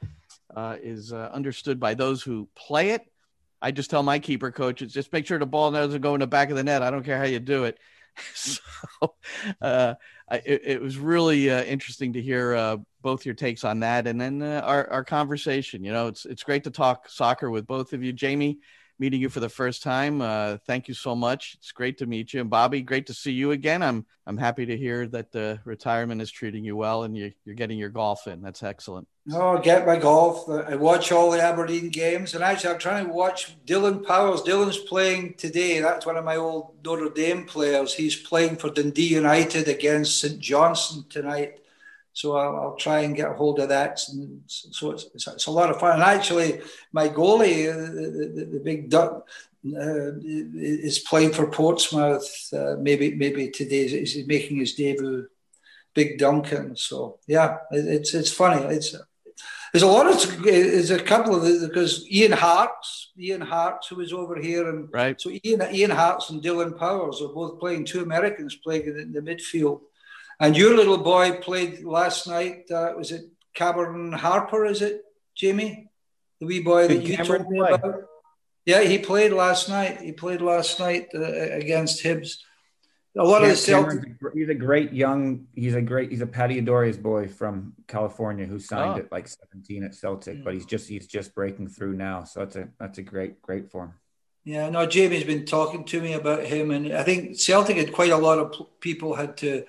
uh, 0.55 0.77
is 0.81 1.11
uh, 1.11 1.29
understood 1.33 1.79
by 1.79 1.93
those 1.93 2.21
who 2.21 2.47
play 2.55 2.91
it 2.91 3.01
I 3.63 3.71
just 3.71 3.89
tell 3.89 4.03
my 4.03 4.19
keeper 4.19 4.51
coaches, 4.51 4.93
just 4.93 5.13
make 5.13 5.25
sure 5.25 5.39
the 5.39 5.45
ball 5.45 5.71
doesn't 5.71 6.01
go 6.01 6.13
in 6.13 6.19
the 6.19 6.27
back 6.27 6.49
of 6.49 6.57
the 6.57 6.63
net. 6.63 6.83
I 6.83 6.91
don't 6.91 7.03
care 7.03 7.17
how 7.17 7.23
you 7.23 7.39
do 7.39 7.63
it. 7.63 7.79
so 8.35 8.59
uh, 9.61 9.95
it, 10.31 10.61
it, 10.65 10.81
was 10.81 10.97
really 10.97 11.49
uh, 11.49 11.63
interesting 11.63 12.13
to 12.13 12.21
hear 12.21 12.53
uh, 12.53 12.77
both 13.01 13.25
your 13.25 13.33
takes 13.33 13.63
on 13.63 13.79
that, 13.79 14.05
and 14.05 14.21
then 14.21 14.41
uh, 14.43 14.61
our 14.63 14.87
our 14.91 15.03
conversation. 15.03 15.83
You 15.83 15.93
know, 15.93 16.07
it's 16.07 16.25
it's 16.25 16.43
great 16.43 16.65
to 16.65 16.69
talk 16.69 17.09
soccer 17.09 17.49
with 17.49 17.65
both 17.65 17.93
of 17.93 18.03
you, 18.03 18.13
Jamie 18.13 18.59
meeting 19.03 19.19
you 19.19 19.27
for 19.27 19.41
the 19.41 19.49
first 19.49 19.83
time. 19.83 20.21
Uh, 20.21 20.55
thank 20.65 20.87
you 20.87 20.93
so 20.93 21.13
much. 21.13 21.57
It's 21.59 21.73
great 21.73 21.97
to 21.97 22.05
meet 22.05 22.33
you. 22.33 22.39
And 22.39 22.49
Bobby, 22.49 22.81
great 22.81 23.07
to 23.07 23.13
see 23.13 23.33
you 23.33 23.51
again. 23.51 23.83
I'm 23.83 24.05
I'm 24.25 24.37
happy 24.37 24.65
to 24.65 24.77
hear 24.77 25.05
that 25.07 25.33
the 25.33 25.59
retirement 25.65 26.21
is 26.21 26.31
treating 26.31 26.63
you 26.63 26.77
well 26.77 27.03
and 27.03 27.17
you, 27.17 27.33
you're 27.43 27.55
getting 27.55 27.77
your 27.77 27.89
golf 27.89 28.25
in. 28.27 28.41
That's 28.41 28.63
excellent. 28.63 29.05
Oh, 29.33 29.57
get 29.57 29.85
my 29.85 29.97
golf. 29.97 30.49
I 30.49 30.75
watch 30.75 31.11
all 31.11 31.31
the 31.31 31.41
Aberdeen 31.41 31.89
games, 31.89 32.33
and 32.33 32.43
actually, 32.43 32.73
I'm 32.73 32.79
trying 32.79 33.07
to 33.07 33.11
watch 33.11 33.57
Dylan 33.65 34.05
Powers. 34.05 34.41
Dylan's 34.41 34.77
playing 34.77 35.33
today. 35.33 35.81
That's 35.81 36.05
one 36.05 36.15
of 36.15 36.23
my 36.23 36.37
old 36.37 36.75
Notre 36.85 37.09
Dame 37.09 37.45
players. 37.45 37.93
He's 37.93 38.15
playing 38.15 38.55
for 38.55 38.69
Dundee 38.69 39.13
United 39.15 39.67
against 39.67 40.21
St 40.21 40.39
Johnstone 40.39 41.05
tonight. 41.09 41.59
So 42.13 42.37
I'll, 42.37 42.55
I'll, 42.55 42.75
try 42.75 43.01
and 43.01 43.15
get 43.15 43.31
a 43.31 43.33
hold 43.33 43.59
of 43.59 43.69
that. 43.69 43.99
And 44.09 44.41
so 44.47 44.91
it's, 44.91 45.07
it's, 45.15 45.27
it's, 45.27 45.47
a 45.47 45.51
lot 45.51 45.71
of 45.71 45.79
fun. 45.79 45.93
And 45.93 46.03
actually, 46.03 46.61
my 46.91 47.09
goalie, 47.09 47.71
uh, 47.71 47.91
the, 47.91 48.31
the, 48.35 48.45
the 48.45 48.59
big 48.59 48.89
duck, 48.89 49.27
uh, 49.65 50.11
is 50.21 50.99
playing 50.99 51.31
for 51.31 51.47
Portsmouth. 51.47 52.49
Uh, 52.51 52.75
maybe 52.79 53.15
maybe 53.15 53.49
today 53.49 53.87
he's 53.87 54.27
making 54.27 54.57
his 54.57 54.75
debut. 54.75 55.27
Big 55.93 56.17
Duncan. 56.17 56.75
So 56.75 57.19
yeah, 57.27 57.59
it, 57.71 57.85
it's 57.87 58.13
it's 58.13 58.31
funny. 58.31 58.61
It's 58.75 58.95
there's 59.71 59.83
a 59.83 59.87
lot 59.87 60.07
of 60.07 60.43
there's 60.43 60.91
a 60.91 61.01
couple 61.01 61.35
of 61.35 61.43
the, 61.43 61.67
because 61.67 62.05
Ian 62.11 62.33
Harkes 62.33 63.11
Ian 63.17 63.41
Harkes 63.41 63.87
who 63.87 63.95
was 63.97 64.11
over 64.11 64.39
here 64.39 64.69
and 64.69 64.89
right. 64.91 65.19
So 65.21 65.31
Ian 65.45 65.61
Ian 65.73 65.91
Harkes 65.91 66.29
and 66.29 66.43
Dylan 66.43 66.77
Powers 66.77 67.21
are 67.21 67.29
both 67.29 67.59
playing. 67.59 67.85
Two 67.85 68.01
Americans 68.01 68.55
playing 68.55 68.87
in 68.87 69.13
the 69.13 69.21
midfield. 69.21 69.81
And 70.43 70.57
your 70.57 70.75
little 70.75 70.97
boy 70.97 71.37
played 71.37 71.85
last 71.85 72.27
night. 72.27 72.69
Uh, 72.69 72.91
was 72.97 73.13
it 73.13 73.31
Cameron 73.53 74.11
Harper? 74.11 74.65
Is 74.65 74.81
it 74.81 75.01
Jamie, 75.33 75.89
the 76.41 76.45
wee 76.45 76.59
boy 76.59 76.89
that 76.89 77.01
you 77.01 77.15
told 77.15 77.49
me 77.49 77.59
play. 77.59 77.71
about? 77.71 78.01
Yeah, 78.65 78.81
he 78.81 78.97
played 78.97 79.31
last 79.31 79.69
night. 79.69 80.01
He 80.01 80.11
played 80.11 80.41
last 80.41 80.81
night 80.81 81.07
uh, 81.15 81.21
against 81.21 82.03
Hibs. 82.03 82.39
A 83.17 83.23
lot 83.23 83.41
yeah, 83.41 83.51
of 83.51 83.55
the 83.55 83.71
Celtics. 83.71 84.33
He's 84.33 84.49
a 84.49 84.53
great 84.53 84.91
young. 84.91 85.45
He's 85.55 85.75
a 85.75 85.81
great. 85.81 86.11
He's 86.11 86.21
a 86.21 86.27
Pateadores 86.27 87.01
boy 87.01 87.29
from 87.29 87.73
California 87.87 88.45
who 88.45 88.59
signed 88.59 88.95
oh. 88.95 88.97
at 88.97 89.11
like 89.13 89.29
17 89.29 89.85
at 89.85 89.95
Celtic, 89.95 90.39
mm. 90.39 90.43
but 90.43 90.55
he's 90.55 90.65
just 90.65 90.89
he's 90.89 91.07
just 91.07 91.33
breaking 91.33 91.69
through 91.69 91.93
now. 91.93 92.25
So 92.25 92.41
that's 92.41 92.57
a 92.57 92.67
that's 92.81 92.97
a 92.97 93.03
great 93.03 93.41
great 93.41 93.71
form. 93.71 93.93
Yeah, 94.43 94.69
no, 94.69 94.85
Jamie's 94.85 95.23
been 95.23 95.45
talking 95.45 95.85
to 95.85 96.01
me 96.01 96.13
about 96.13 96.43
him, 96.43 96.71
and 96.71 96.91
I 96.91 97.03
think 97.03 97.39
Celtic 97.39 97.77
had 97.77 97.93
quite 97.93 98.11
a 98.11 98.17
lot 98.17 98.39
of 98.39 98.79
people 98.81 99.15
had 99.15 99.37
to 99.37 99.63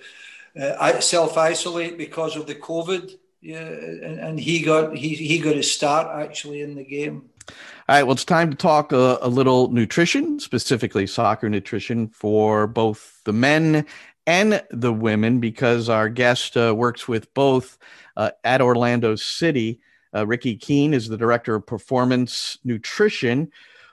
uh, 0.59 0.99
self 0.99 1.37
isolate 1.37 1.97
because 1.97 2.35
of 2.35 2.47
the 2.47 2.55
COVID. 2.55 3.17
Yeah, 3.41 3.59
and, 3.59 4.19
and, 4.19 4.39
he 4.39 4.61
got 4.63 4.97
he 4.97 5.09
he 5.09 5.37
got 5.37 5.55
his 5.55 5.71
start 5.71 6.19
actually 6.19 6.61
in 6.61 6.73
the 6.73 6.83
game. 6.83 7.29
All 7.47 7.55
right, 7.89 8.03
well, 8.03 8.13
it's 8.13 8.25
time 8.25 8.49
to 8.49 8.57
talk 8.57 8.91
a, 8.91 9.19
a 9.21 9.27
little 9.27 9.71
nutrition, 9.71 10.39
specifically 10.39 11.05
soccer 11.05 11.47
nutrition 11.47 12.07
for 12.07 12.65
both 12.65 13.21
the 13.23 13.33
men 13.33 13.85
and 14.25 14.63
the 14.71 14.91
women, 14.91 15.39
because 15.39 15.89
our 15.89 16.09
guest 16.09 16.57
uh, 16.57 16.73
works 16.75 17.07
with 17.07 17.31
both 17.35 17.77
uh, 18.17 18.31
at 18.43 18.61
Orlando 18.61 19.15
City. 19.15 19.79
Uh, 20.15 20.25
Ricky 20.25 20.55
Keene 20.55 20.95
is 20.95 21.07
the 21.07 21.17
director 21.17 21.53
of 21.53 21.67
performance 21.67 22.57
nutrition 22.63 23.51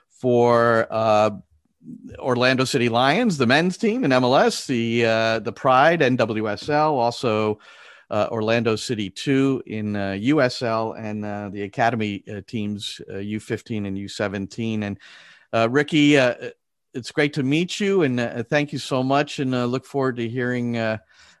for 0.09 0.87
uh, 0.89 1.31
Orlando 2.19 2.63
City 2.63 2.89
Lions, 2.89 3.37
the 3.37 3.47
men's 3.47 3.77
team 3.77 4.03
in 4.03 4.11
MLS, 4.11 4.65
the 4.65 5.05
uh, 5.05 5.39
the 5.39 5.51
Pride 5.51 5.99
NWSL, 6.01 6.91
also 6.91 7.59
uh, 8.09 8.27
Orlando 8.31 8.75
City 8.75 9.09
two 9.09 9.63
in 9.65 9.95
uh, 9.95 10.17
USL, 10.19 10.97
and 10.97 11.25
uh, 11.25 11.49
the 11.51 11.63
academy 11.63 12.23
uh, 12.31 12.41
teams 12.47 13.01
U15 13.09 13.83
uh, 13.83 13.87
and 13.87 13.97
U17. 13.97 14.83
And 15.53 15.73
Ricky, 15.73 16.15
it's 16.93 17.11
great 17.11 17.33
to 17.33 17.43
meet 17.43 17.79
you, 17.79 18.03
and 18.03 18.47
thank 18.49 18.71
you 18.71 18.79
so 18.79 19.03
much, 19.03 19.39
and 19.39 19.51
look 19.71 19.85
forward 19.85 20.17
to 20.17 20.29
hearing 20.29 20.75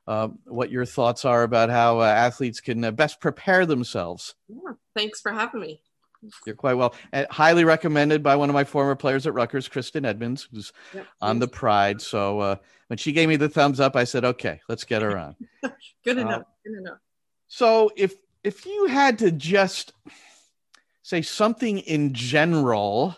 what 0.05 0.71
your 0.71 0.85
thoughts 0.85 1.25
are 1.25 1.43
about 1.43 1.69
how 1.69 2.01
athletes 2.01 2.59
can 2.59 2.93
best 2.95 3.21
prepare 3.21 3.65
themselves. 3.65 4.35
Yeah, 4.47 4.73
thanks 4.95 5.21
for 5.21 5.31
having 5.31 5.61
me. 5.61 5.81
You're 6.45 6.55
quite 6.55 6.75
well. 6.75 6.95
And 7.11 7.27
highly 7.29 7.63
recommended 7.63 8.23
by 8.23 8.35
one 8.35 8.49
of 8.49 8.53
my 8.53 8.63
former 8.63 8.95
players 8.95 9.27
at 9.27 9.33
Rutgers, 9.33 9.67
Kristen 9.67 10.05
Edmonds, 10.05 10.47
who's 10.51 10.71
yep, 10.93 11.07
on 11.21 11.39
the 11.39 11.47
Pride. 11.47 12.01
So 12.01 12.39
uh, 12.39 12.55
when 12.87 12.97
she 12.97 13.11
gave 13.11 13.29
me 13.29 13.35
the 13.35 13.49
thumbs 13.49 13.79
up, 13.79 13.95
I 13.95 14.03
said, 14.03 14.25
"Okay, 14.25 14.61
let's 14.67 14.83
get 14.83 15.01
her 15.01 15.17
on." 15.17 15.35
Good 16.05 16.17
enough. 16.17 16.41
Uh, 16.41 16.45
Good 16.65 16.77
enough. 16.79 16.97
So 17.47 17.91
if 17.95 18.15
if 18.43 18.65
you 18.65 18.87
had 18.87 19.19
to 19.19 19.31
just 19.31 19.93
say 21.01 21.21
something 21.21 21.79
in 21.79 22.13
general 22.13 23.15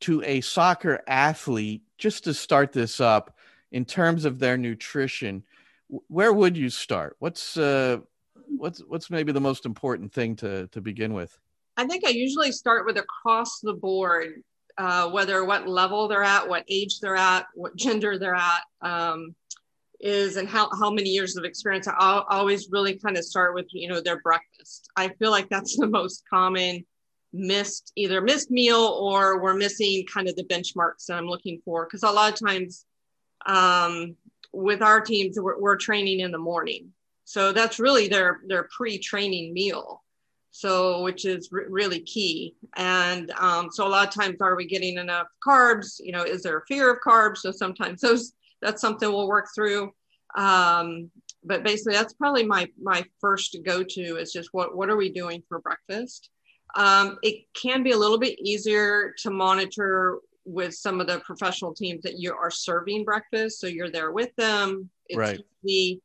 to 0.00 0.22
a 0.24 0.40
soccer 0.40 1.02
athlete, 1.06 1.82
just 1.96 2.24
to 2.24 2.34
start 2.34 2.72
this 2.72 3.00
up 3.00 3.36
in 3.72 3.84
terms 3.84 4.24
of 4.24 4.38
their 4.38 4.56
nutrition, 4.56 5.44
where 6.08 6.32
would 6.32 6.56
you 6.56 6.70
start? 6.70 7.16
What's 7.18 7.56
uh, 7.56 7.98
what's 8.56 8.80
what's 8.80 9.10
maybe 9.10 9.32
the 9.32 9.40
most 9.40 9.66
important 9.66 10.12
thing 10.12 10.36
to 10.36 10.68
to 10.68 10.80
begin 10.80 11.12
with? 11.12 11.38
I 11.78 11.86
think 11.86 12.04
I 12.04 12.10
usually 12.10 12.50
start 12.50 12.86
with 12.86 12.98
across 12.98 13.60
the 13.60 13.72
board, 13.72 14.42
uh, 14.78 15.08
whether 15.10 15.44
what 15.44 15.68
level 15.68 16.08
they're 16.08 16.24
at, 16.24 16.48
what 16.48 16.64
age 16.68 16.98
they're 16.98 17.14
at, 17.14 17.46
what 17.54 17.76
gender 17.76 18.18
they're 18.18 18.34
at, 18.34 18.62
um, 18.82 19.36
is 20.00 20.36
and 20.36 20.48
how, 20.48 20.68
how 20.76 20.90
many 20.90 21.10
years 21.10 21.36
of 21.36 21.44
experience. 21.44 21.86
I 21.86 22.24
always 22.30 22.68
really 22.72 22.98
kind 22.98 23.16
of 23.16 23.24
start 23.24 23.54
with, 23.54 23.66
you 23.70 23.88
know, 23.88 24.00
their 24.00 24.20
breakfast. 24.20 24.90
I 24.96 25.10
feel 25.20 25.30
like 25.30 25.48
that's 25.48 25.76
the 25.76 25.86
most 25.86 26.24
common 26.28 26.84
missed, 27.32 27.92
either 27.94 28.20
missed 28.20 28.50
meal 28.50 28.98
or 29.00 29.40
we're 29.40 29.54
missing 29.54 30.04
kind 30.12 30.28
of 30.28 30.34
the 30.34 30.44
benchmarks 30.44 31.06
that 31.06 31.16
I'm 31.16 31.26
looking 31.26 31.62
for. 31.64 31.84
Because 31.84 32.02
a 32.02 32.10
lot 32.10 32.32
of 32.32 32.44
times 32.44 32.86
um, 33.46 34.16
with 34.52 34.82
our 34.82 35.00
teams, 35.00 35.38
we're, 35.38 35.60
we're 35.60 35.76
training 35.76 36.20
in 36.20 36.32
the 36.32 36.38
morning. 36.38 36.92
So 37.24 37.52
that's 37.52 37.78
really 37.78 38.08
their, 38.08 38.40
their 38.48 38.68
pre-training 38.76 39.54
meal 39.54 40.02
So, 40.50 41.02
which 41.02 41.24
is 41.24 41.50
really 41.52 42.00
key. 42.00 42.54
And 42.76 43.30
um, 43.32 43.70
so, 43.70 43.86
a 43.86 43.88
lot 43.88 44.08
of 44.08 44.14
times, 44.14 44.40
are 44.40 44.56
we 44.56 44.66
getting 44.66 44.98
enough 44.98 45.28
carbs? 45.46 46.00
You 46.00 46.12
know, 46.12 46.22
is 46.22 46.42
there 46.42 46.58
a 46.58 46.66
fear 46.66 46.92
of 46.92 46.98
carbs? 47.06 47.38
So, 47.38 47.50
sometimes 47.50 48.00
those 48.00 48.32
that's 48.60 48.80
something 48.80 49.08
we'll 49.08 49.28
work 49.28 49.48
through. 49.54 49.92
Um, 50.36 51.10
but 51.44 51.64
basically, 51.64 51.94
that's 51.94 52.14
probably 52.14 52.44
my 52.44 52.68
my 52.80 53.04
first 53.20 53.56
go 53.64 53.82
to 53.82 54.16
is 54.16 54.32
just 54.32 54.50
what 54.52 54.76
what 54.76 54.90
are 54.90 54.96
we 54.96 55.10
doing 55.10 55.42
for 55.48 55.60
breakfast? 55.60 56.30
Um, 56.74 57.18
it 57.22 57.44
can 57.54 57.82
be 57.82 57.92
a 57.92 57.96
little 57.96 58.18
bit 58.18 58.38
easier 58.40 59.14
to 59.18 59.30
monitor 59.30 60.18
with 60.44 60.74
some 60.74 61.00
of 61.00 61.06
the 61.06 61.20
professional 61.20 61.74
teams 61.74 62.02
that 62.02 62.18
you 62.18 62.34
are 62.34 62.50
serving 62.50 63.04
breakfast, 63.04 63.60
so 63.60 63.66
you're 63.66 63.90
there 63.90 64.12
with 64.12 64.34
them. 64.36 64.90
It's 65.08 65.18
right. 65.18 65.40
Easy. 65.64 66.02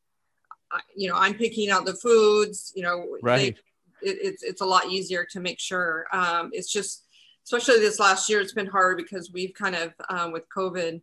You 0.96 1.10
know, 1.10 1.16
I'm 1.16 1.36
picking 1.36 1.70
out 1.70 1.86
the 1.86 1.96
foods. 1.96 2.72
You 2.76 2.84
know, 2.84 3.18
right. 3.22 3.56
They, 3.56 3.62
it, 4.04 4.18
it's 4.22 4.43
it's 4.43 4.62
a 4.62 4.66
lot 4.66 4.89
easier 4.89 5.26
to 5.32 5.39
make 5.39 5.60
sure. 5.60 6.06
Um, 6.12 6.49
it's 6.54 6.72
just, 6.72 7.06
especially 7.45 7.80
this 7.80 7.99
last 7.99 8.30
year, 8.30 8.41
it's 8.41 8.54
been 8.54 8.68
hard 8.68 8.97
because 8.97 9.32
we've 9.32 9.54
kind 9.54 9.76
of 9.76 9.93
um, 10.10 10.32
with 10.32 10.47
COVID 10.49 11.01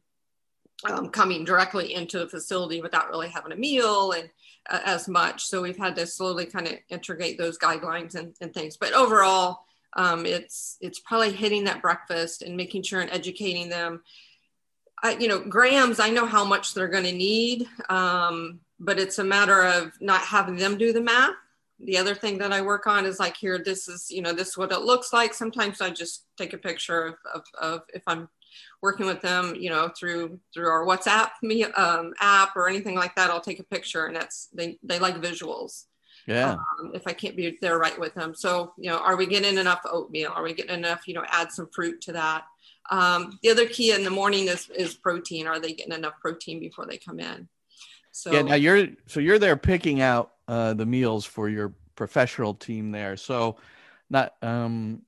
um, 0.85 1.09
coming 1.11 1.45
directly 1.45 1.95
into 1.95 2.19
the 2.19 2.29
facility 2.29 2.81
without 2.81 3.11
really 3.11 3.29
having 3.29 3.53
a 3.53 3.57
meal 3.57 4.13
and 4.13 4.31
uh, 4.71 4.81
as 4.85 5.09
much. 5.09 5.45
So 5.45 5.63
we've 5.63 5.77
had 5.77 5.97
to 5.97 6.07
slowly 6.07 6.47
kind 6.47 6.67
of 6.69 6.75
integrate 6.89 7.39
those 7.39 7.59
guidelines 7.59 8.15
and, 8.15 8.35
and 8.41 8.53
things. 8.53 8.77
But 8.77 8.93
overall, 8.93 9.61
um, 9.95 10.27
it's 10.27 10.77
it's 10.81 11.01
probably 11.01 11.33
hitting 11.33 11.65
that 11.65 11.83
breakfast 11.83 12.43
and 12.43 12.57
making 12.57 12.83
sure 12.83 13.01
and 13.01 13.11
educating 13.11 13.69
them. 13.69 14.03
I, 15.03 15.17
you 15.17 15.29
know, 15.29 15.41
grams. 15.41 15.99
I 15.99 16.11
know 16.11 16.27
how 16.27 16.45
much 16.45 16.75
they're 16.75 16.89
going 16.89 17.05
to 17.05 17.13
need, 17.13 17.67
um, 17.89 18.61
but 18.79 18.99
it's 18.99 19.19
a 19.19 19.25
matter 19.25 19.63
of 19.63 19.93
not 20.01 20.21
having 20.21 20.57
them 20.57 20.77
do 20.77 20.93
the 20.93 21.01
math. 21.01 21.35
The 21.83 21.99
other 21.99 22.15
thing 22.15 22.39
that 22.39 22.53
I 22.53 22.61
work 22.61 22.87
on 22.87 23.07
is 23.07 23.19
like 23.19 23.37
here, 23.37 23.59
this 23.59 23.89
is 23.89 24.11
you 24.11 24.23
know 24.23 24.33
this 24.33 24.49
is 24.49 24.59
what 24.59 24.73
it 24.73 24.81
looks 24.81 25.13
like. 25.13 25.35
Sometimes 25.35 25.81
I 25.81 25.91
just 25.91 26.27
take 26.37 26.53
a 26.53 26.59
picture 26.59 27.05
of, 27.07 27.15
of, 27.35 27.43
of 27.61 27.83
if 27.95 28.03
I'm 28.07 28.29
working 28.83 29.07
with 29.07 29.21
them, 29.21 29.55
you 29.55 29.71
know, 29.71 29.91
through 29.99 30.41
through 30.53 30.69
our 30.69 30.85
WhatsApp 30.85 31.31
me 31.43 31.65
um, 31.65 32.13
app 32.21 32.57
or 32.57 32.69
anything 32.69 32.95
like 32.95 33.15
that, 33.17 33.31
I'll 33.31 33.41
take 33.41 33.61
a 33.61 33.65
picture, 33.65 34.07
and 34.07 34.17
that's 34.17 34.49
they 34.53 34.79
they 34.83 34.99
like 34.99 35.17
visuals. 35.17 35.85
Yeah. 36.27 36.53
Um, 36.53 36.93
if 36.95 37.07
I 37.07 37.13
can't 37.13 37.37
be 37.37 37.59
there 37.61 37.79
right 37.79 37.99
with 37.99 38.15
them, 38.15 38.35
so 38.35 38.73
you 38.79 38.91
know, 38.91 38.99
are 38.99 39.17
we 39.17 39.27
getting 39.27 39.59
enough 39.59 39.81
oatmeal? 39.85 40.33
Are 40.35 40.43
we 40.43 40.55
getting 40.55 40.75
enough? 40.75 41.09
You 41.09 41.15
know, 41.15 41.25
add 41.29 41.53
some 41.53 41.69
fruit 41.73 42.01
to 42.03 42.13
that. 42.13 42.45
Um, 42.91 43.39
the 43.43 43.51
other 43.51 43.67
key 43.67 43.93
in 43.93 44.05
the 44.05 44.11
morning 44.11 44.49
is 44.49 44.69
is 44.71 44.95
protein. 44.95 45.47
Are 45.47 45.61
they 45.61 45.73
getting 45.73 45.95
enough 45.95 46.15
protein 46.21 46.61
before 46.61 46.87
they 46.87 46.99
come 46.99 47.21
in? 47.21 47.49
So 48.13 48.33
yeah. 48.33 48.43
Now 48.43 48.55
you're 48.55 48.89
so 49.07 49.21
you're 49.21 49.39
there 49.39 49.57
picking 49.57 50.01
out 50.01 50.33
uh, 50.51 50.75
the 50.75 50.87
meals 50.87 51.25
for 51.25 51.49
your 51.49 51.73
professional 51.95 52.55
team 52.55 52.91
there. 52.91 53.17
So 53.17 53.57
not 54.11 54.35
um 54.43 55.03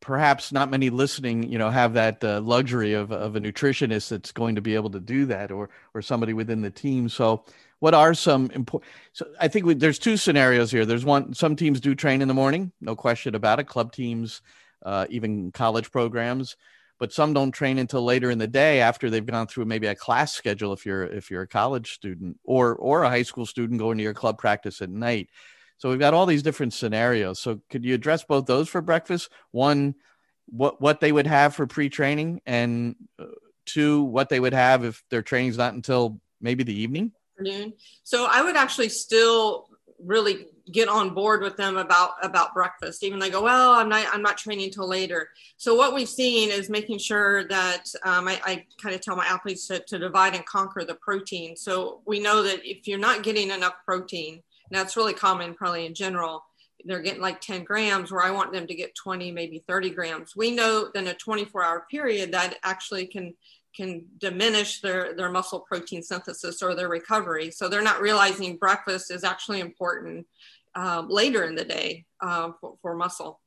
perhaps 0.00 0.52
not 0.52 0.70
many 0.70 0.90
listening, 0.90 1.50
you 1.50 1.58
know, 1.58 1.70
have 1.70 1.94
that 1.94 2.22
uh, 2.22 2.40
luxury 2.40 2.92
of, 2.92 3.10
of 3.10 3.34
a 3.34 3.40
nutritionist 3.40 4.10
that's 4.10 4.30
going 4.30 4.54
to 4.54 4.60
be 4.60 4.74
able 4.74 4.90
to 4.90 5.00
do 5.00 5.26
that, 5.26 5.50
or 5.50 5.68
or 5.94 6.02
somebody 6.02 6.32
within 6.32 6.62
the 6.62 6.70
team. 6.70 7.08
So, 7.08 7.44
what 7.80 7.94
are 7.94 8.14
some 8.14 8.50
important? 8.52 8.90
So, 9.12 9.26
I 9.40 9.48
think 9.48 9.66
we, 9.66 9.74
there's 9.74 9.98
two 9.98 10.16
scenarios 10.16 10.70
here. 10.70 10.86
There's 10.86 11.04
one. 11.04 11.34
Some 11.34 11.56
teams 11.56 11.80
do 11.80 11.94
train 11.94 12.22
in 12.22 12.28
the 12.28 12.34
morning, 12.34 12.72
no 12.80 12.94
question 12.94 13.34
about 13.34 13.58
it. 13.58 13.64
Club 13.64 13.92
teams, 13.92 14.42
uh, 14.84 15.06
even 15.10 15.50
college 15.50 15.90
programs, 15.90 16.56
but 16.98 17.12
some 17.12 17.32
don't 17.32 17.52
train 17.52 17.78
until 17.78 18.04
later 18.04 18.30
in 18.30 18.38
the 18.38 18.46
day 18.46 18.80
after 18.80 19.10
they've 19.10 19.24
gone 19.24 19.46
through 19.46 19.66
maybe 19.66 19.86
a 19.86 19.94
class 19.94 20.34
schedule. 20.34 20.72
If 20.72 20.86
you're 20.86 21.04
if 21.04 21.30
you're 21.30 21.42
a 21.42 21.48
college 21.48 21.92
student 21.92 22.38
or 22.44 22.74
or 22.74 23.02
a 23.02 23.08
high 23.10 23.22
school 23.22 23.46
student 23.46 23.78
going 23.78 23.98
to 23.98 24.04
your 24.04 24.14
club 24.14 24.38
practice 24.38 24.80
at 24.80 24.90
night. 24.90 25.28
So 25.78 25.90
we've 25.90 25.98
got 25.98 26.14
all 26.14 26.26
these 26.26 26.42
different 26.42 26.72
scenarios. 26.72 27.38
So 27.38 27.60
could 27.68 27.84
you 27.84 27.94
address 27.94 28.24
both 28.24 28.46
those 28.46 28.68
for 28.68 28.80
breakfast? 28.80 29.30
One, 29.50 29.94
what 30.46 30.80
what 30.80 31.00
they 31.00 31.12
would 31.12 31.26
have 31.26 31.54
for 31.54 31.66
pre-training, 31.66 32.40
and 32.46 32.96
uh, 33.18 33.26
two, 33.66 34.02
what 34.02 34.28
they 34.28 34.40
would 34.40 34.54
have 34.54 34.84
if 34.84 35.02
their 35.10 35.22
training's 35.22 35.58
not 35.58 35.74
until 35.74 36.20
maybe 36.40 36.64
the 36.64 36.80
evening. 36.80 37.12
So 38.02 38.26
I 38.30 38.42
would 38.42 38.56
actually 38.56 38.88
still 38.88 39.65
really 39.98 40.46
get 40.72 40.88
on 40.88 41.14
board 41.14 41.42
with 41.42 41.56
them 41.56 41.76
about 41.76 42.12
about 42.22 42.52
breakfast 42.52 43.04
even 43.04 43.18
they 43.18 43.30
go 43.30 43.42
well 43.42 43.72
i'm 43.72 43.88
not 43.88 44.04
i'm 44.12 44.20
not 44.20 44.36
training 44.36 44.64
until 44.64 44.88
later 44.88 45.28
so 45.56 45.74
what 45.74 45.94
we've 45.94 46.08
seen 46.08 46.50
is 46.50 46.68
making 46.68 46.98
sure 46.98 47.46
that 47.48 47.84
um, 48.02 48.26
i, 48.26 48.40
I 48.44 48.64
kind 48.82 48.94
of 48.94 49.00
tell 49.00 49.16
my 49.16 49.26
athletes 49.26 49.68
to, 49.68 49.78
to 49.78 49.98
divide 49.98 50.34
and 50.34 50.44
conquer 50.44 50.84
the 50.84 50.96
protein 50.96 51.56
so 51.56 52.00
we 52.04 52.18
know 52.18 52.42
that 52.42 52.60
if 52.64 52.88
you're 52.88 52.98
not 52.98 53.22
getting 53.22 53.50
enough 53.50 53.74
protein 53.84 54.42
it's 54.70 54.96
really 54.96 55.14
common 55.14 55.54
probably 55.54 55.86
in 55.86 55.94
general. 55.94 56.44
They're 56.84 57.02
getting 57.02 57.22
like 57.22 57.40
10 57.40 57.64
grams 57.64 58.12
where 58.12 58.22
I 58.22 58.30
want 58.30 58.52
them 58.52 58.66
to 58.66 58.74
get 58.74 58.94
20, 58.94 59.32
maybe 59.32 59.62
30 59.66 59.90
grams. 59.90 60.36
We 60.36 60.52
know 60.52 60.90
in 60.94 61.08
a 61.08 61.14
24 61.14 61.64
hour 61.64 61.86
period 61.90 62.32
that 62.32 62.56
actually 62.62 63.06
can 63.06 63.34
can 63.76 64.04
diminish 64.18 64.80
their, 64.80 65.14
their 65.14 65.30
muscle 65.30 65.60
protein 65.60 66.02
synthesis 66.02 66.62
or 66.62 66.74
their 66.74 66.88
recovery. 66.88 67.50
So 67.50 67.68
they're 67.68 67.82
not 67.82 68.00
realizing 68.00 68.56
breakfast 68.56 69.10
is 69.10 69.24
actually 69.24 69.60
important 69.60 70.26
um, 70.74 71.08
later 71.08 71.44
in 71.44 71.54
the 71.54 71.64
day 71.64 72.04
uh, 72.20 72.52
for, 72.60 72.76
for, 72.82 72.94
muscle. 72.94 73.40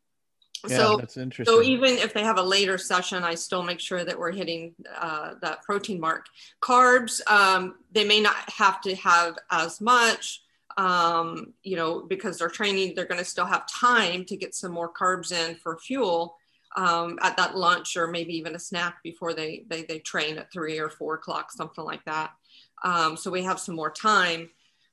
Yeah, 0.68 0.78
so 0.78 0.98
that's 0.98 1.18
interesting. 1.18 1.54
So 1.54 1.62
even 1.62 1.92
if 1.98 2.14
they 2.14 2.24
have 2.24 2.38
a 2.38 2.44
later 2.44 2.78
session, 2.78 3.24
I 3.24 3.36
still 3.36 3.64
make 3.64 3.80
sure 3.80 4.04
that 4.04 4.18
we're 4.18 4.32
hitting 4.32 4.74
uh, 4.98 5.36
that 5.42 5.64
protein 5.64 6.00
mark. 6.00 6.26
Carbs, 6.62 7.22
um, 7.30 7.76
they 7.92 8.04
may 8.04 8.20
not 8.20 8.36
have 8.50 8.82
to 8.82 8.96
have 8.96 9.38
as 9.52 9.80
much 9.80 10.42
um, 10.80 11.54
you 11.64 11.76
know, 11.76 12.02
because 12.02 12.38
they're 12.38 12.48
training, 12.50 12.94
they're 12.96 13.06
going 13.06 13.20
to 13.20 13.26
still 13.26 13.46
have 13.46 13.68
time 13.68 14.24
to 14.26 14.38
get 14.38 14.56
some 14.56 14.72
more 14.72 14.92
carbs 14.92 15.32
in 15.34 15.56
for 15.56 15.78
fuel 15.78 16.38
um, 16.76 17.18
at 17.22 17.36
that 17.38 17.58
lunch 17.58 17.98
or 17.98 18.08
maybe 18.08 18.36
even 18.36 18.56
a 18.56 18.60
snack 18.60 19.02
before 19.04 19.34
they, 19.34 19.66
they, 19.70 19.84
they 19.84 20.00
train 20.00 20.38
at 20.38 20.52
three 20.52 20.80
or 20.80 20.90
four 20.90 21.16
o'clock, 21.16 21.52
something 21.52 21.84
like 21.84 22.04
that. 22.06 22.32
Um, 22.84 23.18
so 23.18 23.32
we 23.32 23.44
have 23.44 23.60
some 23.60 23.76
more 23.76 23.92
time. 23.92 24.50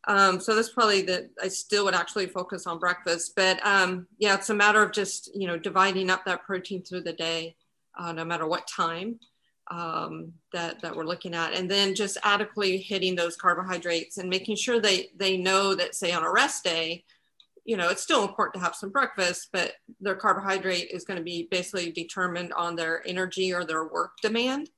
Um, 0.09 0.41
so 0.41 0.55
that's 0.55 0.71
probably 0.71 1.03
that 1.03 1.31
I 1.43 1.49
still 1.49 1.85
would 1.85 1.95
actually 1.95 2.27
focus 2.27 2.67
on 2.67 2.79
breakfast, 2.79 3.33
but 3.35 3.65
um, 3.67 4.07
yeah, 4.19 4.35
it's 4.35 4.51
a 4.51 4.55
matter 4.55 4.83
of 4.83 4.93
just, 4.93 5.35
you 5.35 5.49
know, 5.49 5.59
dividing 5.59 6.11
up 6.11 6.25
that 6.25 6.45
protein 6.45 6.83
through 6.83 7.03
the 7.03 7.13
day, 7.13 7.57
uh, 7.99 8.13
no 8.13 8.25
matter 8.25 8.47
what 8.47 8.69
time 8.69 9.19
um, 9.69 10.33
that, 10.53 10.81
that 10.81 10.95
we're 10.95 11.05
looking 11.05 11.35
at. 11.35 11.55
And 11.55 11.69
then 11.69 11.95
just 11.95 12.19
adequately 12.23 12.77
hitting 12.79 13.17
those 13.17 13.37
carbohydrates 13.37 14.19
and 14.19 14.31
making 14.31 14.57
sure 14.57 14.81
they, 14.81 15.09
they 15.17 15.37
know 15.37 15.75
that 15.75 15.97
say 15.97 16.13
on 16.13 16.23
a 16.23 16.31
rest 16.31 16.63
day, 16.63 17.05
you 17.67 17.77
know, 17.77 17.89
it's 17.89 18.03
still 18.03 18.23
important 18.23 18.55
to 18.55 18.61
have 18.61 18.77
some 18.77 18.91
breakfast, 18.91 19.49
but 19.53 19.73
their 20.01 20.15
carbohydrate 20.15 20.89
is 20.93 21.05
going 21.05 21.19
to 21.19 21.25
be 21.25 21.49
basically 21.51 21.91
determined 21.91 22.53
on 22.53 22.77
their 22.77 23.07
energy 23.07 23.53
or 23.53 23.65
their 23.65 23.89
work 23.89 24.13
demand. 24.23 24.71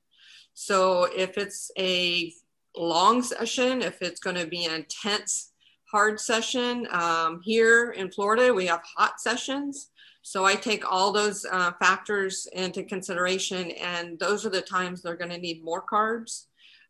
So 0.55 1.07
if 1.15 1.37
it's 1.37 1.69
a 1.77 2.33
long 2.75 3.21
session, 3.21 3.83
if 3.83 4.01
it's 4.01 4.19
going 4.19 4.37
to 4.37 4.47
be 4.47 4.65
an 4.65 4.73
intense, 4.73 5.51
hard 5.91 6.19
session, 6.19 6.87
um, 6.89 7.41
here 7.43 7.91
in 7.91 8.09
Florida, 8.09 8.53
we 8.53 8.65
have 8.65 8.81
hot 8.97 9.21
sessions. 9.21 9.91
So 10.23 10.43
I 10.43 10.55
take 10.55 10.91
all 10.91 11.11
those 11.11 11.45
uh, 11.49 11.71
factors 11.79 12.47
into 12.53 12.83
consideration, 12.83 13.71
and 13.71 14.17
those 14.19 14.47
are 14.47 14.49
the 14.49 14.61
times 14.61 15.01
they're 15.01 15.15
going 15.15 15.31
to 15.31 15.37
need 15.37 15.63
more 15.63 15.85
carbs. 15.85 16.45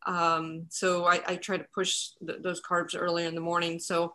Um, 0.08 0.66
so 0.70 1.06
I, 1.06 1.22
I, 1.28 1.36
try 1.36 1.58
to 1.58 1.66
push 1.76 2.12
th- 2.26 2.42
those 2.42 2.62
carbs 2.62 2.96
earlier 2.98 3.28
in 3.28 3.36
the 3.36 3.42
morning. 3.42 3.80
So 3.80 4.14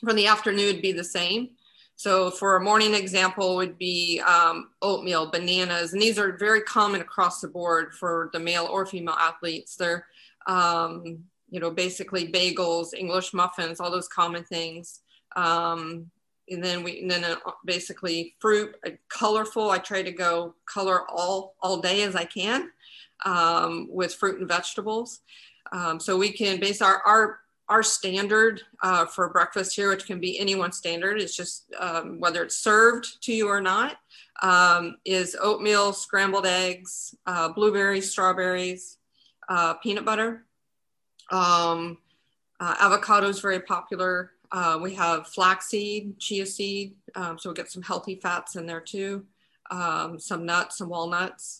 for 0.00 0.12
the 0.12 0.26
afternoon, 0.26 0.68
it'd 0.68 0.82
be 0.82 0.92
the 0.92 1.04
same. 1.04 1.50
So 1.96 2.30
for 2.30 2.56
a 2.56 2.60
morning 2.60 2.94
example 2.94 3.56
would 3.56 3.76
be 3.76 4.20
um, 4.20 4.70
oatmeal, 4.80 5.30
bananas, 5.30 5.92
and 5.92 6.00
these 6.00 6.18
are 6.18 6.36
very 6.38 6.62
common 6.62 7.02
across 7.02 7.40
the 7.40 7.48
board 7.48 7.92
for 7.92 8.30
the 8.32 8.38
male 8.38 8.66
or 8.70 8.86
female 8.86 9.16
athletes. 9.18 9.76
They're, 9.76 10.06
um, 10.46 11.18
you 11.50 11.60
know, 11.60 11.70
basically 11.70 12.32
bagels, 12.32 12.94
English 12.96 13.34
muffins, 13.34 13.80
all 13.80 13.90
those 13.90 14.08
common 14.08 14.44
things. 14.44 15.00
Um, 15.36 16.10
and 16.50 16.64
then 16.64 16.82
we 16.82 17.00
and 17.00 17.10
then 17.10 17.24
uh, 17.24 17.36
basically 17.64 18.34
fruit 18.40 18.76
uh, 18.84 18.90
colorful 19.08 19.70
i 19.70 19.78
try 19.78 20.02
to 20.02 20.10
go 20.10 20.54
color 20.66 21.08
all 21.08 21.54
all 21.62 21.80
day 21.80 22.02
as 22.02 22.16
i 22.16 22.24
can 22.24 22.70
um, 23.24 23.86
with 23.90 24.14
fruit 24.14 24.40
and 24.40 24.48
vegetables 24.48 25.20
um, 25.72 26.00
so 26.00 26.16
we 26.16 26.30
can 26.30 26.58
base 26.58 26.82
our 26.82 27.00
our 27.02 27.40
our 27.70 27.82
standard 27.82 28.62
uh, 28.82 29.06
for 29.06 29.28
breakfast 29.30 29.74
here 29.74 29.88
which 29.88 30.06
can 30.06 30.20
be 30.20 30.38
anyone's 30.38 30.76
standard 30.76 31.20
it's 31.20 31.36
just 31.36 31.72
um, 31.78 32.20
whether 32.20 32.42
it's 32.42 32.56
served 32.56 33.22
to 33.22 33.32
you 33.32 33.48
or 33.48 33.60
not 33.60 33.96
um, 34.42 34.96
is 35.04 35.36
oatmeal 35.40 35.92
scrambled 35.92 36.46
eggs 36.46 37.14
uh, 37.26 37.48
blueberries 37.48 38.10
strawberries 38.10 38.98
uh, 39.48 39.74
peanut 39.74 40.04
butter 40.04 40.44
um, 41.30 41.96
uh, 42.60 42.74
avocado 42.80 43.28
is 43.28 43.40
very 43.40 43.60
popular 43.60 44.32
uh, 44.52 44.78
we 44.82 44.94
have 44.94 45.28
flaxseed, 45.28 46.18
chia 46.18 46.44
seed, 46.44 46.94
um, 47.14 47.38
so 47.38 47.50
we 47.50 47.54
get 47.54 47.70
some 47.70 47.82
healthy 47.82 48.16
fats 48.16 48.56
in 48.56 48.66
there 48.66 48.80
too. 48.80 49.24
Um, 49.70 50.18
some 50.18 50.44
nuts, 50.44 50.78
some 50.78 50.88
walnuts. 50.88 51.59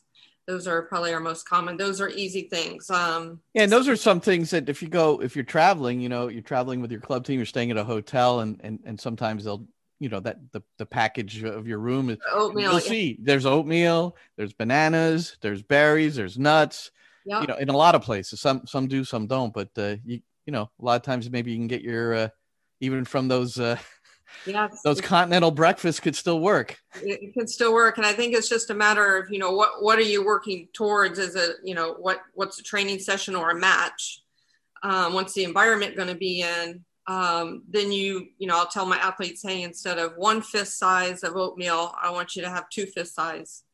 Those 0.51 0.66
are 0.66 0.82
probably 0.82 1.14
our 1.14 1.20
most 1.20 1.48
common. 1.48 1.76
Those 1.76 2.01
are 2.01 2.09
easy 2.09 2.48
things. 2.51 2.90
Um, 2.90 3.38
yeah, 3.55 3.62
and 3.62 3.70
those 3.70 3.86
are 3.86 3.94
some 3.94 4.20
things 4.20 4.51
that 4.51 4.68
if 4.68 4.82
you 4.82 4.88
go, 4.88 5.22
if 5.22 5.36
you're 5.36 5.44
traveling, 5.44 6.01
you 6.01 6.09
know, 6.09 6.26
you're 6.26 6.42
traveling 6.42 6.80
with 6.80 6.90
your 6.90 7.01
club 7.01 7.24
team, 7.24 7.36
you're 7.36 7.46
staying 7.46 7.70
at 7.70 7.76
a 7.76 7.84
hotel, 7.84 8.40
and 8.40 8.61
and 8.64 8.80
and 8.84 9.01
sometimes 9.01 9.44
they'll 9.44 9.64
you 10.01 10.09
know 10.09 10.18
that 10.18 10.38
the, 10.51 10.61
the 10.78 10.86
package 10.86 11.44
of 11.44 11.68
your 11.68 11.78
room. 11.78 12.11
is 12.11 12.18
Oatmeal. 12.32 12.72
You'll 12.72 12.80
see 12.80 13.16
there's 13.22 13.46
oatmeal, 13.46 14.16
there's 14.36 14.53
bananas, 14.53 15.36
there's 15.40 15.62
berries, 15.62 16.16
there's 16.16 16.36
nuts. 16.36 16.90
Yeah. 17.24 17.42
You 17.42 17.46
know, 17.46 17.57
in 17.57 17.68
a 17.68 17.76
lot 17.76 17.94
of 17.94 18.03
places, 18.03 18.40
some 18.40 18.66
some 18.66 18.88
do, 18.88 19.05
some 19.05 19.28
don't. 19.28 19.55
But 19.55 19.68
uh, 19.78 19.96
you 20.05 20.20
you 20.46 20.53
know, 20.53 20.68
a 20.80 20.84
lot 20.84 20.96
of 20.96 21.03
times 21.03 21.30
maybe 21.30 21.53
you 21.53 21.59
can 21.59 21.68
get 21.68 21.82
your 21.82 22.14
uh, 22.14 22.28
even 22.80 23.05
from 23.05 23.28
those 23.28 23.61
uh, 23.61 23.78
Yes. 24.47 24.81
those 24.85 25.01
continental 25.01 25.51
breakfasts 25.51 26.01
could 26.01 26.16
still 26.16 26.41
work. 26.41 26.78
it, 27.03 27.35
can 27.35 27.47
still 27.47 27.72
work 27.72 27.99
and 27.99 28.07
i 28.07 28.12
think 28.12 28.35
it's 28.35 28.49
just 28.49 28.70
a 28.70 28.74
matter 28.74 29.16
of 29.16 29.31
you 29.31 29.39
know 29.39 29.53
what 29.53 29.83
what 29.83 29.99
are 29.99 30.03
you 30.03 30.24
working 30.24 30.68
towards 30.72 31.18
as 31.18 31.37
a 31.37 31.53
you 31.62 31.74
know 31.74 31.95
what 31.95 32.20
what's 32.35 32.59
a 32.59 32.62
training 32.62 32.99
session 32.99 33.35
or 33.35 33.51
a 33.51 33.55
match 33.55 34.20
um, 34.83 35.12
what's 35.12 35.35
the 35.35 35.45
environment 35.45 35.95
going 35.95 36.09
to 36.09 36.14
be 36.14 36.41
in 36.41 36.85
um, 37.07 37.62
then 37.68 37.93
you 37.93 38.28
you 38.39 38.47
know 38.47 38.57
i'll 38.57 38.66
tell 38.66 38.87
my 38.87 38.97
athletes 38.99 39.43
hey 39.43 39.62
instead 39.62 39.99
of 39.99 40.12
one 40.16 40.41
fist 40.41 40.78
size 40.78 41.22
of 41.22 41.37
oatmeal 41.37 41.95
i 42.01 42.11
want 42.11 42.35
you 42.35 42.43
to 42.43 42.51
have 42.51 42.68
two 42.70 42.87
fist 42.87 43.14
size 43.14 43.64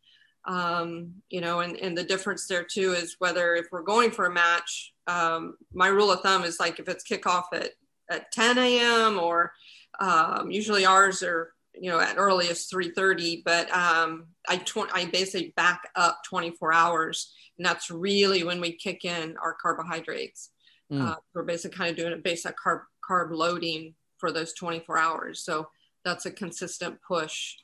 um, 0.46 1.12
you 1.28 1.40
know 1.40 1.60
and, 1.60 1.76
and 1.76 1.96
the 1.96 2.04
difference 2.04 2.46
there 2.46 2.64
too 2.64 2.92
is 2.92 3.16
whether 3.18 3.54
if 3.54 3.66
we're 3.72 3.82
going 3.82 4.10
for 4.10 4.26
a 4.26 4.32
match 4.32 4.92
um, 5.06 5.56
my 5.72 5.86
rule 5.88 6.10
of 6.10 6.20
thumb 6.20 6.44
is 6.44 6.58
like 6.58 6.78
if 6.78 6.88
it's 6.88 7.04
kickoff 7.04 7.44
at 7.52 7.70
at 8.10 8.30
10 8.32 8.58
a.m 8.58 9.18
or 9.18 9.52
um, 9.98 10.50
usually 10.50 10.84
ours 10.84 11.22
are 11.22 11.52
you 11.78 11.90
know 11.90 12.00
at 12.00 12.16
earliest 12.16 12.72
3:30, 12.72 13.42
but 13.44 13.70
um, 13.70 14.26
I 14.48 14.58
tw- 14.58 14.92
I 14.92 15.06
basically 15.06 15.52
back 15.56 15.82
up 15.94 16.20
24 16.28 16.72
hours, 16.72 17.32
and 17.58 17.66
that's 17.66 17.90
really 17.90 18.44
when 18.44 18.60
we 18.60 18.72
kick 18.72 19.04
in 19.04 19.36
our 19.42 19.54
carbohydrates. 19.54 20.50
Mm. 20.92 21.02
Uh, 21.02 21.16
we're 21.34 21.42
basically 21.42 21.76
kind 21.76 21.90
of 21.90 21.96
doing 21.96 22.12
a 22.12 22.16
basic 22.22 22.54
carb 22.56 22.82
carb 23.08 23.30
loading 23.30 23.94
for 24.18 24.32
those 24.32 24.54
24 24.54 24.98
hours. 24.98 25.44
So 25.44 25.68
that's 26.04 26.26
a 26.26 26.30
consistent 26.30 26.98
push 27.06 27.54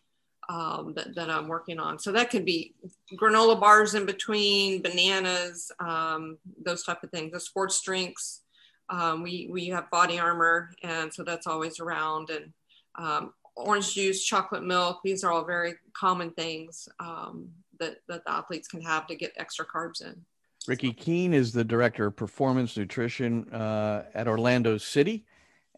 um, 0.48 0.92
that, 0.94 1.14
that 1.14 1.30
I'm 1.30 1.48
working 1.48 1.78
on. 1.78 1.98
So 1.98 2.12
that 2.12 2.30
could 2.30 2.44
be 2.44 2.74
granola 3.14 3.58
bars 3.58 3.94
in 3.94 4.04
between, 4.04 4.82
bananas, 4.82 5.70
um, 5.80 6.36
those 6.62 6.82
type 6.84 7.02
of 7.02 7.10
things. 7.10 7.32
The 7.32 7.40
sports 7.40 7.80
drinks, 7.82 8.42
um, 8.88 9.22
we 9.22 9.48
we 9.50 9.66
have 9.68 9.90
body 9.90 10.18
armor, 10.18 10.70
and 10.82 11.12
so 11.12 11.22
that's 11.22 11.46
always 11.46 11.80
around. 11.80 12.30
And 12.30 12.52
um, 12.96 13.32
orange 13.56 13.94
juice, 13.94 14.24
chocolate 14.24 14.64
milk. 14.64 15.00
These 15.04 15.24
are 15.24 15.32
all 15.32 15.44
very 15.44 15.74
common 15.94 16.30
things 16.30 16.88
um, 17.00 17.48
that 17.78 17.98
that 18.08 18.24
the 18.24 18.32
athletes 18.32 18.68
can 18.68 18.82
have 18.82 19.06
to 19.06 19.14
get 19.14 19.32
extra 19.36 19.66
carbs 19.66 20.02
in. 20.02 20.20
Ricky 20.68 20.92
Keene 20.92 21.34
is 21.34 21.52
the 21.52 21.64
director 21.64 22.06
of 22.06 22.16
performance 22.16 22.76
nutrition 22.76 23.52
uh, 23.52 24.04
at 24.14 24.28
Orlando 24.28 24.78
City, 24.78 25.24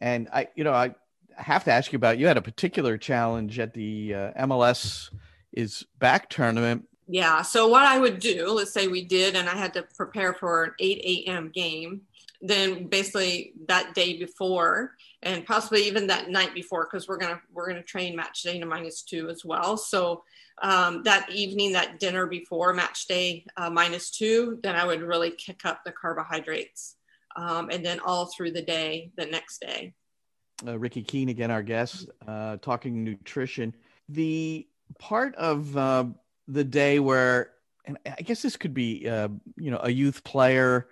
and 0.00 0.28
I, 0.32 0.48
you 0.54 0.64
know, 0.64 0.74
I 0.74 0.94
have 1.36 1.64
to 1.64 1.72
ask 1.72 1.92
you 1.92 1.96
about. 1.96 2.18
You 2.18 2.26
had 2.26 2.36
a 2.36 2.42
particular 2.42 2.98
challenge 2.98 3.58
at 3.58 3.72
the 3.72 4.14
uh, 4.14 4.46
MLS 4.46 5.10
is 5.52 5.86
back 5.98 6.28
tournament. 6.28 6.86
Yeah. 7.06 7.42
So 7.42 7.68
what 7.68 7.84
I 7.84 7.98
would 7.98 8.18
do, 8.18 8.48
let's 8.48 8.72
say 8.72 8.88
we 8.88 9.04
did, 9.04 9.36
and 9.36 9.48
I 9.48 9.54
had 9.54 9.74
to 9.74 9.82
prepare 9.96 10.32
for 10.34 10.64
an 10.64 10.72
8 10.78 11.26
a.m. 11.26 11.50
game. 11.54 12.02
Then 12.46 12.88
basically 12.88 13.54
that 13.68 13.94
day 13.94 14.18
before, 14.18 14.92
and 15.22 15.46
possibly 15.46 15.86
even 15.86 16.06
that 16.08 16.28
night 16.28 16.52
before, 16.54 16.84
because 16.84 17.08
we're 17.08 17.16
gonna 17.16 17.40
we're 17.52 17.68
gonna 17.68 17.82
train 17.82 18.14
match 18.14 18.42
day 18.42 18.60
to 18.60 18.66
minus 18.66 19.02
two 19.02 19.30
as 19.30 19.44
well. 19.44 19.78
So 19.78 20.24
um, 20.60 21.02
that 21.04 21.30
evening, 21.30 21.72
that 21.72 21.98
dinner 21.98 22.26
before 22.26 22.74
match 22.74 23.06
day 23.06 23.46
uh, 23.56 23.70
minus 23.70 24.10
two, 24.10 24.58
then 24.62 24.76
I 24.76 24.84
would 24.84 25.00
really 25.00 25.30
kick 25.30 25.64
up 25.64 25.84
the 25.84 25.92
carbohydrates, 25.92 26.96
um, 27.34 27.70
and 27.70 27.84
then 27.84 27.98
all 28.00 28.26
through 28.26 28.52
the 28.52 28.62
day 28.62 29.10
the 29.16 29.24
next 29.24 29.62
day. 29.62 29.94
Uh, 30.66 30.78
Ricky 30.78 31.02
Keene 31.02 31.30
again, 31.30 31.50
our 31.50 31.62
guest, 31.62 32.10
uh, 32.28 32.58
talking 32.58 33.04
nutrition. 33.04 33.74
The 34.10 34.68
part 34.98 35.34
of 35.36 35.74
uh, 35.76 36.04
the 36.46 36.64
day 36.64 37.00
where, 37.00 37.52
and 37.86 37.98
I 38.06 38.22
guess 38.22 38.42
this 38.42 38.56
could 38.56 38.74
be, 38.74 39.08
uh, 39.08 39.28
you 39.56 39.70
know, 39.70 39.80
a 39.82 39.90
youth 39.90 40.22
player 40.24 40.88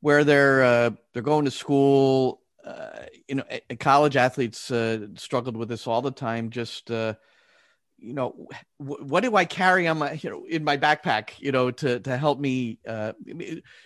where 0.00 0.24
they're 0.24 0.62
uh, 0.62 0.90
they're 1.12 1.22
going 1.22 1.44
to 1.44 1.50
school. 1.50 2.40
Uh, 2.64 3.06
you 3.26 3.36
know, 3.36 3.44
college 3.78 4.16
athletes 4.16 4.70
uh, 4.70 5.06
struggled 5.16 5.56
with 5.56 5.68
this 5.68 5.86
all 5.86 6.02
the 6.02 6.10
time. 6.10 6.50
Just 6.50 6.90
uh, 6.90 7.14
you 7.98 8.12
know, 8.12 8.48
w- 8.78 9.04
what 9.04 9.22
do 9.22 9.34
I 9.36 9.44
carry 9.44 9.86
on 9.88 9.98
my 9.98 10.12
you 10.12 10.30
know 10.30 10.44
in 10.44 10.64
my 10.64 10.76
backpack? 10.76 11.30
You 11.38 11.52
know, 11.52 11.70
to 11.70 12.00
to 12.00 12.16
help 12.16 12.38
me. 12.38 12.78
Uh, 12.86 13.12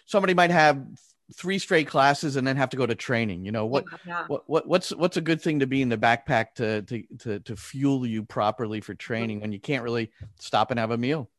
somebody 0.07 0.35
might 0.35 0.51
have 0.51 0.85
three 1.33 1.59
straight 1.59 1.87
classes 1.87 2.37
and 2.37 2.47
then 2.47 2.57
have 2.57 2.71
to 2.71 2.77
go 2.77 2.87
to 2.87 2.95
training. 2.95 3.45
You 3.45 3.53
know 3.53 3.67
what? 3.67 3.85
Yeah. 4.07 4.25
What, 4.27 4.49
what 4.49 4.69
what's 4.69 4.91
what's 4.95 5.17
a 5.17 5.23
good 5.23 5.41
thing 5.41 5.61
to 5.61 5.67
be 5.67 5.83
in 5.83 5.89
the 5.89 5.99
backpack 5.99 6.55
to 6.57 6.83
to 6.83 7.03
to 7.21 7.41
to 7.41 7.57
fuel 7.57 8.07
you 8.07 8.25
properly 8.25 8.81
for 8.81 8.95
training 8.95 9.41
when 9.41 9.53
you 9.53 9.61
can't 9.61 9.85
really 9.85 10.11
stop 10.39 10.71
and 10.71 10.81
have 10.81 10.91
a 10.91 10.99
meal? 10.99 11.31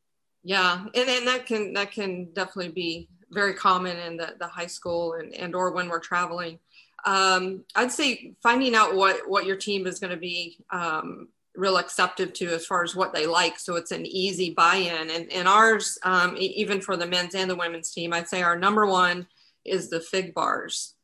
Yeah, 0.44 0.86
and, 0.94 1.10
and 1.10 1.28
that 1.28 1.46
can 1.46 1.74
that 1.74 1.92
can 1.92 2.32
definitely 2.34 2.72
be 2.72 3.10
very 3.36 3.54
common 3.54 3.98
in 3.98 4.18
the, 4.18 4.36
the 4.40 4.48
high 4.48 4.66
school 4.68 5.14
and, 5.14 5.34
and 5.36 5.54
or 5.54 5.72
when 5.72 5.90
we're 5.90 6.00
traveling. 6.00 6.58
Um, 7.06 7.64
I'd 7.76 7.92
say 7.92 8.34
finding 8.42 8.74
out 8.74 8.96
what 8.96 9.30
what 9.30 9.46
your 9.46 9.58
team 9.58 9.86
is 9.86 10.00
going 10.00 10.12
to 10.12 10.18
be 10.18 10.58
um, 10.72 11.28
real 11.56 11.78
acceptive 11.78 12.34
to 12.34 12.48
as 12.48 12.66
far 12.66 12.84
as 12.84 12.96
what 12.96 13.14
they 13.14 13.28
like, 13.28 13.60
so 13.60 13.76
it's 13.76 13.92
an 13.92 14.06
easy 14.06 14.50
buy-in. 14.52 15.12
And 15.12 15.32
and 15.32 15.48
ours, 15.48 16.00
um, 16.04 16.36
even 16.40 16.82
for 16.82 16.98
the 16.98 17.06
men's 17.06 17.36
and 17.36 17.50
the 17.50 17.56
women's 17.56 17.92
team, 17.92 18.12
I'd 18.12 18.28
say 18.28 18.42
our 18.42 18.58
number 18.58 18.88
one 18.88 19.28
is 19.64 19.90
the 19.90 20.00
fig 20.00 20.34
bars. 20.34 20.96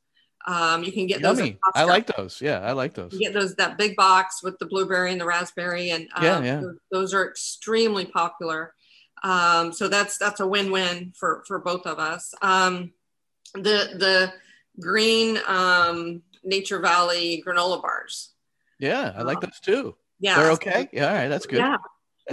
Um, 0.48 0.84
you 0.84 0.92
can 0.92 1.06
get 1.06 1.22
those. 1.22 1.40
I 1.76 1.84
like 1.84 2.08
those. 2.08 2.42
Yeah, 2.42 2.62
I 2.62 2.72
like 2.72 2.96
those. 2.96 3.14
You 3.14 3.20
get 3.20 3.34
those 3.34 3.54
that 3.56 3.78
big 3.78 3.96
box 3.96 4.42
with 4.42 4.58
the 4.58 4.66
blueberry 4.66 5.12
and 5.12 5.22
the 5.22 5.26
raspberry, 5.26 5.92
and 5.92 6.08
um, 6.16 6.24
Yeah, 6.24 6.42
yeah. 6.42 6.62
Those, 6.62 6.78
those 6.92 7.14
are 7.14 7.30
extremely 7.30 8.06
popular. 8.06 8.74
Um, 9.24 9.72
so 9.72 9.88
that's 9.88 10.18
that's 10.18 10.40
a 10.40 10.48
win-win 10.48 11.14
for 11.16 11.44
for 11.48 11.60
both 11.60 11.86
of 11.86 12.00
us. 12.00 12.34
Um, 12.42 12.92
the 13.54 13.96
the 13.98 14.34
green 14.80 15.40
um, 15.48 16.22
Nature 16.44 16.80
Valley 16.80 17.44
granola 17.46 17.82
bars. 17.82 18.34
Yeah, 18.80 19.14
I 19.16 19.22
like 19.22 19.42
those 19.42 19.60
too. 19.62 19.96
Yeah, 20.20 20.40
They're 20.40 20.52
okay. 20.52 20.90
Yeah, 20.92 21.08
all 21.08 21.14
right, 21.16 21.28
that's 21.28 21.46
good. 21.46 21.60
Yeah. 21.60 21.78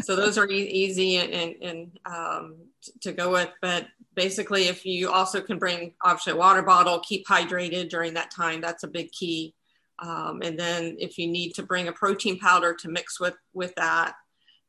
so 0.03 0.14
those 0.14 0.39
are 0.39 0.49
easy 0.49 1.16
and, 1.16 1.32
and, 1.32 1.55
and 1.62 1.99
um, 2.07 2.57
to 3.01 3.12
go 3.12 3.32
with. 3.32 3.51
But 3.61 3.86
basically, 4.14 4.68
if 4.68 4.84
you 4.84 5.11
also 5.11 5.41
can 5.41 5.59
bring 5.59 5.95
obviously 6.03 6.34
a 6.34 6.36
water 6.36 6.62
bottle, 6.62 7.01
keep 7.01 7.26
hydrated 7.26 7.89
during 7.89 8.14
that 8.14 8.30
time. 8.30 8.61
That's 8.61 8.84
a 8.84 8.89
big 8.89 9.11
key. 9.12 9.55
Um, 10.01 10.41
and 10.43 10.59
then 10.59 10.97
if 10.99 11.18
you 11.18 11.26
need 11.26 11.55
to 11.55 11.62
bring 11.62 11.89
a 11.89 11.93
protein 11.93 12.39
powder 12.39 12.74
to 12.74 12.89
mix 12.89 13.18
with 13.18 13.36
with 13.53 13.74
that, 13.76 14.14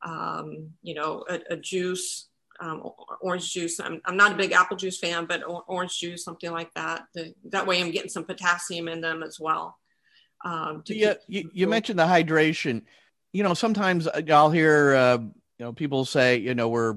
um, 0.01 0.69
you 0.81 0.93
know, 0.93 1.25
a, 1.29 1.39
a 1.51 1.57
juice, 1.57 2.27
um, 2.59 2.89
orange 3.21 3.51
juice. 3.53 3.79
I'm, 3.79 4.01
I'm 4.05 4.17
not 4.17 4.33
a 4.33 4.35
big 4.35 4.51
apple 4.51 4.77
juice 4.77 4.99
fan, 4.99 5.25
but 5.25 5.43
or- 5.47 5.63
orange 5.67 5.97
juice, 5.97 6.23
something 6.23 6.51
like 6.51 6.73
that. 6.73 7.03
The, 7.13 7.33
that 7.49 7.67
way, 7.67 7.81
I'm 7.81 7.91
getting 7.91 8.09
some 8.09 8.25
potassium 8.25 8.87
in 8.87 9.01
them 9.01 9.23
as 9.23 9.39
well. 9.39 9.77
Um, 10.43 10.83
to 10.85 10.95
Yeah, 10.95 11.13
you, 11.27 11.49
you 11.53 11.67
mentioned 11.67 11.99
the 11.99 12.03
hydration. 12.03 12.83
You 13.33 13.43
know, 13.43 13.53
sometimes 13.53 14.07
I'll 14.07 14.51
hear 14.51 14.95
uh, 14.95 15.17
you 15.17 15.65
know 15.65 15.73
people 15.73 16.05
say, 16.05 16.37
you 16.37 16.55
know, 16.55 16.69
we're 16.69 16.95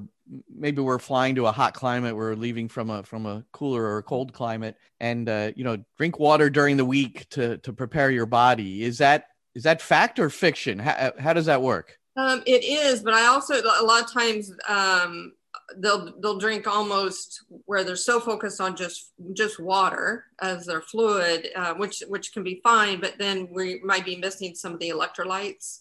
maybe 0.54 0.80
we're 0.80 0.98
flying 0.98 1.34
to 1.34 1.46
a 1.46 1.52
hot 1.52 1.74
climate, 1.74 2.16
we're 2.16 2.34
leaving 2.34 2.68
from 2.68 2.90
a 2.90 3.02
from 3.02 3.26
a 3.26 3.44
cooler 3.52 3.82
or 3.82 3.98
a 3.98 4.02
cold 4.02 4.32
climate, 4.32 4.76
and 5.00 5.28
uh, 5.28 5.50
you 5.56 5.64
know, 5.64 5.78
drink 5.98 6.18
water 6.18 6.48
during 6.50 6.76
the 6.76 6.84
week 6.84 7.28
to 7.30 7.58
to 7.58 7.72
prepare 7.72 8.10
your 8.10 8.26
body. 8.26 8.82
Is 8.82 8.98
that 8.98 9.26
is 9.54 9.64
that 9.64 9.82
fact 9.82 10.18
or 10.18 10.30
fiction? 10.30 10.78
How, 10.78 11.12
how 11.18 11.32
does 11.32 11.46
that 11.46 11.62
work? 11.62 11.98
Um, 12.16 12.42
it 12.46 12.62
is, 12.64 13.00
but 13.00 13.14
I 13.14 13.26
also 13.26 13.54
a 13.54 13.84
lot 13.84 14.02
of 14.04 14.12
times 14.12 14.52
um, 14.68 15.32
they'll 15.76 16.12
they'll 16.20 16.38
drink 16.38 16.66
almost 16.66 17.44
where 17.64 17.84
they're 17.84 17.96
so 17.96 18.20
focused 18.20 18.60
on 18.60 18.76
just 18.76 19.12
just 19.32 19.58
water 19.58 20.24
as 20.40 20.66
their 20.66 20.82
fluid, 20.82 21.48
uh, 21.56 21.74
which 21.74 22.02
which 22.08 22.32
can 22.32 22.42
be 22.42 22.60
fine, 22.62 23.00
but 23.00 23.14
then 23.18 23.48
we 23.50 23.80
might 23.82 24.04
be 24.04 24.16
missing 24.16 24.54
some 24.54 24.74
of 24.74 24.78
the 24.80 24.90
electrolytes 24.90 25.80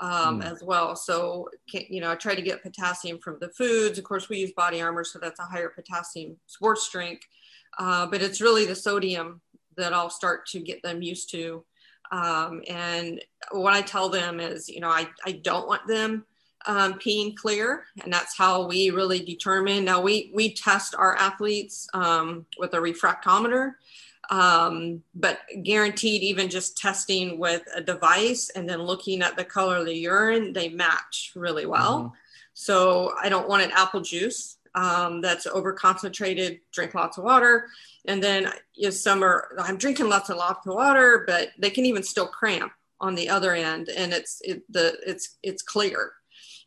um, 0.00 0.40
Mm. 0.40 0.52
as 0.52 0.62
well. 0.62 0.96
So 0.96 1.48
can, 1.70 1.82
you 1.88 2.00
know, 2.00 2.10
I 2.10 2.14
try 2.16 2.34
to 2.34 2.42
get 2.42 2.62
potassium 2.62 3.18
from 3.18 3.38
the 3.40 3.48
foods. 3.50 3.98
Of 3.98 4.04
course, 4.04 4.28
we 4.28 4.38
use 4.38 4.52
Body 4.52 4.80
Armor, 4.80 5.04
so 5.04 5.18
that's 5.18 5.40
a 5.40 5.44
higher 5.44 5.70
potassium 5.70 6.36
sports 6.46 6.88
drink, 6.90 7.20
uh, 7.78 8.06
but 8.06 8.22
it's 8.22 8.40
really 8.40 8.64
the 8.66 8.74
sodium 8.74 9.40
that 9.76 9.92
I'll 9.92 10.10
start 10.10 10.46
to 10.48 10.60
get 10.60 10.82
them 10.82 11.02
used 11.02 11.30
to. 11.32 11.64
Um, 12.10 12.62
and 12.68 13.20
what 13.50 13.74
I 13.74 13.82
tell 13.82 14.08
them 14.08 14.40
is, 14.40 14.68
you 14.68 14.80
know, 14.80 14.88
I, 14.88 15.08
I 15.24 15.32
don't 15.32 15.66
want 15.66 15.86
them 15.86 16.24
um, 16.66 16.94
peeing 16.94 17.36
clear, 17.36 17.84
and 18.02 18.12
that's 18.12 18.36
how 18.36 18.66
we 18.66 18.90
really 18.90 19.20
determine. 19.20 19.84
Now 19.84 20.00
we 20.00 20.30
we 20.34 20.52
test 20.52 20.94
our 20.96 21.16
athletes 21.16 21.88
um, 21.94 22.46
with 22.58 22.74
a 22.74 22.78
refractometer, 22.78 23.74
um, 24.30 25.02
but 25.14 25.40
guaranteed, 25.62 26.22
even 26.22 26.48
just 26.48 26.76
testing 26.76 27.38
with 27.38 27.62
a 27.74 27.80
device 27.80 28.50
and 28.50 28.68
then 28.68 28.82
looking 28.82 29.22
at 29.22 29.36
the 29.36 29.44
color 29.44 29.76
of 29.76 29.86
the 29.86 29.94
urine, 29.94 30.52
they 30.52 30.68
match 30.68 31.32
really 31.36 31.66
well. 31.66 32.14
So 32.54 33.14
I 33.22 33.28
don't 33.28 33.48
want 33.48 33.62
an 33.62 33.70
apple 33.72 34.00
juice 34.00 34.56
um, 34.76 35.20
that's 35.20 35.46
over 35.48 35.72
concentrated. 35.72 36.60
Drink 36.72 36.94
lots 36.94 37.18
of 37.18 37.24
water, 37.24 37.68
and 38.04 38.22
then 38.22 38.52
you 38.74 38.84
know, 38.84 38.90
some 38.90 39.24
are 39.24 39.48
I'm 39.58 39.78
drinking 39.78 40.08
lots 40.08 40.28
and 40.28 40.38
lots 40.38 40.64
of 40.66 40.74
water, 40.74 41.24
but 41.26 41.48
they 41.58 41.70
can 41.70 41.84
even 41.86 42.04
still 42.04 42.28
cramp. 42.28 42.72
on 43.00 43.14
the 43.14 43.28
other 43.28 43.52
end 43.52 43.90
and 43.90 44.12
it's 44.12 44.40
it, 44.42 44.62
the 44.72 44.96
it's 45.06 45.36
it's 45.42 45.62
clear 45.62 46.12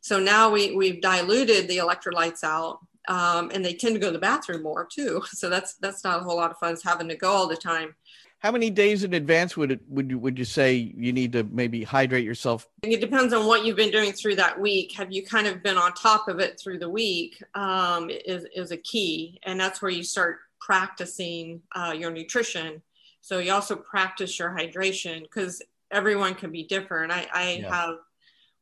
so 0.02 0.20
now 0.20 0.52
we 0.52 0.76
we've 0.76 1.02
diluted 1.02 1.68
the 1.68 1.78
electrolytes 1.78 2.44
out 2.44 2.80
um, 3.08 3.50
and 3.52 3.66
they 3.66 3.74
tend 3.74 3.96
to 3.96 4.00
go 4.00 4.08
to 4.08 4.14
the 4.14 4.20
bathroom 4.20 4.62
more 4.62 4.86
too 4.86 5.24
so 5.40 5.50
that's 5.50 5.74
that's 5.82 6.04
not 6.04 6.20
a 6.20 6.24
whole 6.24 6.36
lot 6.36 6.52
of 6.52 6.58
fun 6.58 6.78
having 6.84 7.08
to 7.08 7.16
go 7.16 7.32
all 7.32 7.48
the 7.48 7.58
time 7.58 7.96
how 8.40 8.52
many 8.52 8.70
days 8.70 9.04
in 9.04 9.14
advance 9.14 9.58
would 9.58 9.72
it 9.72 9.82
would 9.90 10.10
you 10.10 10.18
would 10.18 10.40
you 10.40 10.46
say 10.46 10.74
you 10.74 11.12
need 11.12 11.34
to 11.34 11.44
maybe 11.44 11.84
hydrate 11.84 12.24
yourself? 12.24 12.68
It 12.84 13.02
depends 13.02 13.34
on 13.34 13.46
what 13.46 13.66
you've 13.66 13.76
been 13.76 13.92
doing 13.92 14.14
through 14.14 14.38
that 14.38 14.60
week. 14.60 14.94
Have 14.96 15.12
you 15.12 15.26
kind 15.26 15.46
of 15.46 15.62
been 15.62 15.78
on 15.78 15.94
top 15.94 16.30
of 16.30 16.40
it 16.40 16.60
through 16.60 16.80
the 16.80 16.90
week 16.90 17.42
um, 17.54 18.10
is, 18.10 18.46
is 18.56 18.72
a 18.72 18.78
key. 18.78 19.40
And 19.44 19.60
that's 19.60 19.82
where 19.82 19.92
you 19.92 20.04
start 20.04 20.38
practicing 20.62 21.62
uh, 21.76 21.94
your 21.98 22.12
nutrition. 22.12 22.82
So 23.22 23.40
you 23.40 23.52
also 23.52 23.76
practice 23.76 24.40
your 24.40 24.50
hydration 24.50 25.24
because 25.24 25.62
everyone 25.92 26.34
can 26.34 26.52
be 26.52 26.64
different. 26.64 27.12
I, 27.12 27.28
I 27.34 27.52
yeah. 27.62 27.76
have 27.76 27.96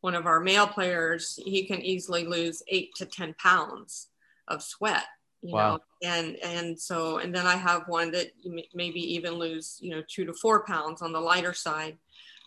one 0.01 0.15
of 0.15 0.25
our 0.25 0.39
male 0.39 0.67
players 0.67 1.39
he 1.43 1.65
can 1.65 1.81
easily 1.81 2.25
lose 2.25 2.63
eight 2.67 2.95
to 2.95 3.05
ten 3.05 3.35
pounds 3.37 4.07
of 4.47 4.63
sweat 4.63 5.05
you 5.41 5.53
wow. 5.53 5.75
know 5.75 5.79
and 6.03 6.35
and 6.37 6.79
so 6.79 7.17
and 7.17 7.33
then 7.33 7.45
i 7.45 7.55
have 7.55 7.83
one 7.87 8.11
that 8.11 8.27
maybe 8.73 8.99
even 8.99 9.33
lose 9.33 9.77
you 9.81 9.91
know 9.91 10.01
two 10.07 10.25
to 10.25 10.33
four 10.33 10.65
pounds 10.65 11.01
on 11.01 11.11
the 11.11 11.19
lighter 11.19 11.53
side. 11.53 11.97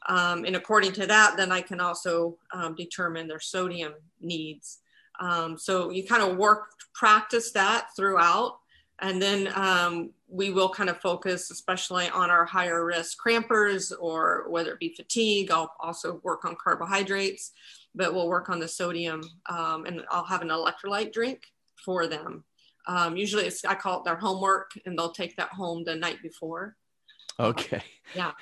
Um, 0.09 0.47
and 0.47 0.57
according 0.57 0.93
to 0.93 1.07
that 1.07 1.37
then 1.37 1.53
i 1.53 1.61
can 1.61 1.81
also 1.81 2.39
um, 2.53 2.75
determine 2.75 3.29
their 3.29 3.41
sodium 3.41 3.95
needs. 4.21 4.79
Um, 5.21 5.59
so 5.59 5.91
you 5.91 6.07
kind 6.07 6.23
of 6.23 6.39
work 6.39 6.71
practice 6.95 7.53
that 7.53 7.89
throughout. 7.95 8.57
And 9.03 9.21
then 9.21 9.53
um, 9.55 10.11
we 10.31 10.51
will 10.51 10.69
kind 10.69 10.89
of 10.89 11.01
focus 11.01 11.51
especially 11.51 12.09
on 12.09 12.31
our 12.31 12.45
higher 12.45 12.85
risk 12.85 13.19
crampers 13.19 13.93
or 13.93 14.47
whether 14.49 14.73
it 14.73 14.79
be 14.79 14.95
fatigue 14.95 15.51
i'll 15.51 15.75
also 15.81 16.21
work 16.23 16.45
on 16.45 16.57
carbohydrates 16.63 17.53
but 17.95 18.15
we'll 18.15 18.29
work 18.29 18.49
on 18.49 18.61
the 18.61 18.69
sodium 18.69 19.23
um, 19.49 19.85
and 19.87 20.03
i'll 20.11 20.25
have 20.25 20.43
an 20.43 20.49
electrolyte 20.49 21.13
drink 21.13 21.43
for 21.85 22.07
them 22.07 22.45
um, 22.91 23.17
usually 23.17 23.47
it's, 23.47 23.65
I 23.65 23.77
call 23.77 24.01
it 24.01 24.05
their 24.05 24.17
homework 24.17 24.73
and 24.85 24.99
they'll 24.99 25.13
take 25.13 25.37
that 25.37 25.51
home 25.51 25.85
the 25.85 25.95
night 25.95 26.21
before. 26.23 26.75
Okay. 27.39 27.83
Yeah. 28.17 28.33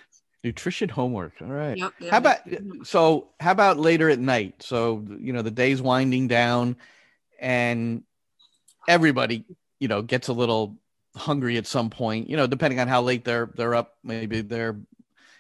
Nutrition 0.43 0.89
homework. 0.89 1.35
All 1.43 1.49
right. 1.49 1.77
Yep, 1.77 1.93
How 2.11 2.17
about, 2.17 2.39
so 2.85 3.29
how 3.39 3.53
about 3.53 3.79
later 3.79 4.09
at 4.09 4.19
night? 4.19 4.63
So, 4.63 5.05
you 5.21 5.35
know, 5.35 5.43
the 5.43 5.51
day's 5.51 5.83
winding 5.83 6.29
down 6.29 6.77
and 7.39 8.05
everybody, 8.89 9.45
you 9.81 9.89
know, 9.89 10.01
gets 10.01 10.29
a 10.29 10.33
little 10.33 10.79
hungry 11.15 11.59
at 11.59 11.67
some 11.67 11.91
point, 11.91 12.31
you 12.31 12.39
know, 12.39 12.47
depending 12.47 12.81
on 12.81 12.89
how 12.89 13.03
late 13.03 13.27
they're, 13.27 13.51
they're 13.55 13.75
up, 13.75 13.99
maybe 14.03 14.41
they're, 14.41 14.81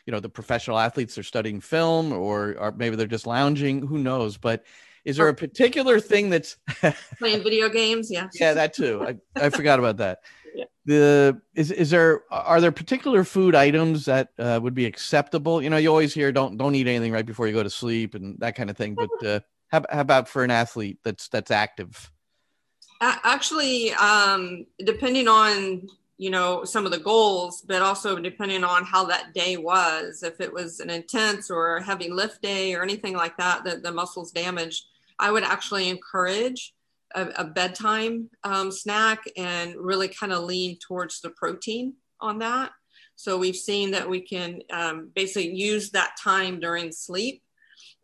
you 0.04 0.12
know, 0.12 0.20
the 0.20 0.28
professional 0.28 0.78
athletes 0.78 1.16
are 1.16 1.22
studying 1.22 1.62
film 1.62 2.12
or, 2.12 2.56
or 2.58 2.72
maybe 2.72 2.96
they're 2.96 3.06
just 3.06 3.26
lounging, 3.26 3.86
who 3.86 3.96
knows, 3.96 4.36
but 4.36 4.64
is 5.04 5.16
there 5.16 5.28
a 5.28 5.34
particular 5.34 6.00
thing 6.00 6.30
that's 6.30 6.56
playing 7.18 7.42
video 7.42 7.68
games? 7.68 8.10
Yeah. 8.10 8.28
yeah, 8.34 8.54
that 8.54 8.74
too. 8.74 9.02
I, 9.02 9.44
I 9.46 9.50
forgot 9.50 9.78
about 9.78 9.98
that. 9.98 10.20
Yeah. 10.54 10.64
The 10.86 11.40
is 11.54 11.70
is 11.70 11.90
there 11.90 12.22
are 12.30 12.60
there 12.60 12.72
particular 12.72 13.22
food 13.22 13.54
items 13.54 14.06
that 14.06 14.30
uh, 14.38 14.58
would 14.60 14.74
be 14.74 14.86
acceptable? 14.86 15.62
You 15.62 15.70
know, 15.70 15.76
you 15.76 15.88
always 15.88 16.14
hear 16.14 16.32
don't 16.32 16.56
don't 16.56 16.74
eat 16.74 16.88
anything 16.88 17.12
right 17.12 17.26
before 17.26 17.46
you 17.46 17.52
go 17.52 17.62
to 17.62 17.70
sleep 17.70 18.14
and 18.14 18.36
that 18.40 18.56
kind 18.56 18.70
of 18.70 18.76
thing. 18.76 18.96
But 18.96 19.10
uh, 19.26 19.40
how, 19.68 19.84
how 19.88 20.00
about 20.00 20.26
for 20.26 20.42
an 20.42 20.50
athlete 20.50 20.98
that's 21.04 21.28
that's 21.28 21.50
active? 21.50 22.10
Actually, 23.00 23.92
um, 23.92 24.64
depending 24.84 25.28
on 25.28 25.86
you 26.18 26.30
know 26.30 26.64
some 26.64 26.84
of 26.84 26.92
the 26.92 26.98
goals 26.98 27.62
but 27.62 27.80
also 27.80 28.18
depending 28.18 28.64
on 28.64 28.84
how 28.84 29.04
that 29.04 29.32
day 29.32 29.56
was 29.56 30.22
if 30.22 30.40
it 30.40 30.52
was 30.52 30.80
an 30.80 30.90
intense 30.90 31.50
or 31.50 31.80
heavy 31.80 32.10
lift 32.10 32.42
day 32.42 32.74
or 32.74 32.82
anything 32.82 33.14
like 33.14 33.36
that 33.36 33.64
that 33.64 33.82
the 33.82 33.92
muscles 33.92 34.32
damaged 34.32 34.84
I 35.18 35.32
would 35.32 35.42
actually 35.42 35.88
encourage 35.88 36.74
a, 37.14 37.28
a 37.38 37.44
bedtime 37.44 38.30
um, 38.44 38.70
snack 38.70 39.24
and 39.36 39.74
really 39.76 40.08
kind 40.08 40.32
of 40.32 40.44
lean 40.44 40.78
towards 40.78 41.20
the 41.20 41.30
protein 41.30 41.94
on 42.20 42.38
that. 42.38 42.70
So 43.16 43.36
we've 43.36 43.56
seen 43.56 43.90
that 43.92 44.08
we 44.08 44.20
can 44.20 44.60
um, 44.70 45.10
basically 45.14 45.52
use 45.52 45.90
that 45.90 46.16
time 46.22 46.60
during 46.60 46.92
sleep. 46.92 47.42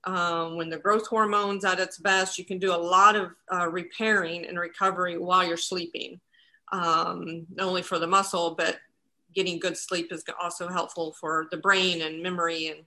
Um, 0.04 0.56
when 0.56 0.68
the 0.68 0.78
growth 0.78 1.06
hormone's 1.06 1.64
at 1.64 1.80
its 1.80 1.98
best, 1.98 2.38
you 2.38 2.44
can 2.44 2.58
do 2.58 2.74
a 2.74 2.76
lot 2.76 3.16
of 3.16 3.30
uh, 3.52 3.68
repairing 3.70 4.44
and 4.44 4.58
recovery 4.58 5.16
while 5.16 5.46
you're 5.46 5.56
sleeping, 5.56 6.20
um, 6.72 7.46
not 7.54 7.66
only 7.66 7.82
for 7.82 7.98
the 7.98 8.06
muscle, 8.06 8.54
but 8.56 8.78
getting 9.34 9.58
good 9.58 9.76
sleep 9.76 10.12
is 10.12 10.24
also 10.40 10.68
helpful 10.68 11.12
for 11.18 11.46
the 11.50 11.56
brain 11.56 12.02
and 12.02 12.22
memory 12.22 12.68
and, 12.68 12.80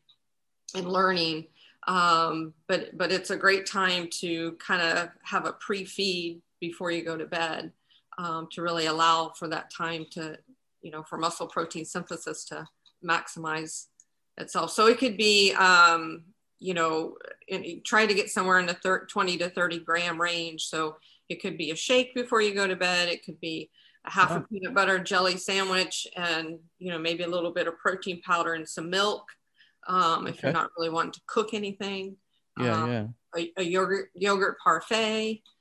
and 0.75 0.91
learning. 0.91 1.45
Um, 1.87 2.53
but 2.67 2.97
but 2.97 3.11
it's 3.11 3.29
a 3.29 3.37
great 3.37 3.65
time 3.65 4.09
to 4.19 4.53
kind 4.53 4.81
of 4.81 5.09
have 5.23 5.45
a 5.45 5.53
pre-feed 5.53 6.41
before 6.59 6.91
you 6.91 7.03
go 7.03 7.17
to 7.17 7.25
bed 7.25 7.71
um, 8.17 8.47
to 8.51 8.61
really 8.61 8.87
allow 8.87 9.31
for 9.37 9.47
that 9.47 9.71
time 9.71 10.05
to 10.11 10.37
you 10.81 10.91
know 10.91 11.03
for 11.03 11.17
muscle 11.17 11.47
protein 11.47 11.85
synthesis 11.85 12.43
to 12.45 12.67
maximize 13.05 13.85
itself. 14.37 14.71
So 14.71 14.87
it 14.87 14.97
could 14.97 15.17
be 15.17 15.53
um, 15.53 16.23
you 16.59 16.73
know 16.73 17.15
in, 17.47 17.81
try 17.85 18.05
to 18.05 18.13
get 18.13 18.29
somewhere 18.29 18.59
in 18.59 18.65
the 18.65 18.73
thir- 18.73 19.05
20 19.05 19.37
to 19.37 19.49
30 19.49 19.79
gram 19.79 20.19
range. 20.19 20.65
So 20.65 20.97
it 21.29 21.41
could 21.41 21.57
be 21.57 21.71
a 21.71 21.75
shake 21.75 22.15
before 22.15 22.41
you 22.41 22.53
go 22.53 22.67
to 22.67 22.75
bed. 22.75 23.09
It 23.09 23.23
could 23.23 23.39
be 23.39 23.69
a 24.05 24.11
half 24.11 24.31
a 24.31 24.41
peanut 24.41 24.73
butter 24.73 24.99
jelly 24.99 25.37
sandwich 25.37 26.07
and 26.15 26.59
you 26.79 26.91
know 26.91 26.99
maybe 26.99 27.23
a 27.23 27.27
little 27.27 27.51
bit 27.51 27.67
of 27.67 27.77
protein 27.77 28.21
powder 28.21 28.53
and 28.53 28.67
some 28.67 28.89
milk 28.89 29.23
um, 29.87 30.27
if 30.27 30.35
okay. 30.35 30.47
you're 30.47 30.53
not 30.53 30.71
really 30.77 30.89
wanting 30.89 31.13
to 31.13 31.21
cook 31.27 31.53
anything. 31.53 32.17
Yeah, 32.59 32.83
um, 32.83 32.91
yeah. 32.91 33.07
A, 33.35 33.53
a, 33.57 33.63
yogurt 33.63 34.09
yogurt 34.13 34.57
parfait. 34.63 35.43